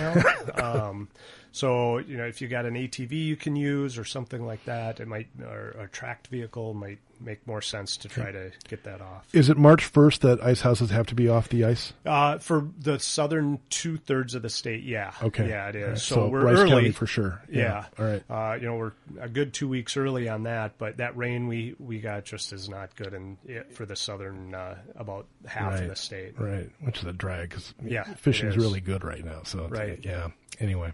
now. 0.59 0.62
um, 0.89 1.09
so 1.53 1.99
you 1.99 2.17
know, 2.17 2.27
if 2.27 2.41
you 2.41 2.49
got 2.49 2.67
an 2.67 2.75
ATV 2.75 3.12
you 3.12 3.37
can 3.37 3.57
use 3.57 3.99
or 3.99 4.05
something 4.05 4.45
like 4.47 4.65
that, 4.67 5.01
it 5.01 5.09
might 5.09 5.29
or 5.43 5.71
a 5.79 5.89
tracked 5.89 6.27
vehicle 6.29 6.75
might 6.75 6.99
make 7.20 7.46
more 7.46 7.61
sense 7.62 7.96
to 7.98 8.09
try 8.09 8.31
to 8.31 8.50
get 8.68 8.85
that 8.85 9.00
off. 9.00 9.26
Is 9.33 9.48
it 9.48 9.57
March 9.57 9.92
1st 9.92 10.20
that 10.20 10.42
ice 10.42 10.61
houses 10.61 10.90
have 10.90 11.07
to 11.07 11.14
be 11.14 11.29
off 11.29 11.48
the 11.48 11.64
ice? 11.64 11.92
Uh, 12.05 12.38
for 12.38 12.68
the 12.79 12.98
southern 12.98 13.59
two 13.70 13.96
thirds 13.96 14.35
of 14.35 14.42
the 14.42 14.50
state, 14.50 14.83
yeah, 14.85 15.12
Okay. 15.22 15.48
yeah, 15.48 15.68
it 15.68 15.76
is. 15.76 15.88
Right. 15.88 15.98
So, 15.98 16.29
we're 16.29 16.44
Rice 16.44 16.59
early 16.59 16.70
County 16.70 16.90
for 16.92 17.07
sure. 17.07 17.42
Yeah. 17.50 17.87
All 17.98 18.05
right. 18.05 18.22
Uh, 18.29 18.55
you 18.61 18.66
know, 18.66 18.76
we're 18.76 18.92
a 19.20 19.29
good 19.29 19.52
two 19.52 19.68
weeks 19.68 19.96
early 19.96 20.29
on 20.29 20.44
that, 20.44 20.79
but 20.79 20.98
that 20.98 21.16
rain 21.16 21.46
we, 21.48 21.74
we 21.79 22.00
got 22.00 22.24
just 22.24 22.52
is 22.52 22.68
not 22.68 22.94
good 22.96 23.14
in 23.14 23.37
for 23.72 23.87
the 23.87 23.96
southern 23.96 24.55
uh, 24.55 24.76
about 24.96 25.26
half 25.46 25.72
Right. 25.74 25.83
of 25.83 25.88
the 25.88 25.96
state. 25.96 26.35
Right, 26.38 26.70
which 26.81 26.98
is 26.98 27.05
a 27.05 27.12
drag 27.12 27.50
because 27.50 27.74
Yeah, 27.85 28.05
fishing's 28.14 28.55
it 28.55 28.59
is. 28.59 28.64
really 28.64 28.81
good 28.81 29.05
right 29.05 29.24
now. 29.24 29.40
So 29.44 29.68
Right. 29.68 29.98
yeah. 30.02 30.29
Anyway, 30.59 30.92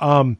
um, 0.00 0.38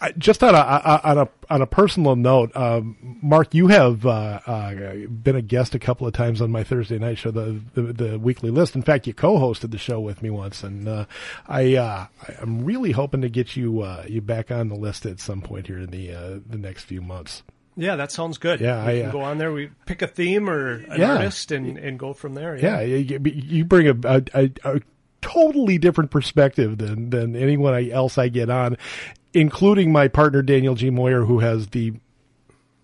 I, 0.00 0.12
just 0.12 0.42
on 0.44 0.54
a 0.54 0.58
on 0.58 1.18
a 1.18 1.28
on 1.48 1.62
a 1.62 1.66
personal 1.66 2.14
note, 2.14 2.54
um, 2.54 3.18
Mark, 3.22 3.54
you 3.54 3.68
have 3.68 4.04
uh, 4.46 4.50
uh, 4.50 5.06
been 5.08 5.36
a 5.36 5.42
guest 5.42 5.74
a 5.74 5.78
couple 5.78 6.06
of 6.06 6.12
times 6.12 6.40
on 6.40 6.50
my 6.50 6.62
Thursday 6.64 6.98
night 6.98 7.18
show, 7.18 7.30
the 7.30 7.60
the, 7.74 7.82
the 7.92 8.18
weekly 8.18 8.50
list. 8.50 8.74
In 8.76 8.82
fact, 8.82 9.06
you 9.06 9.14
co-hosted 9.14 9.70
the 9.70 9.78
show 9.78 10.00
with 10.00 10.22
me 10.22 10.30
once, 10.30 10.62
and 10.62 10.86
uh, 10.88 11.06
I 11.48 11.74
uh, 11.76 12.06
I'm 12.40 12.64
really 12.64 12.92
hoping 12.92 13.22
to 13.22 13.28
get 13.28 13.56
you 13.56 13.80
uh, 13.82 14.04
you 14.08 14.20
back 14.20 14.50
on 14.50 14.68
the 14.68 14.76
list 14.76 15.06
at 15.06 15.20
some 15.20 15.40
point 15.40 15.66
here 15.66 15.78
in 15.78 15.90
the 15.90 16.12
uh, 16.12 16.38
the 16.46 16.58
next 16.58 16.84
few 16.84 17.00
months. 17.02 17.42
Yeah, 17.76 17.96
that 17.96 18.10
sounds 18.10 18.38
good. 18.38 18.60
Yeah, 18.60 18.86
we 18.86 18.92
I, 18.92 19.00
can 19.00 19.08
uh, 19.10 19.12
go 19.12 19.20
on 19.20 19.38
there. 19.38 19.52
We 19.52 19.68
pick 19.84 20.00
a 20.00 20.06
theme 20.06 20.48
or 20.48 20.72
an 20.74 20.98
Yeah. 21.00 21.16
artist 21.16 21.52
and, 21.52 21.76
and 21.76 21.98
go 21.98 22.14
from 22.14 22.34
there. 22.34 22.56
Yeah, 22.56 22.80
you, 22.80 23.20
you 23.22 23.64
bring 23.66 23.88
a, 23.88 23.96
a, 24.04 24.22
a, 24.32 24.50
a 24.76 24.80
totally 25.20 25.76
different 25.76 26.10
perspective 26.10 26.78
than 26.78 27.10
than 27.10 27.36
anyone 27.36 27.90
else 27.90 28.16
I 28.16 28.28
get 28.28 28.48
on, 28.48 28.78
including 29.34 29.92
my 29.92 30.08
partner 30.08 30.40
Daniel 30.40 30.74
G. 30.74 30.88
Moyer, 30.88 31.24
who 31.26 31.40
has 31.40 31.66
the 31.68 31.94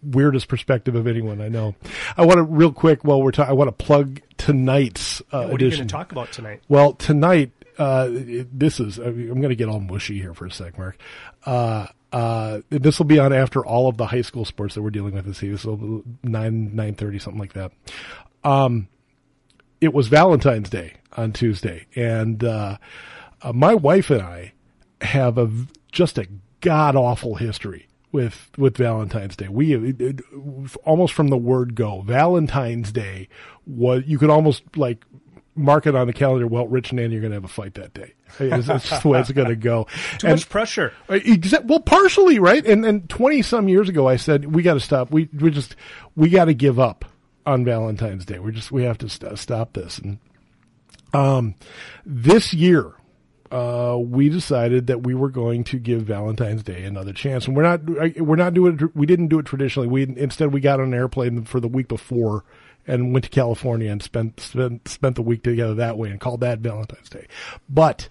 weirdest 0.03 0.49
perspective 0.49 0.95
of 0.95 1.07
anyone 1.07 1.41
I 1.41 1.49
know. 1.49 1.75
I 2.17 2.25
want 2.27 2.39
to 2.39 2.43
real 2.43 2.73
quick 2.73 3.05
while 3.05 3.23
we're 3.23 3.31
talking. 3.33 3.51
I 3.51 3.55
want 3.55 3.69
to 3.69 3.85
plug 3.85 4.21
tonight's 4.37 5.21
uh, 5.33 5.47
What 5.47 5.47
are 5.47 5.49
you 5.49 5.55
edition. 5.55 5.79
going 5.79 5.89
to 5.89 5.93
talk 5.93 6.13
about 6.13 6.33
tonight? 6.33 6.61
Well, 6.69 6.93
tonight, 6.95 7.53
uh, 7.79 8.09
this 8.11 8.81
is, 8.81 8.99
I'm 8.99 9.27
going 9.41 9.49
to 9.51 9.55
get 9.57 9.69
all 9.69 9.81
mushy 9.81 10.19
here 10.21 10.35
for 10.35 10.47
a 10.47 10.51
sec, 10.51 10.77
Mark. 10.79 10.99
Uh, 11.45 11.87
uh, 12.13 12.61
this 12.69 12.99
will 12.99 13.07
be 13.07 13.19
on 13.19 13.33
after 13.33 13.65
all 13.65 13.89
of 13.89 13.97
the 13.97 14.07
high 14.07 14.23
school 14.23 14.45
sports 14.45 14.75
that 14.75 14.83
we're 14.83 14.91
dealing 14.91 15.15
with 15.15 15.25
this 15.25 15.43
year. 15.43 15.57
So 15.57 16.05
nine, 16.23 16.75
nine 16.77 16.95
thirty, 16.95 17.19
something 17.19 17.41
like 17.41 17.55
that. 17.55 17.73
Um, 18.45 18.89
it 19.81 19.95
was 19.95 20.09
Valentine's 20.09 20.69
Day 20.69 20.95
on 21.17 21.33
Tuesday 21.33 21.87
and, 21.97 22.43
uh, 22.45 22.77
uh, 23.41 23.53
my 23.53 23.75
wife 23.75 24.11
and 24.11 24.23
I 24.23 24.53
have 25.01 25.39
a, 25.39 25.51
just 25.91 26.19
a 26.19 26.27
god 26.61 26.95
awful 26.95 27.35
history 27.35 27.89
with, 28.13 28.51
with 28.57 28.77
Valentine's 28.77 29.35
Day. 29.37 29.49
We, 29.49 29.73
it, 29.75 30.01
it, 30.01 30.21
almost 30.85 31.15
from 31.15 31.29
the 31.29 31.37
word 31.37 31.75
go, 31.75 32.03
Valentine's 32.03 32.93
Day 32.93 33.29
was, 33.67 34.05
you 34.07 34.19
could 34.19 34.31
almost 34.31 34.63
like 34.77 35.05
mark 35.55 35.87
it 35.87 35.95
on 35.95 36.07
the 36.07 36.13
calendar. 36.13 36.47
Well, 36.47 36.67
Rich 36.69 36.91
and 36.93 37.01
Andy 37.01 37.17
are 37.17 37.21
going 37.21 37.31
to 37.33 37.37
have 37.37 37.45
a 37.45 37.49
fight 37.49 37.75
that 37.75 37.93
day. 37.95 38.15
It's, 38.39 38.69
it's 38.69 38.89
just 38.89 39.03
the 39.03 39.09
way 39.09 39.21
it's 39.21 39.31
going 39.33 39.49
to 39.49 39.57
go. 39.57 39.85
Too 40.19 40.27
And- 40.29 40.35
much 40.37 40.49
pressure. 40.49 40.93
uh, 41.09 41.19
well, 41.65 41.81
partially, 41.81 42.39
right? 42.39 42.65
And 42.65 42.85
and 42.87 43.07
twenty 43.11 43.43
some 43.43 43.69
years 43.69 43.91
ago, 43.91 44.09
I 44.09 44.17
said 44.17 44.55
we 44.55 44.63
got 44.63 44.75
to 44.75 44.81
stop. 44.81 45.11
We 45.11 45.29
we 45.39 45.51
just 45.51 45.77
we 46.17 46.31
got 46.31 46.47
to 46.47 46.55
give 46.55 46.79
up 46.81 47.05
on 47.45 47.65
Valentine's 47.67 48.25
Day. 48.25 48.39
We're 48.39 48.53
just 48.53 48.73
we 48.73 48.85
have 48.85 48.97
to 48.99 49.09
st- 49.11 49.39
stop 49.39 49.75
this. 49.75 49.99
And 49.99 50.19
um, 51.13 51.55
this 52.07 52.55
year, 52.55 52.93
uh, 53.53 53.99
we 53.99 54.31
decided 54.31 54.87
that 54.87 55.03
we 55.03 55.15
were 55.15 55.29
going 55.29 55.63
to 55.63 55.79
give 55.79 56.03
Valentine's 56.03 56.63
Day 56.63 56.85
another 56.85 57.13
chance, 57.13 57.47
and 57.47 57.55
we're 57.55 57.63
not 57.63 57.83
we're 58.19 58.35
not 58.35 58.55
doing 58.55 58.91
we 58.95 59.05
didn't 59.05 59.29
do 59.29 59.39
it 59.39 59.45
traditionally. 59.45 59.89
We 59.89 60.05
instead 60.17 60.55
we 60.55 60.61
got 60.61 60.81
on 60.81 60.87
an 60.87 60.95
airplane 60.95 61.45
for 61.45 61.61
the 61.61 61.69
week 61.69 61.87
before 61.87 62.45
and 62.87 63.13
went 63.13 63.25
to 63.25 63.31
California 63.31 63.93
and 63.93 64.03
spent 64.03 64.41
spent 64.41 64.89
spent 64.89 65.17
the 65.17 65.23
week 65.23 65.43
together 65.43 65.75
that 65.75 65.99
way 65.99 66.09
and 66.09 66.19
called 66.19 66.41
that 66.41 66.61
Valentine's 66.61 67.11
Day. 67.11 67.27
But 67.69 68.09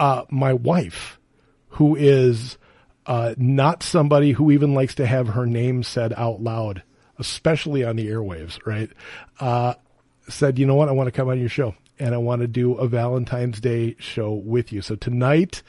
uh, 0.00 0.24
my 0.28 0.52
wife, 0.52 1.20
who 1.68 1.94
is 1.94 2.58
uh, 3.06 3.36
not 3.38 3.84
somebody 3.84 4.32
who 4.32 4.50
even 4.50 4.74
likes 4.74 4.96
to 4.96 5.06
have 5.06 5.28
her 5.28 5.46
name 5.46 5.84
said 5.84 6.12
out 6.16 6.42
loud, 6.42 6.82
especially 7.20 7.84
on 7.84 7.94
the 7.94 8.08
airwaves, 8.08 8.58
right? 8.66 8.90
Uh, 9.38 9.74
said, 10.28 10.58
you 10.58 10.66
know 10.66 10.74
what? 10.74 10.88
I 10.88 10.92
want 10.92 11.06
to 11.06 11.12
come 11.12 11.28
on 11.28 11.38
your 11.38 11.48
show 11.48 11.76
and 11.98 12.14
I 12.14 12.18
want 12.18 12.42
to 12.42 12.48
do 12.48 12.74
a 12.74 12.88
Valentine's 12.88 13.60
Day 13.60 13.96
show 13.98 14.32
with 14.32 14.72
you. 14.72 14.82
So 14.82 14.96
tonight 14.96 15.62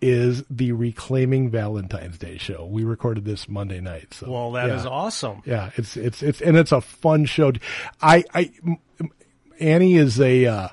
is 0.00 0.44
the 0.50 0.72
Reclaiming 0.72 1.50
Valentine's 1.50 2.18
Day 2.18 2.36
show. 2.36 2.66
We 2.66 2.84
recorded 2.84 3.24
this 3.24 3.48
Monday 3.48 3.80
night. 3.80 4.12
So 4.12 4.30
Well, 4.30 4.52
that 4.52 4.68
is 4.70 4.84
yeah. 4.84 4.90
awesome. 4.90 5.42
Yeah, 5.46 5.70
it's 5.76 5.96
it's 5.96 6.22
it's 6.22 6.40
and 6.42 6.56
it's 6.56 6.72
a 6.72 6.80
fun 6.80 7.24
show. 7.24 7.52
I 8.02 8.24
I 8.34 8.52
Annie 9.58 9.94
is 9.94 10.20
a 10.20 10.46
uh, 10.46 10.68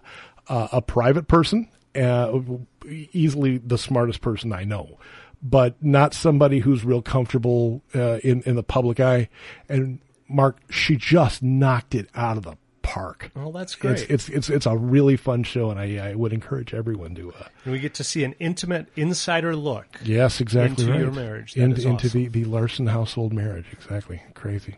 uh, 0.47 0.67
a 0.73 0.81
private 0.81 1.27
person, 1.27 1.69
uh, 1.95 2.39
easily 2.85 3.57
the 3.57 3.77
smartest 3.77 4.21
person 4.21 4.51
I 4.51 4.65
know, 4.65 4.99
but 5.41 5.81
not 5.81 6.13
somebody 6.13 6.59
who's 6.59 6.83
real 6.83 7.01
comfortable 7.01 7.83
uh, 7.95 8.17
in 8.23 8.41
in 8.41 8.55
the 8.55 8.63
public 8.63 8.99
eye. 8.99 9.29
And 9.69 9.99
Mark, 10.27 10.59
she 10.69 10.97
just 10.97 11.41
knocked 11.41 11.95
it 11.95 12.09
out 12.15 12.37
of 12.37 12.43
the 12.43 12.57
park. 12.91 13.31
Well, 13.35 13.51
that's 13.53 13.75
great. 13.75 14.01
It's, 14.01 14.09
it's 14.09 14.29
it's 14.29 14.49
it's 14.49 14.65
a 14.65 14.75
really 14.75 15.15
fun 15.15 15.43
show, 15.43 15.71
and 15.71 15.79
I, 15.79 16.09
I 16.09 16.15
would 16.15 16.33
encourage 16.33 16.73
everyone 16.73 17.15
to. 17.15 17.31
Uh, 17.31 17.45
and 17.63 17.71
we 17.71 17.79
get 17.79 17.93
to 17.95 18.03
see 18.03 18.25
an 18.25 18.35
intimate 18.39 18.87
insider 18.97 19.55
look. 19.55 19.85
yes, 20.03 20.41
exactly 20.41 20.83
Into 20.83 20.91
right. 20.91 21.01
your 21.01 21.11
marriage. 21.11 21.55
In- 21.55 21.71
into 21.71 21.87
awesome. 21.89 22.09
the 22.11 22.27
the 22.27 22.45
Larson 22.45 22.87
household 22.87 23.31
marriage. 23.31 23.67
Exactly, 23.71 24.21
crazy. 24.33 24.75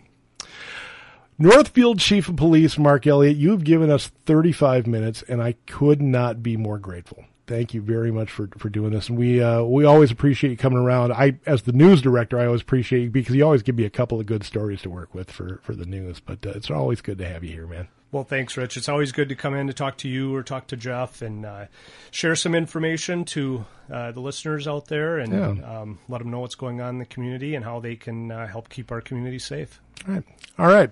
Northfield 1.39 1.99
Chief 1.99 2.29
of 2.29 2.35
Police 2.35 2.77
Mark 2.77 3.07
Elliott, 3.07 3.35
you've 3.37 3.63
given 3.63 3.89
us 3.89 4.07
35 4.25 4.85
minutes, 4.85 5.23
and 5.23 5.41
I 5.41 5.53
could 5.65 5.99
not 6.01 6.43
be 6.43 6.55
more 6.55 6.77
grateful. 6.77 7.25
Thank 7.47 7.73
you 7.73 7.81
very 7.81 8.11
much 8.11 8.31
for, 8.31 8.47
for 8.57 8.69
doing 8.69 8.91
this, 8.91 9.09
and 9.09 9.17
we 9.17 9.41
uh, 9.41 9.63
we 9.63 9.83
always 9.83 10.11
appreciate 10.11 10.51
you 10.51 10.57
coming 10.57 10.77
around. 10.79 11.11
I, 11.11 11.39
as 11.45 11.63
the 11.63 11.73
news 11.73 12.01
director, 12.01 12.39
I 12.39 12.45
always 12.45 12.61
appreciate 12.61 13.01
you 13.01 13.09
because 13.09 13.35
you 13.35 13.43
always 13.43 13.63
give 13.63 13.75
me 13.75 13.83
a 13.83 13.89
couple 13.89 14.19
of 14.19 14.25
good 14.27 14.43
stories 14.45 14.81
to 14.83 14.89
work 14.89 15.13
with 15.13 15.29
for, 15.29 15.59
for 15.63 15.75
the 15.75 15.85
news. 15.85 16.21
But 16.21 16.45
uh, 16.45 16.51
it's 16.51 16.71
always 16.71 17.01
good 17.01 17.17
to 17.17 17.27
have 17.27 17.43
you 17.43 17.51
here, 17.51 17.67
man. 17.67 17.89
Well, 18.13 18.23
thanks, 18.23 18.55
Rich. 18.55 18.77
It's 18.77 18.87
always 18.87 19.11
good 19.11 19.27
to 19.29 19.35
come 19.35 19.55
in 19.55 19.65
to 19.67 19.73
talk 19.73 19.97
to 19.97 20.07
you 20.07 20.35
or 20.35 20.43
talk 20.43 20.67
to 20.67 20.77
Jeff 20.77 21.21
and 21.23 21.45
uh, 21.45 21.65
share 22.11 22.35
some 22.35 22.53
information 22.53 23.25
to 23.25 23.65
uh, 23.91 24.11
the 24.11 24.19
listeners 24.21 24.67
out 24.67 24.85
there 24.87 25.17
and 25.17 25.33
Yeah. 25.33 25.79
um, 25.81 25.97
let 26.07 26.19
them 26.19 26.29
know 26.29 26.39
what's 26.41 26.53
going 26.53 26.79
on 26.79 26.89
in 26.89 26.99
the 26.99 27.05
community 27.05 27.55
and 27.55 27.65
how 27.65 27.79
they 27.79 27.95
can 27.95 28.31
uh, 28.31 28.45
help 28.47 28.69
keep 28.69 28.91
our 28.91 29.01
community 29.01 29.39
safe. 29.39 29.81
All 30.07 30.13
right, 30.13 30.23
all 30.59 30.67
right. 30.67 30.91